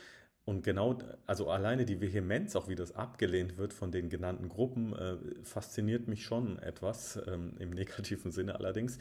und 0.44 0.64
genau, 0.64 0.98
also 1.28 1.50
alleine 1.50 1.86
die 1.86 2.02
Vehemenz, 2.02 2.56
auch 2.56 2.68
wie 2.68 2.76
das 2.76 2.96
abgelehnt 2.96 3.58
wird 3.58 3.74
von 3.74 3.92
den 3.92 4.10
genannten 4.10 4.50
Gruppen, 4.50 4.94
äh, 4.94 5.18
fasziniert 5.44 6.08
mich 6.08 6.26
schon 6.26 6.60
etwas, 6.60 7.20
ähm, 7.28 7.56
im 7.60 7.70
negativen 7.72 8.32
Sinne 8.32 8.56
allerdings. 8.56 8.98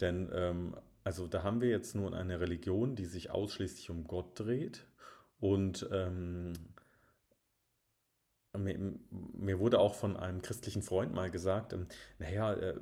Denn 0.00 0.28
ähm, 0.32 0.76
also 1.04 1.26
da 1.26 1.42
haben 1.42 1.60
wir 1.60 1.70
jetzt 1.70 1.94
nun 1.94 2.12
eine 2.12 2.40
Religion, 2.40 2.96
die 2.96 3.06
sich 3.06 3.30
ausschließlich 3.30 3.90
um 3.90 4.04
Gott 4.04 4.38
dreht 4.38 4.86
und 5.38 5.88
ähm, 5.92 6.52
mir, 8.58 8.94
mir, 9.32 9.58
wurde 9.58 9.78
auch 9.78 9.94
von 9.94 10.16
einem 10.16 10.42
christlichen 10.42 10.82
Freund 10.82 11.14
mal 11.14 11.30
gesagt, 11.30 11.72
ähm, 11.72 11.86
naja, 12.18 12.54
äh, 12.54 12.74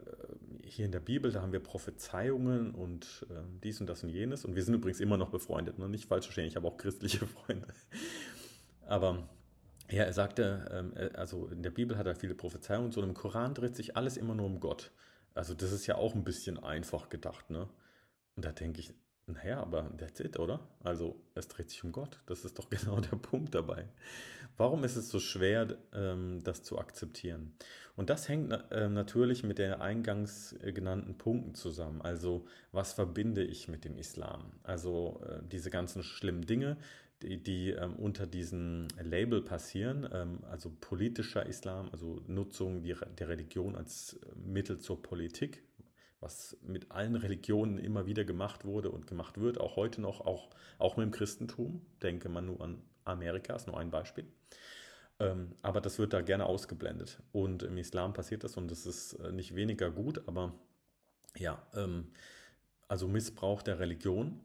hier 0.63 0.87
in 0.87 0.93
der 0.93 1.01
Bibel, 1.01 1.31
da 1.31 1.43
haben 1.43 1.53
wir 1.53 1.61
Prophezeiungen 1.61 2.75
und 2.75 3.27
äh, 3.31 3.35
dies 3.63 3.81
und 3.81 3.87
das 3.89 4.03
und 4.03 4.09
jenes. 4.09 4.45
Und 4.45 4.55
wir 4.55 4.63
sind 4.65 4.75
übrigens 4.75 5.01
immer 5.01 5.17
noch 5.17 5.31
befreundet, 5.31 5.79
ne? 5.79 5.89
nicht 5.89 6.07
falsch 6.07 6.25
verstehen, 6.25 6.47
ich 6.47 6.57
habe 6.57 6.67
auch 6.67 6.77
christliche 6.77 7.27
Freunde. 7.27 7.67
Aber 8.87 9.29
ja, 9.91 10.05
er 10.05 10.13
sagte, 10.13 10.69
ähm, 10.73 10.93
äh, 10.97 11.11
also 11.17 11.47
in 11.49 11.63
der 11.63 11.71
Bibel 11.71 11.99
hat 11.99 12.07
er 12.07 12.15
viele 12.15 12.35
Prophezeiungen 12.35 12.87
und 12.87 12.93
so, 12.93 13.03
und 13.03 13.09
im 13.09 13.15
Koran 13.15 13.55
dreht 13.55 13.77
sich 13.77 13.97
alles 13.97 14.17
immer 14.17 14.35
nur 14.35 14.47
um 14.47 14.61
Gott. 14.61 14.91
Also 15.35 15.55
das 15.55 15.73
ist 15.73 15.87
ja 15.87 15.97
auch 15.97 16.15
ein 16.15 16.25
bisschen 16.25 16.59
einfach 16.59 17.09
gedacht, 17.09 17.51
ne? 17.51 17.69
Und 18.37 18.45
da 18.45 18.53
denke 18.53 18.81
ich, 18.81 18.95
naja, 19.29 19.61
aber 19.61 19.91
that's 19.97 20.21
it, 20.21 20.39
oder? 20.39 20.61
Also 20.83 21.21
es 21.35 21.49
dreht 21.49 21.71
sich 21.71 21.85
um 21.85 21.93
Gott. 21.93 22.21
Das 22.27 22.45
ist 22.45 22.59
doch 22.59 22.69
genau 22.71 23.01
der 23.01 23.17
Punkt 23.17 23.55
dabei. 23.55 23.87
Warum 24.57 24.83
ist 24.85 24.97
es 24.97 25.09
so 25.11 25.21
schwer, 25.21 25.77
ähm, 25.93 26.41
das 26.43 26.63
zu 26.63 26.79
akzeptieren? 26.79 27.55
Und 27.95 28.11
das 28.11 28.29
hängt 28.29 28.53
äh, 28.71 28.89
natürlich 28.89 29.43
mit 29.45 29.59
den 29.59 29.73
eingangs 29.73 30.53
äh, 30.63 30.73
genannten 30.73 31.19
Punkten 31.19 31.55
zusammen. 31.55 32.01
Also 32.01 32.47
was 32.73 32.93
verbinde 32.93 33.45
ich 33.45 33.69
mit 33.69 33.85
dem 33.85 33.97
Islam? 33.99 34.53
Also 34.63 35.21
äh, 35.29 35.41
diese 35.47 35.71
ganzen 35.71 36.03
schlimmen 36.03 36.47
Dinge, 36.47 36.77
die, 37.23 37.43
die 37.43 37.71
ähm, 37.71 37.97
unter 37.97 38.27
diesem 38.27 38.89
Label 39.01 39.43
passieren, 39.43 40.09
ähm, 40.13 40.39
also 40.51 40.73
politischer 40.81 41.47
Islam, 41.47 41.89
also 41.93 42.23
Nutzung 42.27 42.83
der 42.83 43.29
Religion 43.29 43.75
als 43.75 44.19
Mittel 44.37 44.79
zur 44.79 45.03
Politik, 45.03 45.63
was 46.21 46.57
mit 46.63 46.91
allen 46.91 47.15
Religionen 47.15 47.79
immer 47.79 48.07
wieder 48.07 48.25
gemacht 48.25 48.65
wurde 48.65 48.91
und 48.91 49.07
gemacht 49.07 49.39
wird, 49.39 49.61
auch 49.61 49.77
heute 49.77 50.01
noch, 50.01 50.21
auch, 50.21 50.51
auch 50.79 50.97
mit 50.97 51.05
dem 51.05 51.13
Christentum. 51.13 51.81
Denke 52.03 52.29
man 52.29 52.47
nur 52.47 52.61
an 52.61 52.83
Amerika, 53.05 53.55
ist 53.55 53.67
nur 53.67 53.79
ein 53.79 53.91
Beispiel. 53.91 54.27
Ähm, 55.21 55.55
aber 55.63 55.81
das 55.81 55.99
wird 55.99 56.13
da 56.13 56.21
gerne 56.21 56.47
ausgeblendet. 56.47 57.23
Und 57.33 57.63
im 57.63 57.77
Islam 57.79 58.13
passiert 58.13 58.45
das 58.45 58.57
und 58.57 58.71
das 58.71 58.87
ist 58.87 59.15
äh, 59.15 59.33
nicht 59.33 59.55
weniger 59.55 59.91
gut, 59.91 60.23
aber 60.27 60.55
ja, 61.37 61.63
ähm, 61.75 62.09
also 62.89 63.07
Missbrauch 63.09 63.63
der 63.63 63.79
Religion. 63.79 64.41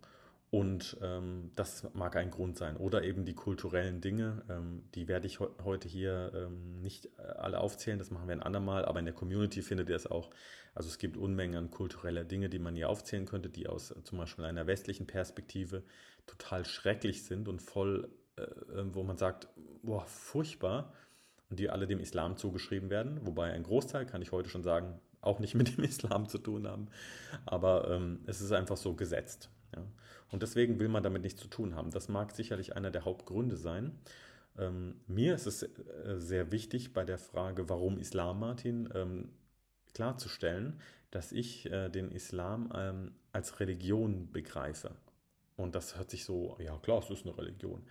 Und 0.54 0.98
ähm, 1.02 1.50
das 1.56 1.84
mag 1.96 2.16
ein 2.16 2.30
Grund 2.30 2.60
sein. 2.60 2.78
Oder 2.78 3.04
eben 3.04 3.26
die 3.26 3.34
kulturellen 3.34 4.02
Dinge, 4.02 4.44
ähm, 4.52 4.84
die 4.94 5.08
werde 5.08 5.26
ich 5.26 5.40
he 5.40 5.48
heute 5.64 5.88
hier 5.88 6.32
ähm, 6.36 6.80
nicht 6.80 7.08
äh, 7.18 7.24
alle 7.24 7.60
aufzählen, 7.60 7.98
das 7.98 8.12
machen 8.12 8.28
wir 8.28 8.36
ein 8.36 8.44
andermal, 8.44 8.86
aber 8.86 9.00
in 9.00 9.06
der 9.06 9.16
Community 9.16 9.64
findet 9.64 9.90
ihr 9.90 9.96
es 9.96 10.06
auch. 10.06 10.30
Also 10.76 10.90
es 10.90 11.00
gibt 11.00 11.18
Unmengen 11.18 11.58
an 11.58 11.72
kultureller 11.72 12.24
Dinge, 12.24 12.50
die 12.50 12.60
man 12.60 12.76
hier 12.76 12.90
aufzählen 12.90 13.26
könnte, 13.26 13.50
die 13.50 13.66
aus 13.66 13.90
äh, 13.90 14.04
zum 14.04 14.20
Beispiel 14.20 14.46
einer 14.46 14.68
westlichen 14.68 15.08
Perspektive 15.08 15.82
total 16.28 16.66
schrecklich 16.66 17.24
sind 17.24 17.48
und 17.48 17.60
voll, 17.60 18.12
äh, 18.36 18.46
wo 18.92 19.02
man 19.02 19.18
sagt, 19.18 19.48
boah, 19.82 20.06
furchtbar, 20.06 20.94
und 21.50 21.60
die 21.60 21.72
alle 21.72 21.88
dem 21.88 22.00
Islam 22.00 22.38
zugeschrieben 22.38 22.92
werden. 22.92 23.26
Wobei 23.26 23.52
ein 23.54 23.64
Großteil, 23.64 24.06
kann 24.06 24.22
ich 24.22 24.32
heute 24.32 24.50
schon 24.50 24.62
sagen, 24.62 25.02
auch 25.20 25.40
nicht 25.40 25.56
mit 25.56 25.76
dem 25.76 25.84
Islam 25.84 26.30
zu 26.30 26.38
tun 26.38 26.68
haben. 26.68 26.90
Aber 27.48 27.90
ähm, 27.90 28.20
es 28.28 28.40
ist 28.40 28.52
einfach 28.52 28.78
so 28.78 28.94
gesetzt. 28.94 29.50
Und 30.32 30.44
deswegen 30.44 30.80
will 30.80 30.90
man 30.90 31.04
damit 31.04 31.22
nichts 31.22 31.42
zu 31.42 31.48
tun 31.48 31.76
haben. 31.76 31.92
Das 31.92 32.10
mag 32.10 32.32
sicherlich 32.32 32.76
einer 32.76 32.92
der 32.92 33.06
Hauptgründe 33.06 33.58
sein. 33.58 33.92
Ähm, 34.58 34.96
mir 35.08 35.36
ist 35.36 35.48
es 35.48 35.64
äh, 35.64 35.70
sehr 36.18 36.52
wichtig 36.52 36.94
bei 36.94 37.04
der 37.04 37.18
Frage, 37.18 37.70
warum 37.70 37.98
Islam, 37.98 38.40
Martin, 38.40 38.90
ähm, 38.94 39.30
klarzustellen, 39.94 40.80
dass 41.12 41.32
ich 41.32 41.72
äh, 41.72 41.90
den 41.90 42.12
Islam 42.12 42.72
ähm, 42.76 43.12
als 43.32 43.60
Religion 43.60 44.32
begreife. 44.32 44.92
Und 45.56 45.76
das 45.76 45.98
hört 45.98 46.10
sich 46.10 46.26
so, 46.26 46.58
ja 46.60 46.78
klar, 46.80 47.00
es 47.00 47.10
ist 47.10 47.26
eine 47.26 47.38
Religion. 47.38 47.84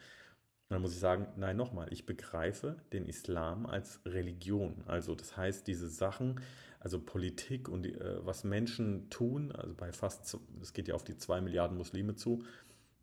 dann 0.69 0.83
muss 0.83 0.95
ich 0.95 1.01
sagen, 1.01 1.29
nein, 1.37 1.57
nochmal, 1.57 1.93
ich 1.93 2.07
begreife 2.07 2.77
den 2.93 3.07
Islam 3.07 3.67
als 3.67 4.01
Religion. 4.07 4.83
Also 4.87 5.15
das 5.15 5.37
heißt, 5.37 5.67
diese 5.67 5.89
Sachen, 5.89 6.41
also 6.83 6.99
Politik 6.99 7.69
und 7.69 7.87
äh, 7.87 8.27
was 8.27 8.43
Menschen 8.43 9.09
tun, 9.09 9.53
also 9.53 9.73
bei 9.75 9.93
fast, 9.93 10.37
es 10.61 10.73
geht 10.73 10.89
ja 10.89 10.95
auf 10.95 11.05
die 11.05 11.17
zwei 11.17 11.41
Milliarden 11.41 11.79
Muslime 11.79 12.17
zu, 12.17 12.43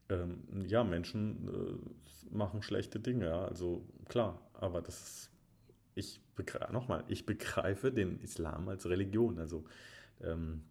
ähm, 0.10 0.44
ja, 0.68 0.84
Menschen 0.84 1.48
äh, 1.48 2.36
machen 2.36 2.62
schlechte 2.62 3.00
Dinge, 3.00 3.28
ja, 3.28 3.46
also 3.46 3.86
klar, 4.10 4.42
aber 4.54 4.82
das 4.82 5.02
ist, 5.02 5.32
ich 5.96 6.20
begreife, 6.36 6.74
nochmal, 6.74 7.06
ich 7.08 7.26
begreife 7.26 7.92
den 7.92 8.20
Islam 8.20 8.68
als 8.68 8.86
Religion, 8.86 9.39
also 9.39 9.63
ähm, 10.22 10.63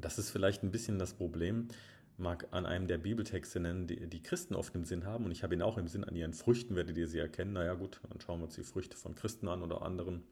das 0.00 0.18
ist 0.18 0.30
vielleicht 0.30 0.64
ein 0.64 0.72
bisschen 0.72 0.98
das 0.98 1.14
Problem, 1.14 1.68
mag 2.16 2.48
an 2.50 2.66
einem 2.66 2.88
der 2.88 2.98
Bibeltexte 2.98 3.60
nennen, 3.60 3.86
die 3.86 4.08
die 4.08 4.22
Christen 4.22 4.56
oft 4.56 4.74
im 4.74 4.84
Sinn 4.84 5.04
haben, 5.04 5.24
und 5.24 5.30
ich 5.30 5.44
habe 5.44 5.54
ihn 5.54 5.62
auch 5.62 5.78
im 5.78 5.86
Sinn, 5.86 6.02
an 6.02 6.16
ihren 6.16 6.32
Früchten 6.32 6.74
werdet 6.74 6.98
ihr 6.98 7.06
sie 7.06 7.18
erkennen, 7.18 7.52
naja 7.52 7.74
gut, 7.74 8.00
dann 8.08 8.20
schauen 8.20 8.40
wir 8.40 8.46
uns 8.46 8.56
die 8.56 8.64
Früchte 8.64 8.96
von 8.96 9.14
Christen 9.14 9.46
an 9.46 9.62
oder 9.62 9.82
anderen 9.82 10.24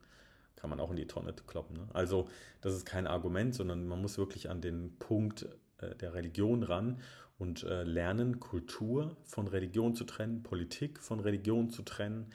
kann 0.55 0.69
man 0.69 0.79
auch 0.79 0.89
in 0.89 0.95
die 0.95 1.07
Tonne 1.07 1.33
kloppen. 1.33 1.77
Ne? 1.77 1.87
Also 1.93 2.27
das 2.61 2.73
ist 2.73 2.85
kein 2.85 3.07
Argument, 3.07 3.53
sondern 3.53 3.87
man 3.87 4.01
muss 4.01 4.17
wirklich 4.17 4.49
an 4.49 4.61
den 4.61 4.97
Punkt 4.99 5.47
äh, 5.79 5.95
der 5.95 6.13
Religion 6.13 6.63
ran 6.63 6.99
und 7.37 7.63
äh, 7.63 7.83
lernen, 7.83 8.39
Kultur 8.39 9.17
von 9.25 9.47
Religion 9.47 9.95
zu 9.95 10.03
trennen, 10.05 10.43
Politik 10.43 10.99
von 10.99 11.19
Religion 11.19 11.69
zu 11.69 11.81
trennen 11.81 12.27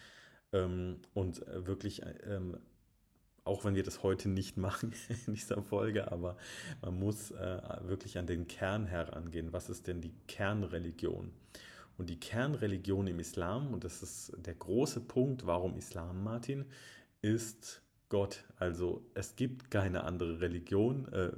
ähm, 0.52 1.00
und 1.14 1.46
äh, 1.46 1.66
wirklich, 1.66 2.02
ähm, 2.26 2.58
auch 3.44 3.64
wenn 3.64 3.74
wir 3.74 3.82
das 3.82 4.02
heute 4.02 4.28
nicht 4.28 4.56
machen 4.56 4.92
in 5.26 5.34
dieser 5.34 5.62
Folge, 5.62 6.12
aber 6.12 6.36
man 6.82 6.98
muss 6.98 7.30
äh, 7.30 7.60
wirklich 7.82 8.18
an 8.18 8.26
den 8.26 8.46
Kern 8.48 8.86
herangehen. 8.86 9.52
Was 9.52 9.70
ist 9.70 9.86
denn 9.86 10.00
die 10.00 10.14
Kernreligion? 10.26 11.32
Und 11.96 12.10
die 12.10 12.20
Kernreligion 12.20 13.06
im 13.08 13.18
Islam, 13.18 13.72
und 13.72 13.82
das 13.84 14.02
ist 14.02 14.32
der 14.36 14.54
große 14.54 15.00
Punkt, 15.00 15.46
warum 15.46 15.76
Islam, 15.76 16.22
Martin, 16.22 16.64
ist 17.22 17.82
Gott. 18.08 18.44
Also 18.56 19.04
es 19.14 19.36
gibt 19.36 19.70
keine 19.70 20.04
andere 20.04 20.40
Religion. 20.40 21.06
Äh, 21.12 21.30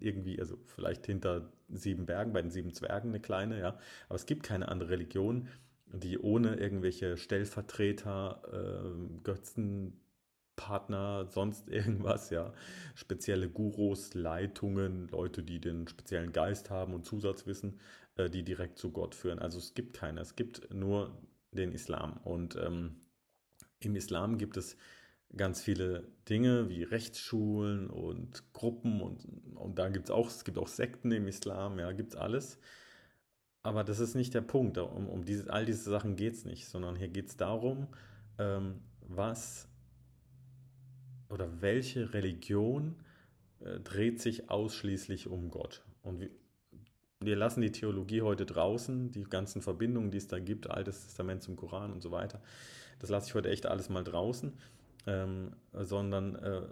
irgendwie, 0.00 0.40
also 0.40 0.58
vielleicht 0.66 1.06
hinter 1.06 1.52
sieben 1.68 2.06
Bergen, 2.06 2.32
bei 2.32 2.42
den 2.42 2.50
sieben 2.50 2.72
Zwergen 2.72 3.10
eine 3.10 3.20
kleine, 3.20 3.60
ja. 3.60 3.78
Aber 4.08 4.16
es 4.16 4.26
gibt 4.26 4.42
keine 4.42 4.68
andere 4.68 4.90
Religion, 4.90 5.46
die 5.86 6.18
ohne 6.18 6.56
irgendwelche 6.56 7.16
Stellvertreter, 7.16 8.42
äh, 8.52 8.90
Götzenpartner, 9.24 11.26
sonst 11.26 11.68
irgendwas, 11.72 12.30
ja, 12.30 12.52
spezielle 12.94 13.48
Gurus, 13.48 14.14
Leitungen, 14.14 15.08
Leute, 15.08 15.42
die 15.42 15.60
den 15.60 15.88
speziellen 15.88 16.32
Geist 16.32 16.70
haben 16.70 16.94
und 16.94 17.04
Zusatzwissen, 17.06 17.78
äh, 18.16 18.30
die 18.30 18.42
direkt 18.42 18.78
zu 18.78 18.90
Gott 18.90 19.14
führen. 19.14 19.38
Also 19.38 19.58
es 19.58 19.74
gibt 19.74 19.96
keine, 19.96 20.20
es 20.20 20.36
gibt 20.36 20.72
nur 20.72 21.16
den 21.52 21.72
Islam. 21.72 22.18
Und 22.24 22.56
ähm, 22.56 22.96
im 23.80 23.96
Islam 23.96 24.38
gibt 24.38 24.56
es 24.56 24.76
ganz 25.36 25.62
viele 25.62 26.08
Dinge 26.28 26.68
wie 26.68 26.82
Rechtsschulen 26.82 27.88
und 27.88 28.52
Gruppen 28.52 29.00
und, 29.00 29.24
und 29.54 29.78
da 29.78 29.88
gibt 29.88 30.06
es 30.06 30.10
auch, 30.10 30.28
es 30.28 30.44
gibt 30.44 30.58
auch 30.58 30.68
Sekten 30.68 31.12
im 31.12 31.28
Islam, 31.28 31.78
ja, 31.78 31.92
gibt 31.92 32.14
es 32.14 32.16
alles. 32.16 32.58
Aber 33.62 33.84
das 33.84 34.00
ist 34.00 34.14
nicht 34.14 34.34
der 34.34 34.40
Punkt. 34.40 34.78
Um, 34.78 35.08
um 35.08 35.24
diese, 35.24 35.52
all 35.52 35.66
diese 35.66 35.90
Sachen 35.90 36.16
geht 36.16 36.34
es 36.34 36.44
nicht, 36.44 36.66
sondern 36.66 36.96
hier 36.96 37.08
geht 37.08 37.28
es 37.28 37.36
darum, 37.36 37.88
ähm, 38.38 38.80
was 39.00 39.68
oder 41.28 41.60
welche 41.60 42.12
Religion 42.14 42.96
äh, 43.60 43.78
dreht 43.80 44.20
sich 44.20 44.50
ausschließlich 44.50 45.28
um 45.28 45.50
Gott. 45.50 45.84
Und 46.02 46.20
wir, 46.20 46.30
wir 47.20 47.36
lassen 47.36 47.60
die 47.60 47.70
Theologie 47.70 48.22
heute 48.22 48.46
draußen, 48.46 49.12
die 49.12 49.24
ganzen 49.24 49.60
Verbindungen, 49.60 50.10
die 50.10 50.18
es 50.18 50.26
da 50.26 50.38
gibt, 50.38 50.70
Altes 50.70 51.04
Testament 51.04 51.42
zum 51.42 51.56
Koran 51.56 51.92
und 51.92 52.02
so 52.02 52.10
weiter. 52.10 52.40
Das 52.98 53.10
lasse 53.10 53.28
ich 53.28 53.34
heute 53.34 53.50
echt 53.50 53.66
alles 53.66 53.90
mal 53.90 54.02
draußen 54.02 54.54
ähm, 55.06 55.56
sondern 55.72 56.36
äh, 56.36 56.62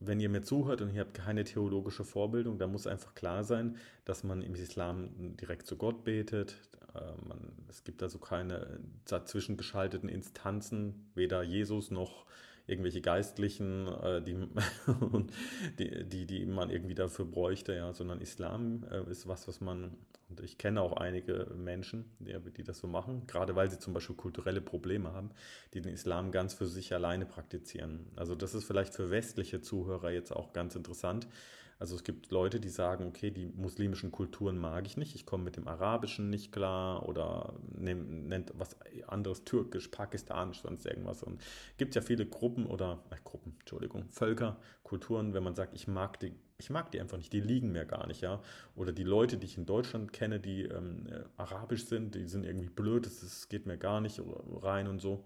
wenn 0.00 0.20
ihr 0.20 0.28
mir 0.28 0.42
zuhört 0.42 0.80
und 0.80 0.92
ihr 0.94 1.00
habt 1.00 1.14
keine 1.14 1.44
theologische 1.44 2.04
Vorbildung, 2.04 2.58
dann 2.58 2.72
muss 2.72 2.86
einfach 2.86 3.14
klar 3.14 3.44
sein, 3.44 3.76
dass 4.04 4.24
man 4.24 4.42
im 4.42 4.54
Islam 4.54 5.36
direkt 5.36 5.66
zu 5.66 5.76
Gott 5.76 6.04
betet. 6.04 6.56
Äh, 6.94 7.00
man, 7.26 7.52
es 7.68 7.84
gibt 7.84 8.02
also 8.02 8.18
keine 8.18 8.80
dazwischen 9.06 9.56
geschalteten 9.56 10.08
Instanzen, 10.08 11.10
weder 11.14 11.42
Jesus 11.42 11.90
noch 11.90 12.26
irgendwelche 12.66 13.00
Geistlichen, 13.00 13.88
äh, 13.88 14.22
die, 14.22 14.36
die, 15.78 16.04
die, 16.04 16.26
die 16.26 16.46
man 16.46 16.70
irgendwie 16.70 16.94
dafür 16.94 17.26
bräuchte, 17.26 17.74
ja, 17.74 17.92
sondern 17.92 18.20
Islam 18.20 18.84
äh, 18.90 19.10
ist 19.10 19.28
was, 19.28 19.46
was 19.46 19.60
man, 19.60 19.96
und 20.30 20.40
ich 20.40 20.56
kenne 20.56 20.80
auch 20.80 20.94
einige 20.94 21.52
Menschen, 21.56 22.04
die, 22.20 22.34
die 22.56 22.64
das 22.64 22.78
so 22.78 22.86
machen, 22.86 23.26
gerade 23.26 23.54
weil 23.54 23.70
sie 23.70 23.78
zum 23.78 23.92
Beispiel 23.92 24.16
kulturelle 24.16 24.62
Probleme 24.62 25.12
haben, 25.12 25.30
die 25.74 25.82
den 25.82 25.92
Islam 25.92 26.30
ganz 26.30 26.54
für 26.54 26.66
sich 26.66 26.94
alleine 26.94 27.26
praktizieren. 27.26 28.06
Also 28.16 28.34
das 28.34 28.54
ist 28.54 28.64
vielleicht 28.64 28.94
für 28.94 29.10
westliche 29.10 29.60
Zuhörer 29.60 30.10
jetzt 30.10 30.32
auch 30.32 30.52
ganz 30.52 30.74
interessant, 30.74 31.28
also 31.78 31.96
es 31.96 32.04
gibt 32.04 32.30
Leute, 32.30 32.60
die 32.60 32.68
sagen, 32.68 33.06
okay, 33.06 33.30
die 33.30 33.46
muslimischen 33.46 34.12
Kulturen 34.12 34.58
mag 34.58 34.86
ich 34.86 34.96
nicht, 34.96 35.14
ich 35.14 35.26
komme 35.26 35.44
mit 35.44 35.56
dem 35.56 35.66
Arabischen 35.66 36.30
nicht 36.30 36.52
klar 36.52 37.08
oder 37.08 37.54
nehm, 37.76 38.26
nennt 38.28 38.52
was 38.56 38.76
anderes 39.06 39.44
Türkisch, 39.44 39.88
Pakistanisch, 39.88 40.62
sonst 40.62 40.86
irgendwas. 40.86 41.22
Und 41.22 41.40
es 41.40 41.76
gibt 41.76 41.94
ja 41.94 42.02
viele 42.02 42.26
Gruppen 42.26 42.66
oder 42.66 43.02
äh, 43.10 43.16
Gruppen, 43.24 43.56
Entschuldigung, 43.60 44.08
Völker, 44.10 44.56
Kulturen, 44.82 45.34
wenn 45.34 45.42
man 45.42 45.54
sagt, 45.54 45.74
ich 45.74 45.88
mag 45.88 46.20
die, 46.20 46.32
ich 46.58 46.70
mag 46.70 46.90
die 46.92 47.00
einfach 47.00 47.16
nicht, 47.16 47.32
die 47.32 47.40
liegen 47.40 47.72
mir 47.72 47.84
gar 47.84 48.06
nicht, 48.06 48.20
ja. 48.20 48.40
Oder 48.76 48.92
die 48.92 49.04
Leute, 49.04 49.36
die 49.36 49.46
ich 49.46 49.58
in 49.58 49.66
Deutschland 49.66 50.12
kenne, 50.12 50.40
die 50.40 50.62
ähm, 50.62 51.06
äh, 51.08 51.24
arabisch 51.36 51.86
sind, 51.86 52.14
die 52.14 52.26
sind 52.26 52.44
irgendwie 52.44 52.68
blöd, 52.68 53.06
das, 53.06 53.20
das 53.20 53.48
geht 53.48 53.66
mir 53.66 53.78
gar 53.78 54.00
nicht 54.00 54.20
rein 54.62 54.86
und 54.86 55.00
so. 55.00 55.24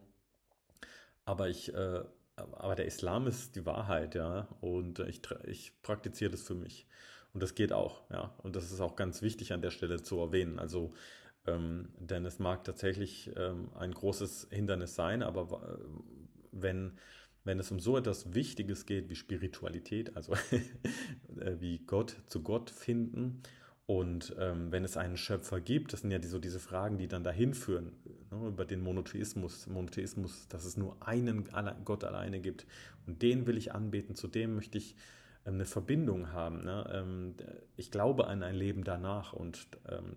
Aber 1.24 1.48
ich 1.48 1.74
äh, 1.74 2.04
aber 2.52 2.74
der 2.74 2.86
Islam 2.86 3.26
ist 3.26 3.56
die 3.56 3.66
Wahrheit, 3.66 4.14
ja, 4.14 4.48
und 4.60 4.98
ich, 5.00 5.20
ich 5.44 5.72
praktiziere 5.82 6.30
das 6.30 6.42
für 6.42 6.54
mich. 6.54 6.86
Und 7.34 7.42
das 7.42 7.54
geht 7.54 7.72
auch, 7.72 8.02
ja. 8.10 8.34
Und 8.38 8.56
das 8.56 8.72
ist 8.72 8.80
auch 8.80 8.96
ganz 8.96 9.22
wichtig 9.22 9.52
an 9.52 9.62
der 9.62 9.70
Stelle 9.70 10.02
zu 10.02 10.18
erwähnen. 10.18 10.58
Also, 10.58 10.92
ähm, 11.46 11.88
denn 11.98 12.24
es 12.24 12.38
mag 12.38 12.64
tatsächlich 12.64 13.30
ähm, 13.36 13.70
ein 13.74 13.92
großes 13.92 14.48
Hindernis 14.50 14.94
sein, 14.94 15.22
aber 15.22 15.62
äh, 15.62 15.84
wenn, 16.52 16.98
wenn 17.44 17.58
es 17.58 17.70
um 17.70 17.80
so 17.80 17.96
etwas 17.96 18.34
Wichtiges 18.34 18.86
geht 18.86 19.08
wie 19.08 19.14
Spiritualität, 19.14 20.16
also 20.16 20.32
äh, 21.40 21.60
wie 21.60 21.78
Gott 21.78 22.16
zu 22.26 22.42
Gott 22.42 22.70
finden 22.70 23.42
und 23.88 24.36
ähm, 24.38 24.70
wenn 24.70 24.84
es 24.84 24.98
einen 24.98 25.16
Schöpfer 25.16 25.62
gibt, 25.62 25.94
das 25.94 26.02
sind 26.02 26.10
ja 26.10 26.18
die, 26.18 26.28
so 26.28 26.38
diese 26.38 26.60
Fragen, 26.60 26.98
die 26.98 27.08
dann 27.08 27.24
dahin 27.24 27.54
führen, 27.54 27.92
ne, 28.30 28.48
über 28.48 28.66
den 28.66 28.82
Monotheismus, 28.82 29.66
Monotheismus, 29.66 30.46
dass 30.48 30.66
es 30.66 30.76
nur 30.76 30.98
einen 31.00 31.48
Gott 31.86 32.04
alleine 32.04 32.40
gibt. 32.40 32.66
Und 33.06 33.22
den 33.22 33.46
will 33.46 33.56
ich 33.56 33.72
anbeten, 33.72 34.14
zu 34.14 34.28
dem 34.28 34.56
möchte 34.56 34.76
ich 34.76 34.94
ähm, 35.46 35.54
eine 35.54 35.64
Verbindung 35.64 36.34
haben. 36.34 36.64
Ne? 36.64 36.86
Ähm, 36.92 37.34
ich 37.76 37.90
glaube 37.90 38.26
an 38.26 38.42
ein 38.42 38.56
Leben 38.56 38.84
danach 38.84 39.32
und, 39.32 39.66
ähm, 39.88 40.16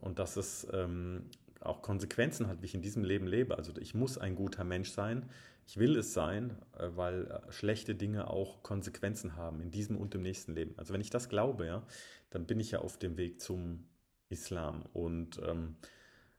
und 0.00 0.18
das 0.18 0.36
ist 0.36 0.66
ähm, 0.72 1.26
auch 1.64 1.82
Konsequenzen 1.82 2.48
hat, 2.48 2.62
wie 2.62 2.66
ich 2.66 2.74
in 2.74 2.82
diesem 2.82 3.04
Leben 3.04 3.26
lebe. 3.26 3.56
Also 3.56 3.72
ich 3.78 3.94
muss 3.94 4.18
ein 4.18 4.34
guter 4.34 4.64
Mensch 4.64 4.90
sein. 4.90 5.28
Ich 5.66 5.76
will 5.78 5.96
es 5.96 6.12
sein, 6.12 6.58
äh, 6.78 6.88
weil 6.94 7.26
äh, 7.26 7.52
schlechte 7.52 7.94
Dinge 7.94 8.28
auch 8.28 8.62
Konsequenzen 8.62 9.36
haben 9.36 9.60
in 9.60 9.70
diesem 9.70 9.96
und 9.96 10.14
im 10.14 10.22
nächsten 10.22 10.54
Leben. 10.54 10.74
Also 10.76 10.92
wenn 10.92 11.00
ich 11.00 11.10
das 11.10 11.28
glaube, 11.28 11.66
ja, 11.66 11.82
dann 12.30 12.46
bin 12.46 12.60
ich 12.60 12.72
ja 12.72 12.80
auf 12.80 12.98
dem 12.98 13.16
Weg 13.16 13.40
zum 13.40 13.84
Islam. 14.28 14.84
Und 14.92 15.40
ähm, 15.46 15.76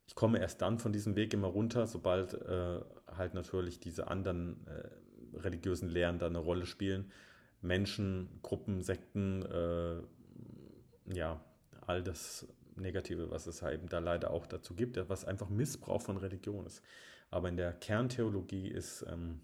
ich 0.08 0.16
komme 0.16 0.40
erst 0.40 0.62
dann 0.62 0.80
von 0.80 0.92
diesem 0.92 1.16
Weg 1.16 1.34
immer 1.34 1.48
runter, 1.48 1.88
sobald 1.88 2.34
äh, 2.34 2.82
halt 3.16 3.34
natürlich 3.34 3.80
diese 3.80 4.08
anderen 4.08 4.66
äh, 4.68 5.38
religiösen 5.38 5.90
Lehren 5.90 6.20
da 6.20 6.28
eine 6.28 6.40
Rolle 6.40 6.66
spielen. 6.66 7.12
Menschen, 7.62 8.40
Gruppen, 8.42 8.82
Sekten, 8.82 9.44
äh, 9.44 10.02
ja, 11.14 11.40
all 11.86 12.04
das 12.04 12.48
Negative, 12.76 13.30
was 13.32 13.48
es 13.48 13.62
eben 13.62 13.88
da 13.88 14.00
leider 14.00 14.32
auch 14.32 14.46
dazu 14.46 14.76
gibt, 14.76 14.98
was 15.10 15.26
einfach 15.26 15.50
Missbrauch 15.50 16.02
von 16.02 16.18
Religion 16.18 16.66
ist. 16.66 16.82
Aber 17.30 17.50
in 17.50 17.58
der 17.58 17.74
Kerntheologie 17.74 18.68
ist 18.68 19.06
ähm, 19.10 19.42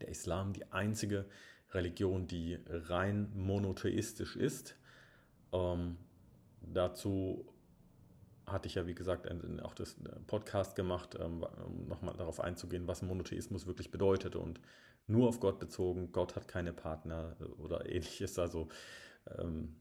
der 0.00 0.08
Islam 0.08 0.52
die 0.52 0.70
einzige 0.72 1.26
Religion, 1.72 2.26
die 2.26 2.58
rein 2.68 3.32
monotheistisch 3.34 4.36
ist. 4.36 4.76
Ähm, 5.52 5.96
dazu 6.60 7.46
hatte 8.46 8.68
ich 8.68 8.74
ja, 8.74 8.86
wie 8.86 8.94
gesagt, 8.94 9.28
auch 9.62 9.74
das 9.74 9.94
äh, 9.94 10.20
Podcast 10.26 10.76
gemacht, 10.76 11.16
ähm, 11.18 11.44
um 11.66 11.86
nochmal 11.88 12.16
darauf 12.16 12.40
einzugehen, 12.40 12.86
was 12.86 13.02
Monotheismus 13.02 13.66
wirklich 13.66 13.90
bedeutet. 13.90 14.36
Und 14.36 14.60
nur 15.06 15.28
auf 15.28 15.40
Gott 15.40 15.58
bezogen, 15.58 16.12
Gott 16.12 16.36
hat 16.36 16.48
keine 16.48 16.72
Partner 16.72 17.36
oder 17.58 17.86
ähnliches. 17.86 18.38
Also 18.38 18.68
ähm, 19.38 19.76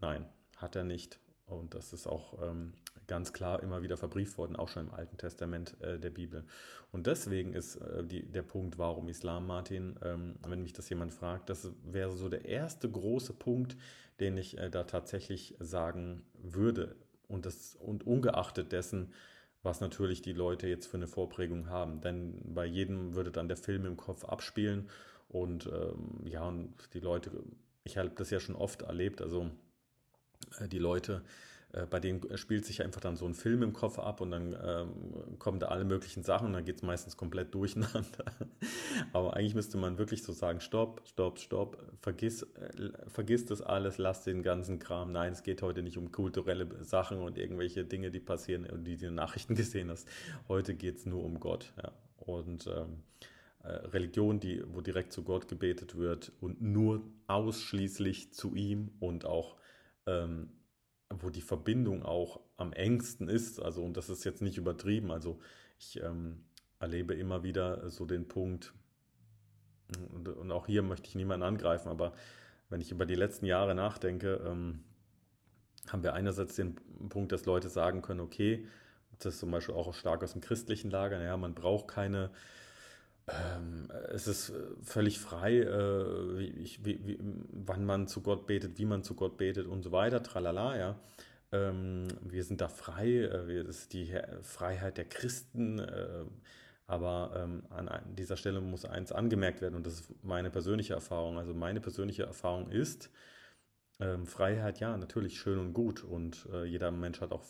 nein, 0.00 0.26
hat 0.56 0.76
er 0.76 0.84
nicht. 0.84 1.18
Und 1.48 1.74
das 1.74 1.92
ist 1.92 2.06
auch 2.06 2.34
ähm, 2.42 2.72
ganz 3.06 3.32
klar 3.32 3.62
immer 3.62 3.82
wieder 3.82 3.96
verbrieft 3.96 4.38
worden, 4.38 4.56
auch 4.56 4.68
schon 4.68 4.86
im 4.86 4.94
Alten 4.94 5.16
Testament 5.16 5.80
äh, 5.80 5.98
der 5.98 6.10
Bibel. 6.10 6.44
Und 6.92 7.06
deswegen 7.06 7.54
ist 7.54 7.76
äh, 7.76 8.04
die, 8.04 8.22
der 8.22 8.42
Punkt, 8.42 8.78
warum 8.78 9.08
Islam, 9.08 9.46
Martin, 9.46 9.98
ähm, 10.02 10.36
wenn 10.46 10.62
mich 10.62 10.72
das 10.72 10.88
jemand 10.88 11.12
fragt, 11.12 11.50
das 11.50 11.70
wäre 11.82 12.12
so 12.12 12.28
der 12.28 12.44
erste 12.44 12.88
große 12.88 13.32
Punkt, 13.32 13.76
den 14.20 14.36
ich 14.36 14.58
äh, 14.58 14.70
da 14.70 14.84
tatsächlich 14.84 15.54
sagen 15.58 16.24
würde. 16.34 16.96
Und, 17.28 17.44
das, 17.44 17.76
und 17.76 18.06
ungeachtet 18.06 18.72
dessen, 18.72 19.12
was 19.62 19.80
natürlich 19.80 20.22
die 20.22 20.32
Leute 20.32 20.66
jetzt 20.66 20.86
für 20.86 20.96
eine 20.96 21.08
Vorprägung 21.08 21.68
haben. 21.68 22.00
Denn 22.00 22.40
bei 22.54 22.64
jedem 22.64 23.14
würde 23.14 23.30
dann 23.30 23.48
der 23.48 23.56
Film 23.56 23.84
im 23.84 23.96
Kopf 23.96 24.24
abspielen. 24.24 24.88
Und 25.28 25.66
ähm, 25.66 26.26
ja, 26.26 26.46
und 26.46 26.72
die 26.94 27.00
Leute, 27.00 27.30
ich 27.84 27.98
habe 27.98 28.10
das 28.10 28.30
ja 28.30 28.40
schon 28.40 28.56
oft 28.56 28.82
erlebt, 28.82 29.20
also 29.20 29.50
die 30.70 30.78
Leute, 30.78 31.22
äh, 31.72 31.86
bei 31.86 32.00
denen 32.00 32.36
spielt 32.38 32.64
sich 32.64 32.82
einfach 32.82 33.00
dann 33.00 33.16
so 33.16 33.26
ein 33.26 33.34
Film 33.34 33.62
im 33.62 33.72
Kopf 33.72 33.98
ab 33.98 34.20
und 34.20 34.30
dann 34.30 34.56
ähm, 34.64 35.38
kommen 35.38 35.60
da 35.60 35.66
alle 35.66 35.84
möglichen 35.84 36.22
Sachen 36.22 36.46
und 36.46 36.52
dann 36.54 36.64
geht 36.64 36.76
es 36.76 36.82
meistens 36.82 37.16
komplett 37.16 37.54
durcheinander. 37.54 38.24
Aber 39.12 39.36
eigentlich 39.36 39.54
müsste 39.54 39.76
man 39.76 39.98
wirklich 39.98 40.22
so 40.22 40.32
sagen, 40.32 40.60
stopp, 40.60 41.02
stopp, 41.06 41.38
stopp, 41.38 41.78
vergiss, 42.00 42.42
äh, 42.42 42.90
vergiss 43.08 43.44
das 43.44 43.60
alles, 43.60 43.98
lass 43.98 44.24
den 44.24 44.42
ganzen 44.42 44.78
Kram. 44.78 45.12
Nein, 45.12 45.32
es 45.32 45.42
geht 45.42 45.60
heute 45.62 45.82
nicht 45.82 45.98
um 45.98 46.10
kulturelle 46.10 46.66
Sachen 46.84 47.18
und 47.18 47.36
irgendwelche 47.36 47.84
Dinge, 47.84 48.10
die 48.10 48.20
passieren 48.20 48.64
und 48.66 48.84
die 48.84 48.96
du 48.96 49.06
in 49.06 49.10
den 49.12 49.14
Nachrichten 49.16 49.54
gesehen 49.56 49.90
hast. 49.90 50.08
Heute 50.48 50.74
geht 50.74 50.96
es 50.96 51.06
nur 51.06 51.22
um 51.22 51.38
Gott. 51.38 51.72
Ja. 51.82 51.92
Und 52.18 52.66
ähm, 52.66 53.02
äh, 53.62 53.68
Religion, 53.68 54.40
die, 54.40 54.62
wo 54.72 54.80
direkt 54.80 55.12
zu 55.12 55.22
Gott 55.22 55.48
gebetet 55.48 55.96
wird 55.96 56.32
und 56.40 56.62
nur 56.62 57.02
ausschließlich 57.26 58.32
zu 58.32 58.54
ihm 58.54 58.90
und 59.00 59.26
auch 59.26 59.56
ähm, 60.08 60.50
wo 61.10 61.30
die 61.30 61.42
Verbindung 61.42 62.02
auch 62.04 62.40
am 62.56 62.72
engsten 62.72 63.28
ist. 63.28 63.60
Also, 63.60 63.84
und 63.84 63.96
das 63.96 64.08
ist 64.08 64.24
jetzt 64.24 64.42
nicht 64.42 64.58
übertrieben. 64.58 65.10
Also, 65.10 65.38
ich 65.78 66.00
ähm, 66.02 66.44
erlebe 66.80 67.14
immer 67.14 67.42
wieder 67.42 67.88
so 67.90 68.04
den 68.04 68.28
Punkt, 68.28 68.74
und, 70.12 70.28
und, 70.28 70.52
auch 70.52 70.66
hier 70.66 70.82
möchte 70.82 71.08
ich 71.08 71.14
niemanden 71.14 71.44
angreifen, 71.44 71.88
aber 71.88 72.12
wenn 72.68 72.82
ich 72.82 72.90
über 72.90 73.06
die 73.06 73.14
letzten 73.14 73.46
Jahre 73.46 73.74
nachdenke, 73.74 74.34
ähm, 74.46 74.84
haben 75.88 76.02
wir 76.02 76.12
einerseits 76.12 76.56
den 76.56 76.74
Punkt, 77.08 77.32
dass 77.32 77.46
Leute 77.46 77.70
sagen 77.70 78.02
können, 78.02 78.20
okay, 78.20 78.66
das 79.18 79.34
ist 79.34 79.40
zum 79.40 79.50
Beispiel 79.50 79.74
auch 79.74 79.94
stark 79.94 80.22
aus 80.22 80.32
dem 80.32 80.42
christlichen 80.42 80.90
Lager, 80.90 81.18
naja, 81.18 81.36
man 81.38 81.54
braucht 81.54 81.88
keine 81.88 82.30
ähm, 83.28 83.88
es 84.10 84.26
ist 84.26 84.50
äh, 84.50 84.54
völlig 84.82 85.18
frei, 85.18 85.58
äh, 85.58 86.38
wie, 86.38 86.78
wie, 86.82 87.06
wie, 87.06 87.18
wann 87.20 87.84
man 87.84 88.08
zu 88.08 88.22
Gott 88.22 88.46
betet, 88.46 88.78
wie 88.78 88.86
man 88.86 89.02
zu 89.02 89.14
Gott 89.14 89.36
betet 89.36 89.66
und 89.66 89.82
so 89.82 89.92
weiter, 89.92 90.22
tralala, 90.22 90.76
ja. 90.78 91.00
Ähm, 91.52 92.08
wir 92.22 92.44
sind 92.44 92.60
da 92.60 92.68
frei, 92.68 93.22
äh, 93.22 93.64
das 93.64 93.80
ist 93.80 93.92
die 93.92 94.14
Freiheit 94.42 94.98
der 94.98 95.06
Christen, 95.06 95.78
äh, 95.78 96.24
aber 96.86 97.32
ähm, 97.36 97.64
an 97.70 97.88
dieser 98.16 98.36
Stelle 98.36 98.60
muss 98.60 98.84
eins 98.84 99.12
angemerkt 99.12 99.60
werden 99.60 99.74
und 99.74 99.86
das 99.86 99.94
ist 99.94 100.24
meine 100.24 100.50
persönliche 100.50 100.94
Erfahrung. 100.94 101.38
Also 101.38 101.54
meine 101.54 101.80
persönliche 101.80 102.22
Erfahrung 102.24 102.70
ist, 102.70 103.10
ähm, 104.00 104.26
Freiheit, 104.26 104.80
ja, 104.80 104.96
natürlich 104.96 105.38
schön 105.38 105.58
und 105.58 105.74
gut 105.74 106.04
und 106.04 106.46
äh, 106.52 106.64
jeder 106.64 106.90
Mensch 106.90 107.20
hat 107.20 107.32
auch, 107.32 107.44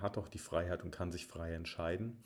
hat 0.00 0.18
auch 0.18 0.28
die 0.28 0.38
Freiheit 0.38 0.82
und 0.82 0.90
kann 0.90 1.12
sich 1.12 1.26
frei 1.26 1.54
entscheiden. 1.54 2.22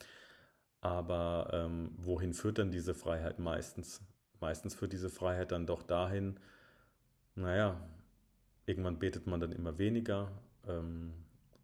Aber 0.85 1.49
ähm, 1.51 1.89
wohin 1.97 2.35
führt 2.35 2.59
dann 2.59 2.69
diese 2.69 2.93
Freiheit 2.93 3.39
meistens? 3.39 4.01
Meistens 4.39 4.75
führt 4.75 4.93
diese 4.93 5.09
Freiheit 5.09 5.51
dann 5.51 5.65
doch 5.65 5.81
dahin, 5.81 6.39
naja, 7.33 7.81
irgendwann 8.67 8.99
betet 8.99 9.25
man 9.25 9.39
dann 9.39 9.51
immer 9.51 9.79
weniger 9.79 10.31
ähm, 10.67 11.11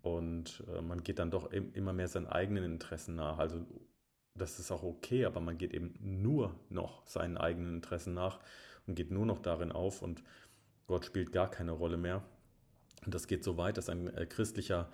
und 0.01 0.63
äh, 0.75 0.81
man 0.81 1.03
geht 1.03 1.19
dann 1.19 1.29
doch 1.29 1.51
immer 1.51 1.93
mehr 1.93 2.07
seinen 2.07 2.25
eigenen 2.25 2.63
Interessen 2.63 3.13
nach. 3.13 3.37
Also 3.37 3.63
das 4.33 4.57
ist 4.57 4.71
auch 4.71 4.81
okay, 4.81 5.25
aber 5.25 5.39
man 5.39 5.59
geht 5.59 5.75
eben 5.75 5.93
nur 5.99 6.55
noch 6.69 7.05
seinen 7.05 7.37
eigenen 7.37 7.75
Interessen 7.75 8.15
nach 8.15 8.39
und 8.87 8.95
geht 8.95 9.11
nur 9.11 9.27
noch 9.27 9.37
darin 9.37 9.71
auf 9.71 10.01
und 10.01 10.23
Gott 10.87 11.05
spielt 11.05 11.31
gar 11.31 11.51
keine 11.51 11.73
Rolle 11.73 11.97
mehr. 11.97 12.23
Und 13.05 13.13
das 13.13 13.27
geht 13.27 13.43
so 13.43 13.55
weit, 13.55 13.77
dass 13.77 13.87
ein 13.87 14.07
äh, 14.15 14.25
christlicher 14.25 14.91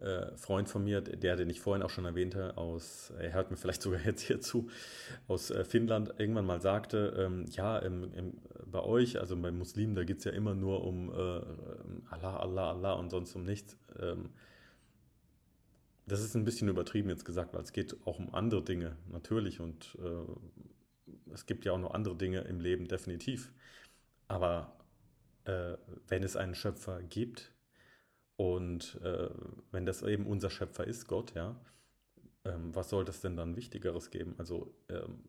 äh, 0.00 0.36
Freund 0.36 0.68
von 0.68 0.84
mir, 0.84 1.00
der, 1.00 1.36
den 1.36 1.50
ich 1.50 1.60
vorhin 1.60 1.82
auch 1.82 1.90
schon 1.90 2.04
erwähnte, 2.04 2.56
aus, 2.56 3.12
er 3.18 3.32
hört 3.32 3.50
mir 3.50 3.56
vielleicht 3.56 3.82
sogar 3.82 4.00
jetzt 4.00 4.22
hier 4.22 4.40
zu, 4.40 4.68
aus 5.26 5.50
äh, 5.50 5.64
Finnland, 5.64 6.14
irgendwann 6.18 6.46
mal 6.46 6.60
sagte, 6.60 7.14
ähm, 7.18 7.46
ja, 7.50 7.78
im, 7.78 8.12
im, 8.14 8.38
bei 8.66 8.80
euch, 8.82 9.18
also 9.18 9.36
bei 9.36 9.50
Muslimen, 9.50 9.94
da 9.94 10.04
geht 10.04 10.18
es 10.18 10.24
ja 10.24 10.32
immer 10.32 10.54
nur 10.54 10.84
um 10.84 11.10
äh, 11.10 11.42
Allah, 12.10 12.36
Allah, 12.36 12.70
Allah 12.70 12.92
und 12.94 13.10
sonst 13.10 13.34
um 13.34 13.44
nichts. 13.44 13.76
Ähm, 13.98 14.30
das 16.06 16.22
ist 16.22 16.34
ein 16.34 16.44
bisschen 16.44 16.68
übertrieben 16.68 17.10
jetzt 17.10 17.24
gesagt, 17.24 17.52
weil 17.52 17.62
es 17.62 17.72
geht 17.72 17.96
auch 18.06 18.18
um 18.18 18.34
andere 18.34 18.62
Dinge, 18.62 18.96
natürlich. 19.10 19.60
Und 19.60 19.96
äh, 20.02 21.32
es 21.32 21.46
gibt 21.46 21.64
ja 21.64 21.72
auch 21.72 21.78
noch 21.78 21.92
andere 21.92 22.16
Dinge 22.16 22.40
im 22.42 22.60
Leben, 22.60 22.88
definitiv. 22.88 23.52
Aber 24.26 24.76
äh, 25.44 25.76
wenn 26.08 26.22
es 26.22 26.36
einen 26.36 26.54
Schöpfer 26.54 27.02
gibt, 27.02 27.52
und 28.38 29.00
äh, 29.02 29.30
wenn 29.72 29.84
das 29.84 30.02
eben 30.02 30.24
unser 30.24 30.48
Schöpfer 30.48 30.86
ist, 30.86 31.08
Gott, 31.08 31.34
ja, 31.34 31.56
ähm, 32.44 32.72
was 32.72 32.88
soll 32.88 33.04
das 33.04 33.20
denn 33.20 33.36
dann 33.36 33.56
Wichtigeres 33.56 34.10
geben? 34.10 34.36
Also 34.38 34.72
ähm, 34.88 35.24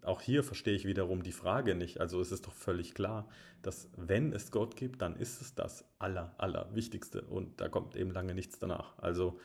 auch 0.00 0.22
hier 0.22 0.42
verstehe 0.42 0.74
ich 0.74 0.86
wiederum 0.86 1.22
die 1.22 1.32
Frage 1.32 1.74
nicht. 1.74 2.00
Also 2.00 2.22
es 2.22 2.32
ist 2.32 2.46
doch 2.46 2.54
völlig 2.54 2.94
klar, 2.94 3.28
dass 3.60 3.90
wenn 3.98 4.32
es 4.32 4.50
Gott 4.50 4.76
gibt, 4.76 5.02
dann 5.02 5.14
ist 5.14 5.42
es 5.42 5.54
das 5.54 5.84
aller, 5.98 6.34
aller 6.38 6.74
Wichtigste 6.74 7.20
und 7.20 7.60
da 7.60 7.68
kommt 7.68 7.96
eben 7.96 8.10
lange 8.10 8.34
nichts 8.34 8.58
danach. 8.58 8.98
Also 8.98 9.38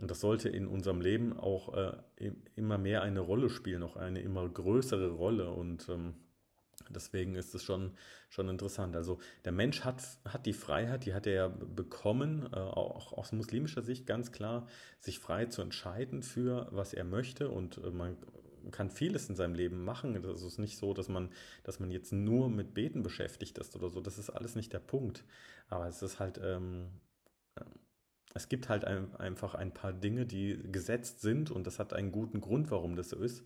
und 0.00 0.10
das 0.10 0.18
sollte 0.18 0.48
in 0.48 0.66
unserem 0.66 1.00
Leben 1.00 1.38
auch 1.38 1.74
äh, 1.74 2.32
immer 2.56 2.76
mehr 2.76 3.02
eine 3.02 3.20
Rolle 3.20 3.50
spielen, 3.50 3.78
noch 3.78 3.94
eine 3.94 4.20
immer 4.20 4.48
größere 4.48 5.10
Rolle 5.10 5.50
und 5.50 5.88
ähm, 5.88 6.14
Deswegen 6.94 7.34
ist 7.34 7.54
es 7.54 7.62
schon, 7.62 7.92
schon 8.28 8.48
interessant. 8.48 8.96
Also 8.96 9.18
der 9.44 9.52
Mensch 9.52 9.82
hat, 9.82 10.02
hat 10.26 10.46
die 10.46 10.52
Freiheit, 10.52 11.04
die 11.04 11.14
hat 11.14 11.26
er 11.26 11.32
ja 11.32 11.48
bekommen, 11.48 12.48
äh, 12.52 12.56
auch 12.56 13.12
aus 13.12 13.32
muslimischer 13.32 13.82
Sicht 13.82 14.06
ganz 14.06 14.32
klar, 14.32 14.66
sich 15.00 15.18
frei 15.18 15.46
zu 15.46 15.62
entscheiden 15.62 16.22
für, 16.22 16.68
was 16.70 16.94
er 16.94 17.04
möchte. 17.04 17.48
Und 17.48 17.78
äh, 17.78 17.90
man 17.90 18.16
kann 18.70 18.90
vieles 18.90 19.28
in 19.28 19.36
seinem 19.36 19.54
Leben 19.54 19.84
machen. 19.84 20.20
Das 20.22 20.42
ist 20.42 20.58
nicht 20.58 20.78
so, 20.78 20.94
dass 20.94 21.08
man, 21.08 21.30
dass 21.64 21.80
man 21.80 21.90
jetzt 21.90 22.12
nur 22.12 22.48
mit 22.48 22.74
Beten 22.74 23.02
beschäftigt 23.02 23.58
ist 23.58 23.74
oder 23.76 23.90
so. 23.90 24.00
Das 24.00 24.18
ist 24.18 24.30
alles 24.30 24.54
nicht 24.54 24.72
der 24.72 24.80
Punkt. 24.80 25.24
Aber 25.68 25.88
es 25.88 26.02
ist 26.02 26.20
halt, 26.20 26.40
ähm, 26.42 26.88
äh, 27.56 27.64
es 28.34 28.48
gibt 28.48 28.68
halt 28.68 28.84
ein, 28.84 29.14
einfach 29.16 29.54
ein 29.54 29.74
paar 29.74 29.92
Dinge, 29.92 30.26
die 30.26 30.58
gesetzt 30.70 31.20
sind 31.20 31.50
und 31.50 31.66
das 31.66 31.78
hat 31.78 31.92
einen 31.92 32.12
guten 32.12 32.40
Grund, 32.40 32.70
warum 32.70 32.96
das 32.96 33.10
so 33.10 33.16
ist 33.16 33.44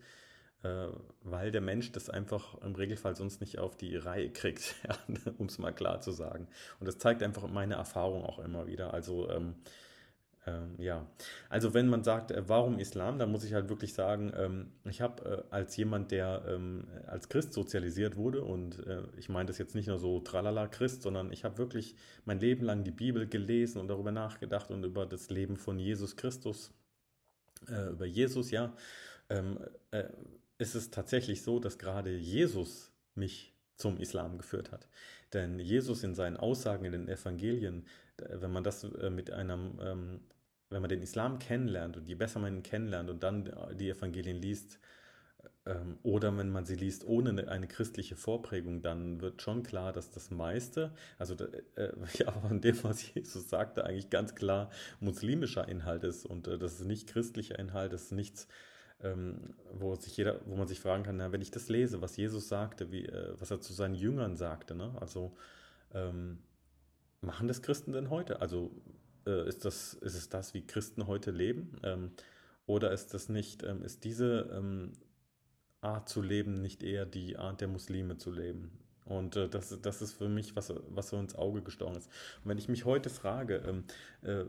äh, 0.63 0.87
weil 1.23 1.51
der 1.51 1.61
Mensch 1.61 1.91
das 1.91 2.09
einfach 2.09 2.59
im 2.61 2.75
Regelfall 2.75 3.15
sonst 3.15 3.41
nicht 3.41 3.59
auf 3.59 3.75
die 3.77 3.95
Reihe 3.95 4.29
kriegt, 4.31 4.75
um 5.37 5.47
es 5.47 5.57
mal 5.59 5.73
klar 5.73 6.01
zu 6.01 6.11
sagen. 6.11 6.47
Und 6.79 6.87
das 6.87 6.97
zeigt 6.97 7.23
einfach 7.23 7.47
meine 7.47 7.75
Erfahrung 7.75 8.23
auch 8.23 8.39
immer 8.39 8.67
wieder. 8.67 8.93
Also 8.93 9.29
ähm, 9.29 9.55
ähm, 10.47 10.75
ja, 10.77 11.05
also 11.49 11.73
wenn 11.73 11.87
man 11.89 12.03
sagt, 12.03 12.31
äh, 12.31 12.41
warum 12.47 12.79
Islam, 12.79 13.19
dann 13.19 13.31
muss 13.31 13.43
ich 13.43 13.53
halt 13.53 13.69
wirklich 13.69 13.93
sagen, 13.93 14.31
ähm, 14.35 14.71
ich 14.85 15.01
habe 15.01 15.45
äh, 15.49 15.53
als 15.53 15.75
jemand, 15.77 16.11
der 16.11 16.43
ähm, 16.47 16.87
als 17.05 17.29
Christ 17.29 17.53
sozialisiert 17.53 18.15
wurde 18.15 18.43
und 18.43 18.85
äh, 18.87 19.03
ich 19.17 19.29
meine 19.29 19.47
das 19.47 19.57
jetzt 19.57 19.75
nicht 19.75 19.87
nur 19.87 19.99
so 19.99 20.21
tralala 20.21 20.67
Christ, 20.67 21.01
sondern 21.01 21.31
ich 21.31 21.43
habe 21.43 21.57
wirklich 21.57 21.95
mein 22.25 22.39
Leben 22.39 22.63
lang 22.65 22.83
die 22.83 22.91
Bibel 22.91 23.27
gelesen 23.27 23.79
und 23.79 23.89
darüber 23.89 24.11
nachgedacht 24.11 24.71
und 24.71 24.83
über 24.83 25.05
das 25.05 25.29
Leben 25.29 25.57
von 25.57 25.79
Jesus 25.79 26.15
Christus 26.15 26.73
über 27.67 28.05
Jesus, 28.05 28.51
ja, 28.51 28.71
ähm, 29.29 29.59
äh, 29.91 30.03
ist 30.57 30.75
es 30.75 30.89
tatsächlich 30.91 31.41
so, 31.41 31.59
dass 31.59 31.77
gerade 31.77 32.15
Jesus 32.15 32.91
mich 33.15 33.53
zum 33.75 33.99
Islam 33.99 34.37
geführt 34.37 34.71
hat. 34.71 34.87
Denn 35.33 35.59
Jesus 35.59 36.03
in 36.03 36.15
seinen 36.15 36.37
Aussagen 36.37 36.85
in 36.85 36.93
den 36.93 37.07
Evangelien, 37.07 37.85
wenn 38.17 38.51
man 38.51 38.63
das 38.63 38.83
äh, 38.83 39.09
mit 39.09 39.31
einem, 39.31 39.79
ähm, 39.81 40.19
wenn 40.69 40.81
man 40.81 40.89
den 40.89 41.01
Islam 41.01 41.39
kennenlernt 41.39 41.97
und 41.97 42.07
je 42.07 42.15
besser 42.15 42.39
man 42.39 42.57
ihn 42.57 42.63
kennenlernt 42.63 43.09
und 43.09 43.23
dann 43.23 43.51
die 43.77 43.89
Evangelien 43.89 44.37
liest, 44.37 44.79
ähm, 45.67 45.97
oder 46.03 46.35
wenn 46.37 46.49
man 46.49 46.65
sie 46.65 46.75
liest 46.75 47.05
ohne 47.05 47.47
eine 47.49 47.67
christliche 47.67 48.15
Vorprägung, 48.15 48.81
dann 48.81 49.21
wird 49.21 49.41
schon 49.41 49.63
klar, 49.63 49.91
dass 49.91 50.09
das 50.09 50.31
meiste, 50.31 50.91
also 51.17 51.35
äh, 51.75 51.91
ja, 52.13 52.31
von 52.31 52.61
dem, 52.61 52.83
was 52.83 53.13
Jesus 53.13 53.49
sagte, 53.49 53.85
eigentlich 53.85 54.09
ganz 54.09 54.35
klar 54.35 54.69
muslimischer 54.99 55.67
Inhalt 55.67 56.03
ist 56.03 56.25
und 56.25 56.47
äh, 56.47 56.57
das 56.57 56.79
ist 56.79 56.85
nicht 56.85 57.07
christlicher 57.07 57.59
Inhalt, 57.59 57.93
das 57.93 58.03
ist 58.03 58.11
nichts, 58.13 58.47
ähm, 59.01 59.53
wo 59.73 59.95
sich 59.95 60.17
jeder, 60.17 60.41
wo 60.45 60.55
man 60.55 60.67
sich 60.67 60.79
fragen 60.79 61.03
kann, 61.03 61.17
na, 61.17 61.31
wenn 61.31 61.41
ich 61.41 61.51
das 61.51 61.69
lese, 61.69 62.01
was 62.01 62.17
Jesus 62.17 62.47
sagte, 62.47 62.91
wie, 62.91 63.05
äh, 63.05 63.33
was 63.39 63.51
er 63.51 63.61
zu 63.61 63.73
seinen 63.73 63.95
Jüngern 63.95 64.35
sagte, 64.35 64.75
ne? 64.75 64.95
also 64.99 65.35
ähm, 65.93 66.39
machen 67.21 67.47
das 67.47 67.61
Christen 67.61 67.93
denn 67.93 68.09
heute? 68.09 68.41
Also 68.41 68.71
äh, 69.25 69.47
ist 69.47 69.65
das, 69.65 69.93
ist 69.95 70.15
es 70.15 70.29
das, 70.29 70.53
wie 70.53 70.65
Christen 70.65 71.07
heute 71.07 71.31
leben? 71.31 71.77
Ähm, 71.83 72.11
oder 72.65 72.91
ist 72.91 73.13
das 73.13 73.29
nicht, 73.29 73.63
ähm, 73.63 73.83
ist 73.83 74.03
diese 74.03 74.49
ähm, 74.53 74.93
Art 75.81 76.09
zu 76.09 76.21
leben 76.21 76.61
nicht 76.61 76.83
eher 76.83 77.05
die 77.05 77.37
Art 77.37 77.61
der 77.61 77.67
Muslime 77.67 78.17
zu 78.17 78.31
leben? 78.31 78.71
Und 79.05 79.35
äh, 79.35 79.47
das, 79.47 79.79
das 79.81 80.01
ist 80.01 80.13
für 80.13 80.27
mich, 80.27 80.55
was, 80.55 80.73
was 80.89 81.09
so 81.09 81.19
ins 81.19 81.35
Auge 81.35 81.61
gestochen 81.61 81.95
ist. 81.95 82.09
Und 82.43 82.49
wenn 82.49 82.57
ich 82.57 82.67
mich 82.67 82.85
heute 82.85 83.09
frage, 83.09 83.63
ähm, 83.65 83.83
äh, 84.21 84.45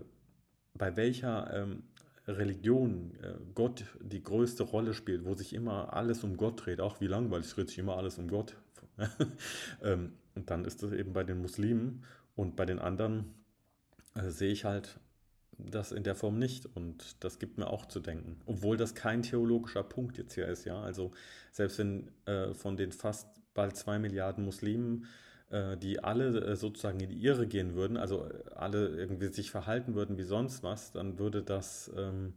bei 0.75 0.97
welcher 0.97 1.53
ähm, 1.55 1.85
Religion 2.29 3.15
äh, 3.23 3.35
Gott 3.55 3.85
die 4.01 4.23
größte 4.23 4.63
Rolle 4.63 4.95
spielt, 4.95 5.25
wo 5.25 5.35
sich 5.35 5.55
immer 5.55 5.95
alles 5.95 6.25
um 6.25 6.37
Gott 6.37 6.65
dreht, 6.65 6.81
auch 6.81 7.01
wie 7.01 7.07
langweilig 7.07 7.49
dreht 7.51 7.69
sich 7.69 7.79
immer 7.79 7.97
alles 7.97 8.19
um 8.19 8.29
Gott. 8.29 8.57
ähm, 9.83 10.13
und 10.35 10.51
dann 10.51 10.65
ist 10.65 10.83
das 10.83 10.93
eben 10.93 11.13
bei 11.13 11.25
den 11.25 11.41
Muslimen 11.41 12.05
und 12.37 12.55
bei 12.55 12.67
den 12.67 12.79
anderen 12.79 13.35
äh, 14.15 14.31
sehe 14.31 14.53
ich 14.53 14.65
halt 14.65 15.01
das 15.59 15.91
in 15.91 16.05
der 16.05 16.15
Form 16.15 16.39
nicht 16.39 16.67
und 16.67 17.17
das 17.25 17.39
gibt 17.39 17.59
mir 17.59 17.69
auch 17.69 17.87
zu 17.87 17.99
denken. 17.99 18.41
Obwohl 18.47 18.77
das 18.77 18.95
kein 18.95 19.23
theologischer 19.23 19.83
Punkt 19.83 20.19
jetzt 20.19 20.35
hier 20.35 20.47
ist, 20.47 20.65
ja. 20.65 20.81
Also 20.81 21.11
selbst 21.51 21.79
wenn 21.79 22.11
äh, 22.27 22.55
von 22.55 22.77
den 22.77 22.93
fast 22.93 23.29
bald 23.55 23.77
zwei 23.77 23.99
Milliarden 23.99 24.45
Muslimen 24.45 25.07
die 25.51 26.03
alle 26.05 26.41
äh, 26.41 26.57
sozusagen 26.57 27.01
in 27.01 27.09
die 27.09 27.25
Irre 27.25 27.47
gehen 27.47 27.75
würden, 27.75 27.97
also 27.97 28.27
äh, 28.27 28.51
alle 28.55 28.89
irgendwie 28.89 29.29
sich 29.29 29.51
verhalten 29.51 29.95
würden 29.95 30.19
wie 30.19 30.25
sonst 30.25 30.63
was, 30.63 30.93
dann 30.93 31.19
würde 31.19 31.43
das 31.43 31.91
ähm, 31.97 32.35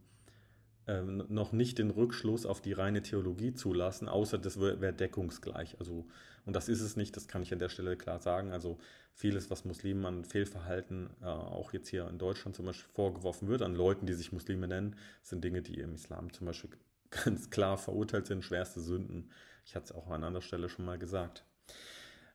ähm, 0.86 1.24
noch 1.28 1.52
nicht 1.52 1.78
den 1.78 1.90
Rückschluss 1.90 2.46
auf 2.46 2.60
die 2.60 2.72
reine 2.72 3.02
Theologie 3.02 3.54
zulassen, 3.54 4.08
außer 4.08 4.38
das 4.38 4.58
wäre 4.58 4.80
wär 4.80 4.92
deckungsgleich. 4.92 5.76
Also, 5.78 6.06
und 6.44 6.56
das 6.56 6.68
ist 6.68 6.80
es 6.80 6.96
nicht, 6.96 7.16
das 7.16 7.28
kann 7.28 7.42
ich 7.42 7.52
an 7.52 7.58
der 7.58 7.68
Stelle 7.68 7.96
klar 7.96 8.18
sagen. 8.18 8.50
Also 8.52 8.78
vieles, 9.14 9.50
was 9.50 9.64
Muslimen 9.64 10.04
an 10.06 10.24
Fehlverhalten, 10.24 11.10
äh, 11.20 11.26
auch 11.26 11.72
jetzt 11.72 11.88
hier 11.88 12.08
in 12.08 12.18
Deutschland 12.18 12.56
zum 12.56 12.66
Beispiel 12.66 12.92
vorgeworfen 12.92 13.48
wird, 13.48 13.62
an 13.62 13.74
Leuten, 13.74 14.06
die 14.06 14.14
sich 14.14 14.32
Muslime 14.32 14.66
nennen, 14.66 14.96
sind 15.22 15.44
Dinge, 15.44 15.62
die 15.62 15.78
im 15.78 15.94
Islam 15.94 16.32
zum 16.32 16.46
Beispiel 16.46 16.70
ganz 17.10 17.50
klar 17.50 17.78
verurteilt 17.78 18.26
sind, 18.26 18.42
schwerste 18.42 18.80
Sünden. 18.80 19.30
Ich 19.64 19.76
hatte 19.76 19.84
es 19.84 19.92
auch 19.92 20.10
an 20.10 20.24
anderer 20.24 20.42
Stelle 20.42 20.68
schon 20.68 20.84
mal 20.84 20.98
gesagt. 20.98 21.44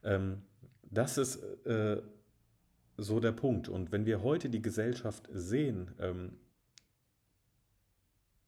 Ähm, 0.03 0.43
das 0.92 1.18
ist 1.18 1.38
äh, 1.66 2.02
so 2.98 3.20
der 3.20 3.32
Punkt. 3.32 3.70
Und 3.70 3.92
wenn 3.92 4.06
wir 4.06 4.24
heute 4.24 4.50
die 4.50 4.62
Gesellschaft 4.62 5.28
sehen, 5.32 5.92
ähm, 6.00 6.34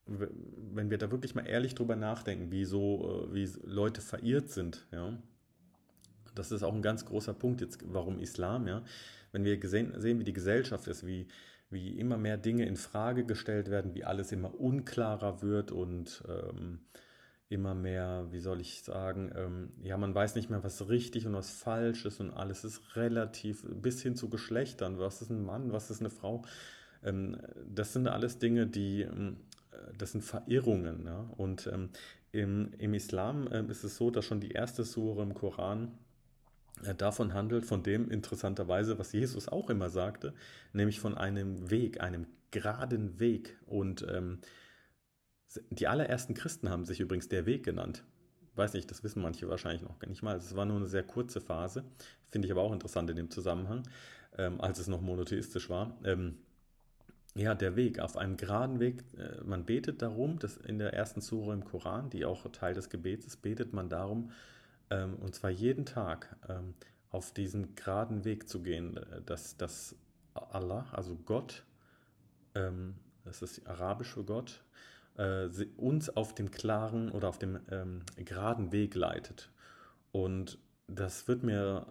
wenn 0.06 0.90
wir 0.90 0.98
da 0.98 1.12
wirklich 1.12 1.36
mal 1.36 1.46
ehrlich 1.46 1.76
drüber 1.76 1.96
nachdenken, 1.96 2.52
wie 2.52 2.66
so, 2.66 3.28
äh, 3.30 3.34
wie 3.34 3.48
Leute 3.64 4.02
verirrt 4.02 4.50
sind, 4.50 4.88
ja, 4.92 5.18
das 6.36 6.52
ist 6.52 6.64
auch 6.64 6.74
ein 6.74 6.82
ganz 6.82 7.06
großer 7.06 7.34
Punkt 7.34 7.62
jetzt, 7.62 7.80
warum 7.86 8.20
Islam, 8.20 8.68
ja, 8.68 8.84
wenn 9.32 9.44
wir 9.44 9.58
gesehen, 9.58 9.94
sehen, 10.00 10.20
wie 10.20 10.24
die 10.24 10.34
Gesellschaft 10.34 10.88
ist, 10.88 11.06
wie, 11.06 11.28
wie 11.70 12.00
immer 12.00 12.18
mehr 12.18 12.38
Dinge 12.38 12.66
in 12.66 12.76
Frage 12.76 13.26
gestellt 13.26 13.70
werden, 13.70 13.94
wie 13.94 14.04
alles 14.04 14.32
immer 14.32 14.60
unklarer 14.60 15.42
wird 15.42 15.72
und 15.72 16.24
ähm, 16.28 16.80
immer 17.50 17.74
mehr, 17.74 18.28
wie 18.30 18.40
soll 18.40 18.62
ich 18.62 18.84
sagen, 18.84 19.32
ähm, 19.36 19.72
ja, 19.82 19.98
man 19.98 20.14
weiß 20.14 20.36
nicht 20.36 20.52
mehr, 20.52 20.64
was 20.64 20.88
richtig 20.88 21.26
und 21.26 21.34
was 21.34 21.50
falsch 21.50 22.06
ist 22.06 22.20
und 22.20 22.32
alles 22.32 22.64
ist 22.64 22.96
relativ 22.96 23.66
bis 23.68 24.02
hin 24.02 24.16
zu 24.16 24.30
Geschlechtern. 24.30 25.00
Was 25.00 25.22
ist 25.24 25.32
ein 25.32 25.44
Mann, 25.44 25.72
was 25.72 25.90
ist 25.90 26.00
eine 26.00 26.12
Frau? 26.12 26.44
Ähm, 27.04 27.38
das 27.68 27.94
sind 27.94 28.08
alles 28.08 28.38
Dinge, 28.38 28.68
die, 28.68 29.02
ähm, 29.02 29.38
das 29.98 30.12
sind 30.12 30.24
Verirrungen. 30.24 31.06
Ja? 31.06 31.28
Und 31.38 31.68
ähm, 31.74 31.90
im, 32.32 32.72
im 32.78 32.94
Islam 32.94 33.50
ähm, 33.52 33.72
ist 33.72 33.84
es 33.84 33.98
so, 33.98 34.12
dass 34.12 34.26
schon 34.26 34.40
die 34.40 34.52
erste 34.52 34.84
Sure 34.84 35.24
im 35.24 35.34
Koran 35.34 35.98
äh, 36.84 36.94
davon 36.94 37.34
handelt, 37.34 37.66
von 37.66 37.82
dem 37.82 38.12
interessanterweise, 38.12 39.00
was 39.00 39.12
Jesus 39.12 39.48
auch 39.48 39.72
immer 39.72 39.90
sagte, 39.90 40.36
nämlich 40.72 41.00
von 41.00 41.18
einem 41.18 41.72
Weg, 41.72 42.00
einem 42.00 42.28
geraden 42.52 43.20
Weg. 43.20 43.58
Und 43.66 44.06
ähm, 44.08 44.38
die 45.70 45.88
allerersten 45.88 46.34
Christen 46.34 46.70
haben 46.70 46.86
sich 46.86 47.00
übrigens 47.00 47.28
der 47.28 47.46
Weg 47.46 47.64
genannt. 47.64 48.04
Weiß 48.56 48.74
nicht, 48.74 48.90
das 48.92 49.04
wissen 49.04 49.22
manche 49.22 49.50
wahrscheinlich 49.50 49.82
noch 49.82 50.00
gar 50.00 50.10
nicht 50.10 50.22
mal. 50.22 50.36
Es 50.36 50.56
war 50.56 50.66
nur 50.66 50.78
eine 50.78 50.88
sehr 50.88 51.04
kurze 51.04 51.42
Phase, 51.42 51.86
finde 52.30 52.48
ich 52.48 52.52
aber 52.52 52.62
auch 52.62 52.74
interessant 52.74 53.10
in 53.10 53.16
dem 53.16 53.32
Zusammenhang, 53.32 53.84
ähm, 54.38 54.60
als 54.62 54.80
es 54.80 54.88
noch 54.88 55.02
monotheistisch 55.02 55.70
war. 55.70 55.98
Ähm, 56.04 56.40
ja, 57.36 57.56
der 57.56 57.76
Weg, 57.76 58.00
auf 58.00 58.18
einem 58.18 58.38
geraden 58.38 58.80
Weg, 58.80 59.04
äh, 59.18 59.42
man 59.44 59.66
betet 59.66 60.02
darum, 60.02 60.40
dass 60.40 60.58
in 60.58 60.80
der 60.80 60.94
ersten 60.94 61.22
Sure 61.22 61.54
im 61.54 61.64
Koran, 61.64 62.10
die 62.10 62.26
auch 62.26 62.50
Teil 62.52 62.74
des 62.74 62.90
Gebets 62.90 63.26
ist, 63.26 63.38
betet 63.38 63.72
man 63.72 63.90
darum, 63.90 64.32
ähm, 64.90 65.16
und 65.16 65.36
zwar 65.36 65.52
jeden 65.52 65.86
Tag 65.86 66.36
ähm, 66.50 66.74
auf 67.12 67.32
diesen 67.32 67.76
geraden 67.76 68.26
Weg 68.26 68.50
zu 68.50 68.62
gehen, 68.62 68.98
äh, 68.98 69.22
dass, 69.22 69.58
dass 69.58 69.96
Allah, 70.34 70.88
also 70.92 71.16
Gott, 71.16 71.64
ähm, 72.56 72.96
das 73.26 73.42
ist 73.42 73.66
arabisch 73.68 74.14
für 74.14 74.24
Gott, 74.24 74.64
äh, 75.20 75.66
uns 75.78 76.10
auf 76.10 76.34
dem 76.34 76.50
klaren 76.50 77.12
oder 77.12 77.30
auf 77.30 77.38
dem 77.38 77.60
ähm, 77.70 78.02
geraden 78.16 78.72
Weg 78.72 78.96
leitet. 78.96 79.52
Und 80.12 80.58
das 80.88 81.28
wird 81.28 81.44
mir, 81.44 81.86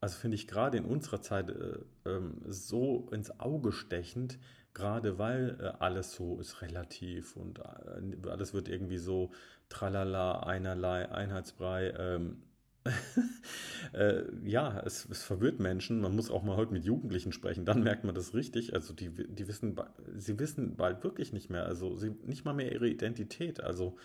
also 0.00 0.18
finde 0.18 0.36
ich 0.36 0.48
gerade 0.48 0.78
in 0.78 0.84
unserer 0.84 1.20
Zeit 1.20 1.50
äh, 1.50 1.78
ähm, 2.06 2.40
so 2.46 3.08
ins 3.12 3.38
Auge 3.38 3.72
stechend, 3.72 4.38
gerade 4.74 5.18
weil 5.18 5.58
äh, 5.60 5.72
alles 5.82 6.12
so 6.12 6.40
ist 6.40 6.62
relativ 6.62 7.36
und 7.36 7.60
äh, 7.60 8.28
alles 8.28 8.54
wird 8.54 8.68
irgendwie 8.68 8.98
so 8.98 9.30
tralala, 9.68 10.40
einerlei, 10.40 11.10
einheitsbrei. 11.10 11.94
Ähm, 11.98 12.42
äh, 13.92 14.22
ja, 14.44 14.80
es, 14.84 15.06
es, 15.10 15.22
verwirrt 15.22 15.60
Menschen. 15.60 16.00
Man 16.00 16.14
muss 16.14 16.30
auch 16.30 16.42
mal 16.42 16.56
heute 16.56 16.72
mit 16.72 16.84
Jugendlichen 16.84 17.32
sprechen, 17.32 17.64
dann 17.64 17.82
merkt 17.82 18.04
man 18.04 18.14
das 18.14 18.34
richtig. 18.34 18.74
Also 18.74 18.92
die, 18.94 19.10
die 19.10 19.48
wissen, 19.48 19.76
sie 20.16 20.38
wissen 20.38 20.76
bald 20.76 21.02
wirklich 21.04 21.32
nicht 21.32 21.50
mehr, 21.50 21.66
also 21.66 21.96
sie, 21.96 22.10
nicht 22.24 22.44
mal 22.44 22.54
mehr 22.54 22.72
ihre 22.72 22.88
Identität. 22.88 23.60
Also 23.60 23.96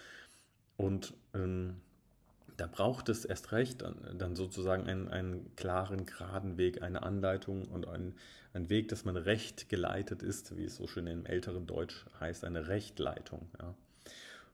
und 0.77 1.13
ähm, 1.33 1.75
da 2.57 2.67
braucht 2.67 3.09
es 3.09 3.25
erst 3.25 3.51
recht 3.51 3.81
dann, 3.81 3.95
dann 4.17 4.35
sozusagen 4.35 4.87
einen, 4.87 5.07
einen, 5.07 5.55
klaren, 5.55 6.05
geraden 6.05 6.57
Weg, 6.57 6.81
eine 6.81 7.03
Anleitung 7.03 7.65
und 7.65 7.87
einen, 7.87 8.15
einen 8.53 8.69
Weg, 8.69 8.89
dass 8.89 9.05
man 9.05 9.17
recht 9.17 9.69
geleitet 9.69 10.21
ist, 10.21 10.57
wie 10.57 10.65
es 10.65 10.75
so 10.75 10.87
schön 10.87 11.07
im 11.07 11.25
älteren 11.25 11.65
Deutsch 11.65 12.05
heißt, 12.19 12.43
eine 12.43 12.67
Rechtleitung. 12.67 13.47
Ja. 13.59 13.73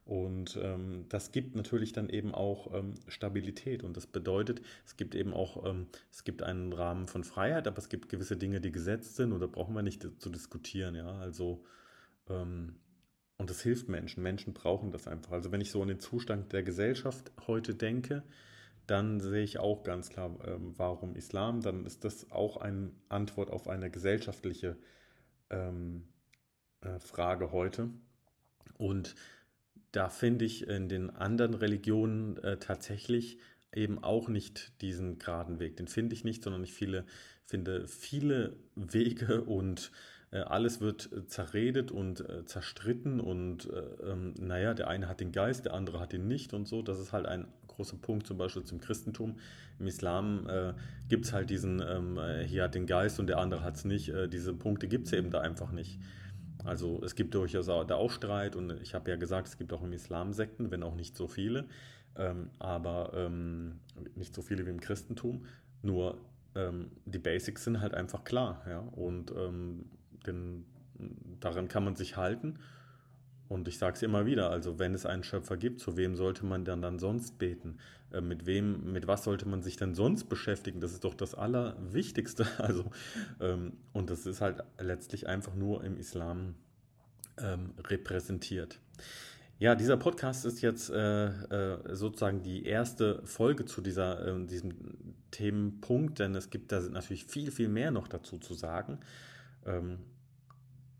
Und 0.07 0.57
ähm, 0.63 1.03
das 1.09 1.33
gibt 1.33 1.57
natürlich 1.57 1.91
dann 1.91 2.07
eben 2.07 2.33
auch 2.33 2.73
ähm, 2.73 2.93
Stabilität. 3.09 3.83
Und 3.83 3.97
das 3.97 4.07
bedeutet, 4.07 4.61
es 4.85 4.95
gibt 4.95 5.15
eben 5.15 5.33
auch, 5.33 5.65
ähm, 5.65 5.87
es 6.09 6.23
gibt 6.23 6.43
einen 6.43 6.71
Rahmen 6.71 7.09
von 7.09 7.25
Freiheit, 7.25 7.67
aber 7.67 7.77
es 7.77 7.89
gibt 7.89 8.07
gewisse 8.07 8.37
Dinge, 8.37 8.61
die 8.61 8.71
gesetzt 8.71 9.17
sind 9.17 9.33
und 9.33 9.41
da 9.41 9.47
brauchen 9.47 9.75
wir 9.75 9.81
nicht 9.81 10.07
zu 10.21 10.29
diskutieren. 10.29 10.95
Ja, 10.95 11.11
also, 11.19 11.65
ähm, 12.29 12.77
und 13.37 13.49
das 13.49 13.61
hilft 13.61 13.89
Menschen. 13.89 14.23
Menschen 14.23 14.53
brauchen 14.53 14.91
das 14.91 15.09
einfach. 15.09 15.33
Also, 15.33 15.51
wenn 15.51 15.59
ich 15.59 15.71
so 15.71 15.81
an 15.81 15.89
den 15.89 15.99
Zustand 15.99 16.53
der 16.53 16.63
Gesellschaft 16.63 17.33
heute 17.45 17.75
denke, 17.75 18.23
dann 18.85 19.19
sehe 19.19 19.43
ich 19.43 19.59
auch 19.59 19.83
ganz 19.83 20.07
klar, 20.07 20.37
ähm, 20.45 20.73
warum 20.77 21.17
Islam. 21.17 21.59
Dann 21.59 21.85
ist 21.85 22.05
das 22.05 22.31
auch 22.31 22.55
eine 22.55 22.91
Antwort 23.09 23.49
auf 23.49 23.67
eine 23.67 23.91
gesellschaftliche 23.91 24.77
ähm, 25.49 26.07
äh, 26.79 26.97
Frage 26.99 27.51
heute. 27.51 27.89
Und 28.77 29.15
da 29.91 30.09
finde 30.09 30.45
ich 30.45 30.67
in 30.67 30.89
den 30.89 31.09
anderen 31.09 31.53
Religionen 31.53 32.37
äh, 32.37 32.57
tatsächlich 32.57 33.37
eben 33.73 34.03
auch 34.03 34.27
nicht 34.27 34.81
diesen 34.81 35.19
geraden 35.19 35.59
Weg. 35.59 35.77
Den 35.77 35.87
finde 35.87 36.15
ich 36.15 36.23
nicht, 36.23 36.43
sondern 36.43 36.63
ich 36.63 36.73
viele, 36.73 37.05
finde 37.45 37.87
viele 37.87 38.55
Wege 38.75 39.43
und 39.43 39.91
äh, 40.31 40.39
alles 40.39 40.81
wird 40.81 41.09
äh, 41.13 41.25
zerredet 41.27 41.91
und 41.91 42.27
äh, 42.27 42.45
zerstritten 42.45 43.19
und 43.19 43.69
äh, 43.69 44.11
ähm, 44.11 44.33
naja, 44.39 44.73
der 44.73 44.89
eine 44.89 45.07
hat 45.07 45.21
den 45.21 45.31
Geist, 45.31 45.65
der 45.65 45.73
andere 45.73 45.99
hat 45.99 46.13
ihn 46.13 46.27
nicht 46.27 46.53
und 46.53 46.67
so. 46.67 46.81
Das 46.81 46.99
ist 46.99 47.13
halt 47.13 47.25
ein 47.25 47.47
großer 47.67 47.97
Punkt 47.97 48.27
zum 48.27 48.37
Beispiel 48.37 48.63
zum 48.63 48.81
Christentum. 48.81 49.37
Im 49.79 49.87
Islam 49.87 50.49
äh, 50.49 50.73
gibt 51.07 51.25
es 51.25 51.33
halt 51.33 51.49
diesen, 51.49 51.81
ähm, 51.81 52.19
hier 52.45 52.63
hat 52.63 52.75
den 52.75 52.87
Geist 52.87 53.19
und 53.19 53.27
der 53.27 53.37
andere 53.37 53.63
hat 53.63 53.75
es 53.75 53.85
nicht. 53.85 54.11
diese 54.33 54.53
Punkte 54.53 54.87
gibt 54.87 55.07
es 55.07 55.13
eben 55.13 55.29
da 55.29 55.41
einfach 55.41 55.71
nicht. 55.71 55.99
Also 56.67 57.01
es 57.01 57.15
gibt 57.15 57.33
durchaus 57.33 57.67
da 57.67 57.95
auch 57.95 58.11
Streit 58.11 58.55
und 58.57 58.81
ich 58.81 58.93
habe 58.93 59.09
ja 59.09 59.15
gesagt, 59.15 59.47
es 59.47 59.57
gibt 59.57 59.71
auch 59.71 59.83
im 59.83 59.93
Islam 59.93 60.33
Sekten, 60.33 60.69
wenn 60.69 60.83
auch 60.83 60.95
nicht 60.95 61.15
so 61.15 61.27
viele, 61.27 61.65
ähm, 62.17 62.49
aber 62.59 63.11
ähm, 63.15 63.79
nicht 64.15 64.35
so 64.35 64.41
viele 64.41 64.65
wie 64.65 64.71
im 64.71 64.81
Christentum. 64.81 65.45
Nur 65.81 66.17
ähm, 66.55 66.91
die 67.05 67.19
Basics 67.19 67.63
sind 67.63 67.79
halt 67.79 67.93
einfach 67.93 68.25
klar, 68.25 68.65
ja, 68.67 68.79
und 68.79 69.31
ähm, 69.31 69.85
den, 70.25 70.65
daran 71.39 71.69
kann 71.69 71.85
man 71.85 71.95
sich 71.95 72.17
halten. 72.17 72.59
Und 73.49 73.67
ich 73.67 73.77
sage 73.77 73.95
es 73.95 74.03
immer 74.03 74.25
wieder, 74.25 74.49
also 74.49 74.77
wenn 74.79 74.93
es 74.93 75.05
einen 75.05 75.23
Schöpfer 75.23 75.57
gibt, 75.57 75.79
zu 75.79 75.95
wem 75.95 76.15
sollte 76.15 76.45
man 76.45 76.65
dann, 76.65 76.81
dann 76.81 76.99
sonst 76.99 77.37
beten? 77.37 77.77
Äh, 78.11 78.21
mit 78.21 78.45
wem, 78.45 78.91
mit 78.91 79.07
was 79.07 79.23
sollte 79.23 79.47
man 79.47 79.61
sich 79.61 79.77
denn 79.77 79.95
sonst 79.95 80.25
beschäftigen? 80.25 80.81
Das 80.81 80.91
ist 80.91 81.03
doch 81.03 81.13
das 81.13 81.35
Allerwichtigste. 81.35 82.45
Also, 82.57 82.85
ähm, 83.39 83.73
und 83.93 84.09
das 84.09 84.25
ist 84.25 84.41
halt 84.41 84.63
letztlich 84.79 85.27
einfach 85.27 85.55
nur 85.55 85.83
im 85.83 85.97
Islam 85.97 86.55
ähm, 87.37 87.73
repräsentiert. 87.87 88.79
Ja, 89.59 89.73
dieser 89.73 89.97
Podcast 89.97 90.45
ist 90.45 90.61
jetzt 90.61 90.89
äh, 90.89 91.27
äh, 91.27 91.95
sozusagen 91.95 92.43
die 92.43 92.65
erste 92.65 93.25
Folge 93.25 93.65
zu 93.65 93.81
dieser, 93.81 94.27
äh, 94.27 94.45
diesem 94.45 94.75
Themenpunkt, 95.31 96.19
denn 96.19 96.35
es 96.35 96.49
gibt 96.49 96.71
da 96.71 96.79
natürlich 96.81 97.25
viel, 97.25 97.51
viel 97.51 97.67
mehr 97.67 97.89
noch 97.89 98.07
dazu 98.07 98.37
zu 98.37 98.53
sagen. 98.53 98.99
Ähm, 99.65 99.99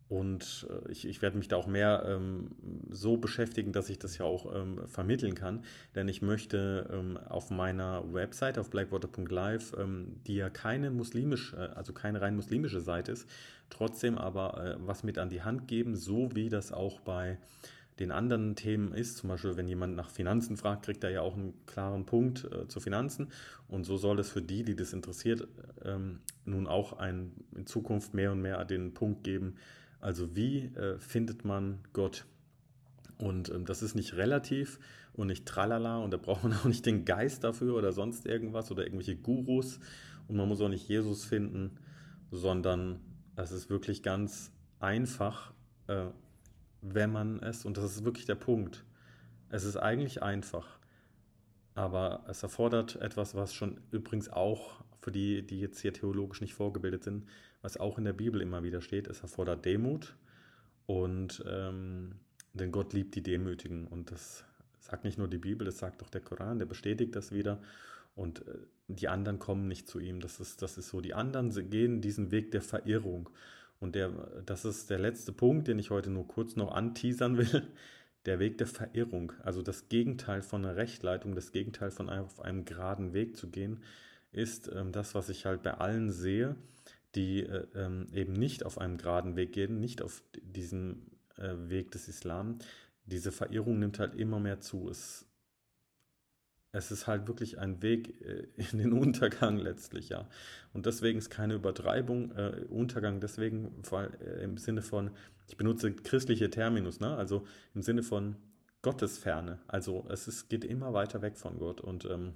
und 0.09 0.67
äh, 0.69 0.91
ich, 0.91 1.05
ich 1.05 1.21
werde 1.21 1.37
mich 1.37 1.47
da 1.47 1.57
auch 1.57 1.67
mehr 1.67 2.03
ähm, 2.07 2.51
so 2.89 3.17
beschäftigen, 3.17 3.73
dass 3.73 3.89
ich 3.89 3.99
das 3.99 4.17
ja 4.17 4.25
auch 4.25 4.53
ähm, 4.55 4.87
vermitteln 4.87 5.35
kann. 5.35 5.63
Denn 5.95 6.07
ich 6.07 6.21
möchte 6.21 6.89
ähm, 6.91 7.17
auf 7.17 7.49
meiner 7.49 8.13
Website, 8.13 8.57
auf 8.57 8.69
blackwater.live, 8.69 9.73
ähm, 9.77 10.15
die 10.25 10.35
ja 10.35 10.49
keine 10.49 10.91
muslimisch, 10.91 11.53
äh, 11.53 11.69
also 11.75 11.91
keine 11.91 12.21
rein 12.21 12.35
muslimische 12.35 12.79
Seite 12.79 13.11
ist, 13.11 13.29
trotzdem 13.69 14.17
aber 14.17 14.63
äh, 14.63 14.75
was 14.79 15.03
mit 15.03 15.17
an 15.17 15.29
die 15.29 15.41
Hand 15.41 15.67
geben, 15.67 15.95
so 15.95 16.33
wie 16.33 16.49
das 16.49 16.71
auch 16.71 17.01
bei 17.01 17.37
den 17.99 18.11
anderen 18.11 18.55
Themen 18.55 18.93
ist. 18.93 19.17
Zum 19.17 19.29
Beispiel, 19.29 19.57
wenn 19.57 19.67
jemand 19.67 19.95
nach 19.95 20.09
Finanzen 20.09 20.55
fragt, 20.55 20.85
kriegt 20.85 21.03
er 21.03 21.09
ja 21.09 21.21
auch 21.21 21.35
einen 21.35 21.53
klaren 21.65 22.05
Punkt 22.05 22.45
äh, 22.45 22.67
zu 22.67 22.79
Finanzen. 22.79 23.29
Und 23.67 23.83
so 23.83 23.97
soll 23.97 24.19
es 24.19 24.29
für 24.29 24.41
die, 24.41 24.63
die 24.63 24.75
das 24.75 24.93
interessiert, 24.93 25.47
ähm, 25.83 26.19
nun 26.45 26.67
auch 26.67 26.93
ein, 26.93 27.31
in 27.55 27.65
Zukunft 27.65 28.13
mehr 28.13 28.31
und 28.31 28.41
mehr 28.41 28.63
den 28.63 28.93
Punkt 28.93 29.25
geben, 29.25 29.55
also 30.07 30.37
wie 30.37 30.67
äh, 30.67 30.97
findet 30.99 31.43
man 31.43 31.79
Gott? 31.91 32.25
Und 33.17 33.49
ähm, 33.49 33.65
das 33.65 33.83
ist 33.83 33.93
nicht 33.93 34.13
relativ 34.13 34.79
und 35.11 35.27
nicht 35.27 35.45
tralala 35.45 35.97
und 35.97 36.11
da 36.11 36.17
braucht 36.17 36.43
man 36.43 36.53
auch 36.57 36.63
nicht 36.63 36.85
den 36.85 37.03
Geist 37.03 37.43
dafür 37.43 37.75
oder 37.75 37.91
sonst 37.91 38.25
irgendwas 38.25 38.71
oder 38.71 38.85
irgendwelche 38.85 39.17
Gurus 39.17 39.81
und 40.29 40.37
man 40.37 40.47
muss 40.47 40.61
auch 40.61 40.69
nicht 40.69 40.87
Jesus 40.87 41.25
finden, 41.25 41.77
sondern 42.31 43.01
es 43.35 43.51
ist 43.51 43.69
wirklich 43.69 44.01
ganz 44.01 44.53
einfach, 44.79 45.51
äh, 45.87 46.05
wenn 46.81 47.11
man 47.11 47.43
es, 47.43 47.65
und 47.65 47.75
das 47.75 47.83
ist 47.83 48.05
wirklich 48.05 48.25
der 48.25 48.35
Punkt, 48.35 48.85
es 49.49 49.65
ist 49.65 49.75
eigentlich 49.75 50.23
einfach, 50.23 50.79
aber 51.75 52.23
es 52.29 52.43
erfordert 52.43 52.95
etwas, 53.01 53.35
was 53.35 53.53
schon 53.53 53.81
übrigens 53.91 54.29
auch 54.29 54.85
für 54.99 55.11
die, 55.11 55.41
die 55.41 55.59
jetzt 55.59 55.79
hier 55.79 55.93
theologisch 55.93 56.41
nicht 56.41 56.53
vorgebildet 56.53 57.03
sind, 57.03 57.25
was 57.61 57.77
auch 57.77 57.97
in 57.97 58.05
der 58.05 58.13
Bibel 58.13 58.41
immer 58.41 58.63
wieder 58.63 58.81
steht, 58.81 59.07
es 59.07 59.21
erfordert 59.21 59.65
Demut 59.65 60.15
und 60.85 61.43
ähm, 61.47 62.15
denn 62.53 62.71
Gott 62.71 62.93
liebt 62.93 63.15
die 63.15 63.23
Demütigen 63.23 63.87
und 63.87 64.11
das 64.11 64.43
sagt 64.79 65.03
nicht 65.03 65.17
nur 65.17 65.27
die 65.27 65.37
Bibel, 65.37 65.65
das 65.65 65.77
sagt 65.77 66.01
auch 66.01 66.09
der 66.09 66.21
Koran, 66.21 66.59
der 66.59 66.65
bestätigt 66.65 67.15
das 67.15 67.31
wieder 67.31 67.61
und 68.15 68.47
äh, 68.47 68.57
die 68.87 69.07
anderen 69.07 69.39
kommen 69.39 69.67
nicht 69.67 69.87
zu 69.87 69.99
ihm. 69.99 70.19
Das 70.19 70.39
ist, 70.39 70.61
das 70.61 70.77
ist 70.77 70.89
so. 70.89 71.01
Die 71.01 71.13
anderen 71.13 71.51
gehen 71.69 72.01
diesen 72.01 72.31
Weg 72.31 72.51
der 72.51 72.61
Verirrung. 72.61 73.29
Und 73.79 73.95
der, 73.95 74.09
das 74.45 74.65
ist 74.65 74.89
der 74.89 74.97
letzte 74.97 75.31
Punkt, 75.31 75.67
den 75.67 75.77
ich 75.77 75.91
heute 75.91 76.09
nur 76.09 76.27
kurz 76.27 76.55
noch 76.55 76.73
anteasern 76.73 77.37
will. 77.37 77.63
Der 78.25 78.39
Weg 78.39 78.57
der 78.57 78.67
Verirrung, 78.67 79.31
also 79.41 79.61
das 79.61 79.87
Gegenteil 79.87 80.41
von 80.41 80.65
einer 80.65 80.75
Rechtleitung, 80.75 81.33
das 81.33 81.53
Gegenteil 81.53 81.91
von 81.91 82.09
auf 82.09 82.41
einem 82.41 82.65
geraden 82.65 83.13
Weg 83.13 83.37
zu 83.37 83.49
gehen, 83.49 83.79
ist 84.37 84.71
ähm, 84.73 84.91
das, 84.91 85.15
was 85.15 85.29
ich 85.29 85.45
halt 85.45 85.63
bei 85.63 85.73
allen 85.73 86.11
sehe, 86.11 86.55
die 87.15 87.43
äh, 87.43 87.65
ähm, 87.75 88.07
eben 88.13 88.33
nicht 88.33 88.65
auf 88.65 88.77
einem 88.77 88.97
geraden 88.97 89.35
Weg 89.35 89.51
gehen, 89.51 89.79
nicht 89.79 90.01
auf 90.01 90.23
diesem 90.41 91.07
äh, 91.37 91.53
Weg 91.69 91.91
des 91.91 92.07
Islam. 92.07 92.59
Diese 93.05 93.31
Verirrung 93.31 93.79
nimmt 93.79 93.99
halt 93.99 94.15
immer 94.15 94.39
mehr 94.39 94.59
zu. 94.59 94.89
Es, 94.89 95.25
es 96.71 96.91
ist 96.91 97.07
halt 97.07 97.27
wirklich 97.27 97.57
ein 97.57 97.81
Weg 97.81 98.21
äh, 98.21 98.47
in 98.71 98.77
den 98.77 98.93
Untergang 99.01 99.57
letztlich, 99.57 100.09
ja. 100.09 100.29
Und 100.73 100.85
deswegen 100.85 101.17
ist 101.17 101.31
keine 101.31 101.55
Übertreibung, 101.55 102.31
äh, 102.33 102.65
Untergang 102.69 103.19
deswegen 103.19 103.71
weil, 103.89 104.11
äh, 104.21 104.43
im 104.43 104.57
Sinne 104.57 104.83
von, 104.83 105.09
ich 105.47 105.57
benutze 105.57 105.91
christliche 105.93 106.51
Terminus, 106.51 106.99
ne? 106.99 107.15
also 107.15 107.47
im 107.73 107.81
Sinne 107.81 108.03
von 108.03 108.35
Gottesferne. 108.83 109.59
Also 109.67 110.05
es 110.09 110.27
ist, 110.27 110.49
geht 110.49 110.63
immer 110.63 110.93
weiter 110.93 111.23
weg 111.23 111.37
von 111.37 111.57
Gott 111.57 111.81
und 111.81 112.05
ähm, 112.05 112.35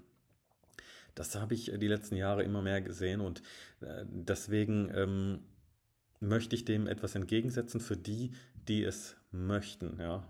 das 1.16 1.36
habe 1.36 1.54
ich 1.54 1.72
die 1.76 1.88
letzten 1.88 2.16
Jahre 2.16 2.44
immer 2.44 2.62
mehr 2.62 2.82
gesehen 2.82 3.22
und 3.22 3.42
äh, 3.82 4.06
deswegen 4.08 4.92
ähm, 4.94 5.40
möchte 6.20 6.56
ich 6.56 6.66
dem 6.66 6.88
etwas 6.88 7.16
entgegensetzen 7.16 7.80
für 7.82 7.98
die, 7.98 8.32
die 8.68 8.84
es 8.84 9.18
möchten. 9.32 10.00
Ja? 10.00 10.28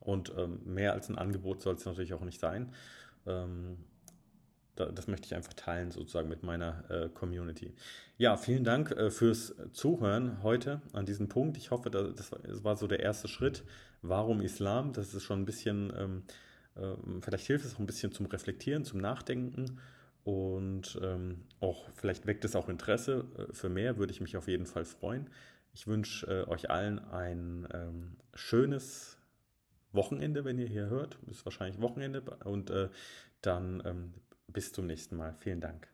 Und 0.00 0.32
ähm, 0.36 0.60
mehr 0.64 0.92
als 0.92 1.08
ein 1.08 1.18
Angebot 1.18 1.62
soll 1.62 1.74
es 1.74 1.84
natürlich 1.84 2.14
auch 2.14 2.24
nicht 2.24 2.40
sein. 2.40 2.72
Ähm, 3.26 3.78
das 4.76 5.06
möchte 5.06 5.26
ich 5.26 5.34
einfach 5.36 5.52
teilen 5.52 5.92
sozusagen 5.92 6.28
mit 6.28 6.42
meiner 6.42 6.90
äh, 6.90 7.08
Community. 7.08 7.74
Ja, 8.16 8.36
vielen 8.36 8.64
Dank 8.64 8.90
äh, 8.90 9.10
fürs 9.10 9.54
Zuhören 9.72 10.42
heute 10.42 10.82
an 10.92 11.06
diesem 11.06 11.28
Punkt. 11.28 11.56
Ich 11.56 11.70
hoffe, 11.70 11.90
das, 11.90 12.30
das, 12.42 12.64
war 12.64 12.76
so 12.76 12.88
der 12.88 13.00
erste 13.00 13.28
Schritt. 13.28 13.62
Warum 14.02 14.40
Islam? 14.40 14.92
Das 14.92 15.14
ist 15.14 15.22
schon 15.22 15.42
ein 15.42 15.44
bisschen, 15.44 15.92
ähm, 15.96 16.22
äh, 16.74 17.20
vielleicht 17.20 17.46
hilft 17.46 17.64
es 17.64 17.76
auch 17.76 17.78
ein 17.78 17.86
bisschen 17.86 18.10
zum 18.10 18.26
Reflektieren, 18.26 18.84
zum 18.84 19.00
Nachdenken. 19.00 19.78
Und 20.24 20.98
ähm, 21.02 21.44
auch 21.60 21.88
vielleicht 21.94 22.26
weckt 22.26 22.44
es 22.44 22.56
auch 22.56 22.68
Interesse 22.68 23.26
äh, 23.36 23.52
für 23.52 23.68
mehr, 23.68 23.98
würde 23.98 24.12
ich 24.12 24.20
mich 24.20 24.36
auf 24.36 24.48
jeden 24.48 24.66
Fall 24.66 24.84
freuen. 24.84 25.28
Ich 25.74 25.86
wünsche 25.86 26.26
äh, 26.26 26.48
euch 26.48 26.70
allen 26.70 26.98
ein 26.98 27.68
ähm, 27.72 28.16
schönes 28.32 29.18
Wochenende, 29.92 30.44
wenn 30.44 30.58
ihr 30.58 30.66
hier 30.66 30.86
hört. 30.88 31.18
Ist 31.30 31.44
wahrscheinlich 31.44 31.80
Wochenende. 31.80 32.22
Und 32.44 32.70
äh, 32.70 32.88
dann 33.42 33.82
ähm, 33.84 34.14
bis 34.46 34.72
zum 34.72 34.86
nächsten 34.86 35.16
Mal. 35.16 35.34
Vielen 35.34 35.60
Dank. 35.60 35.93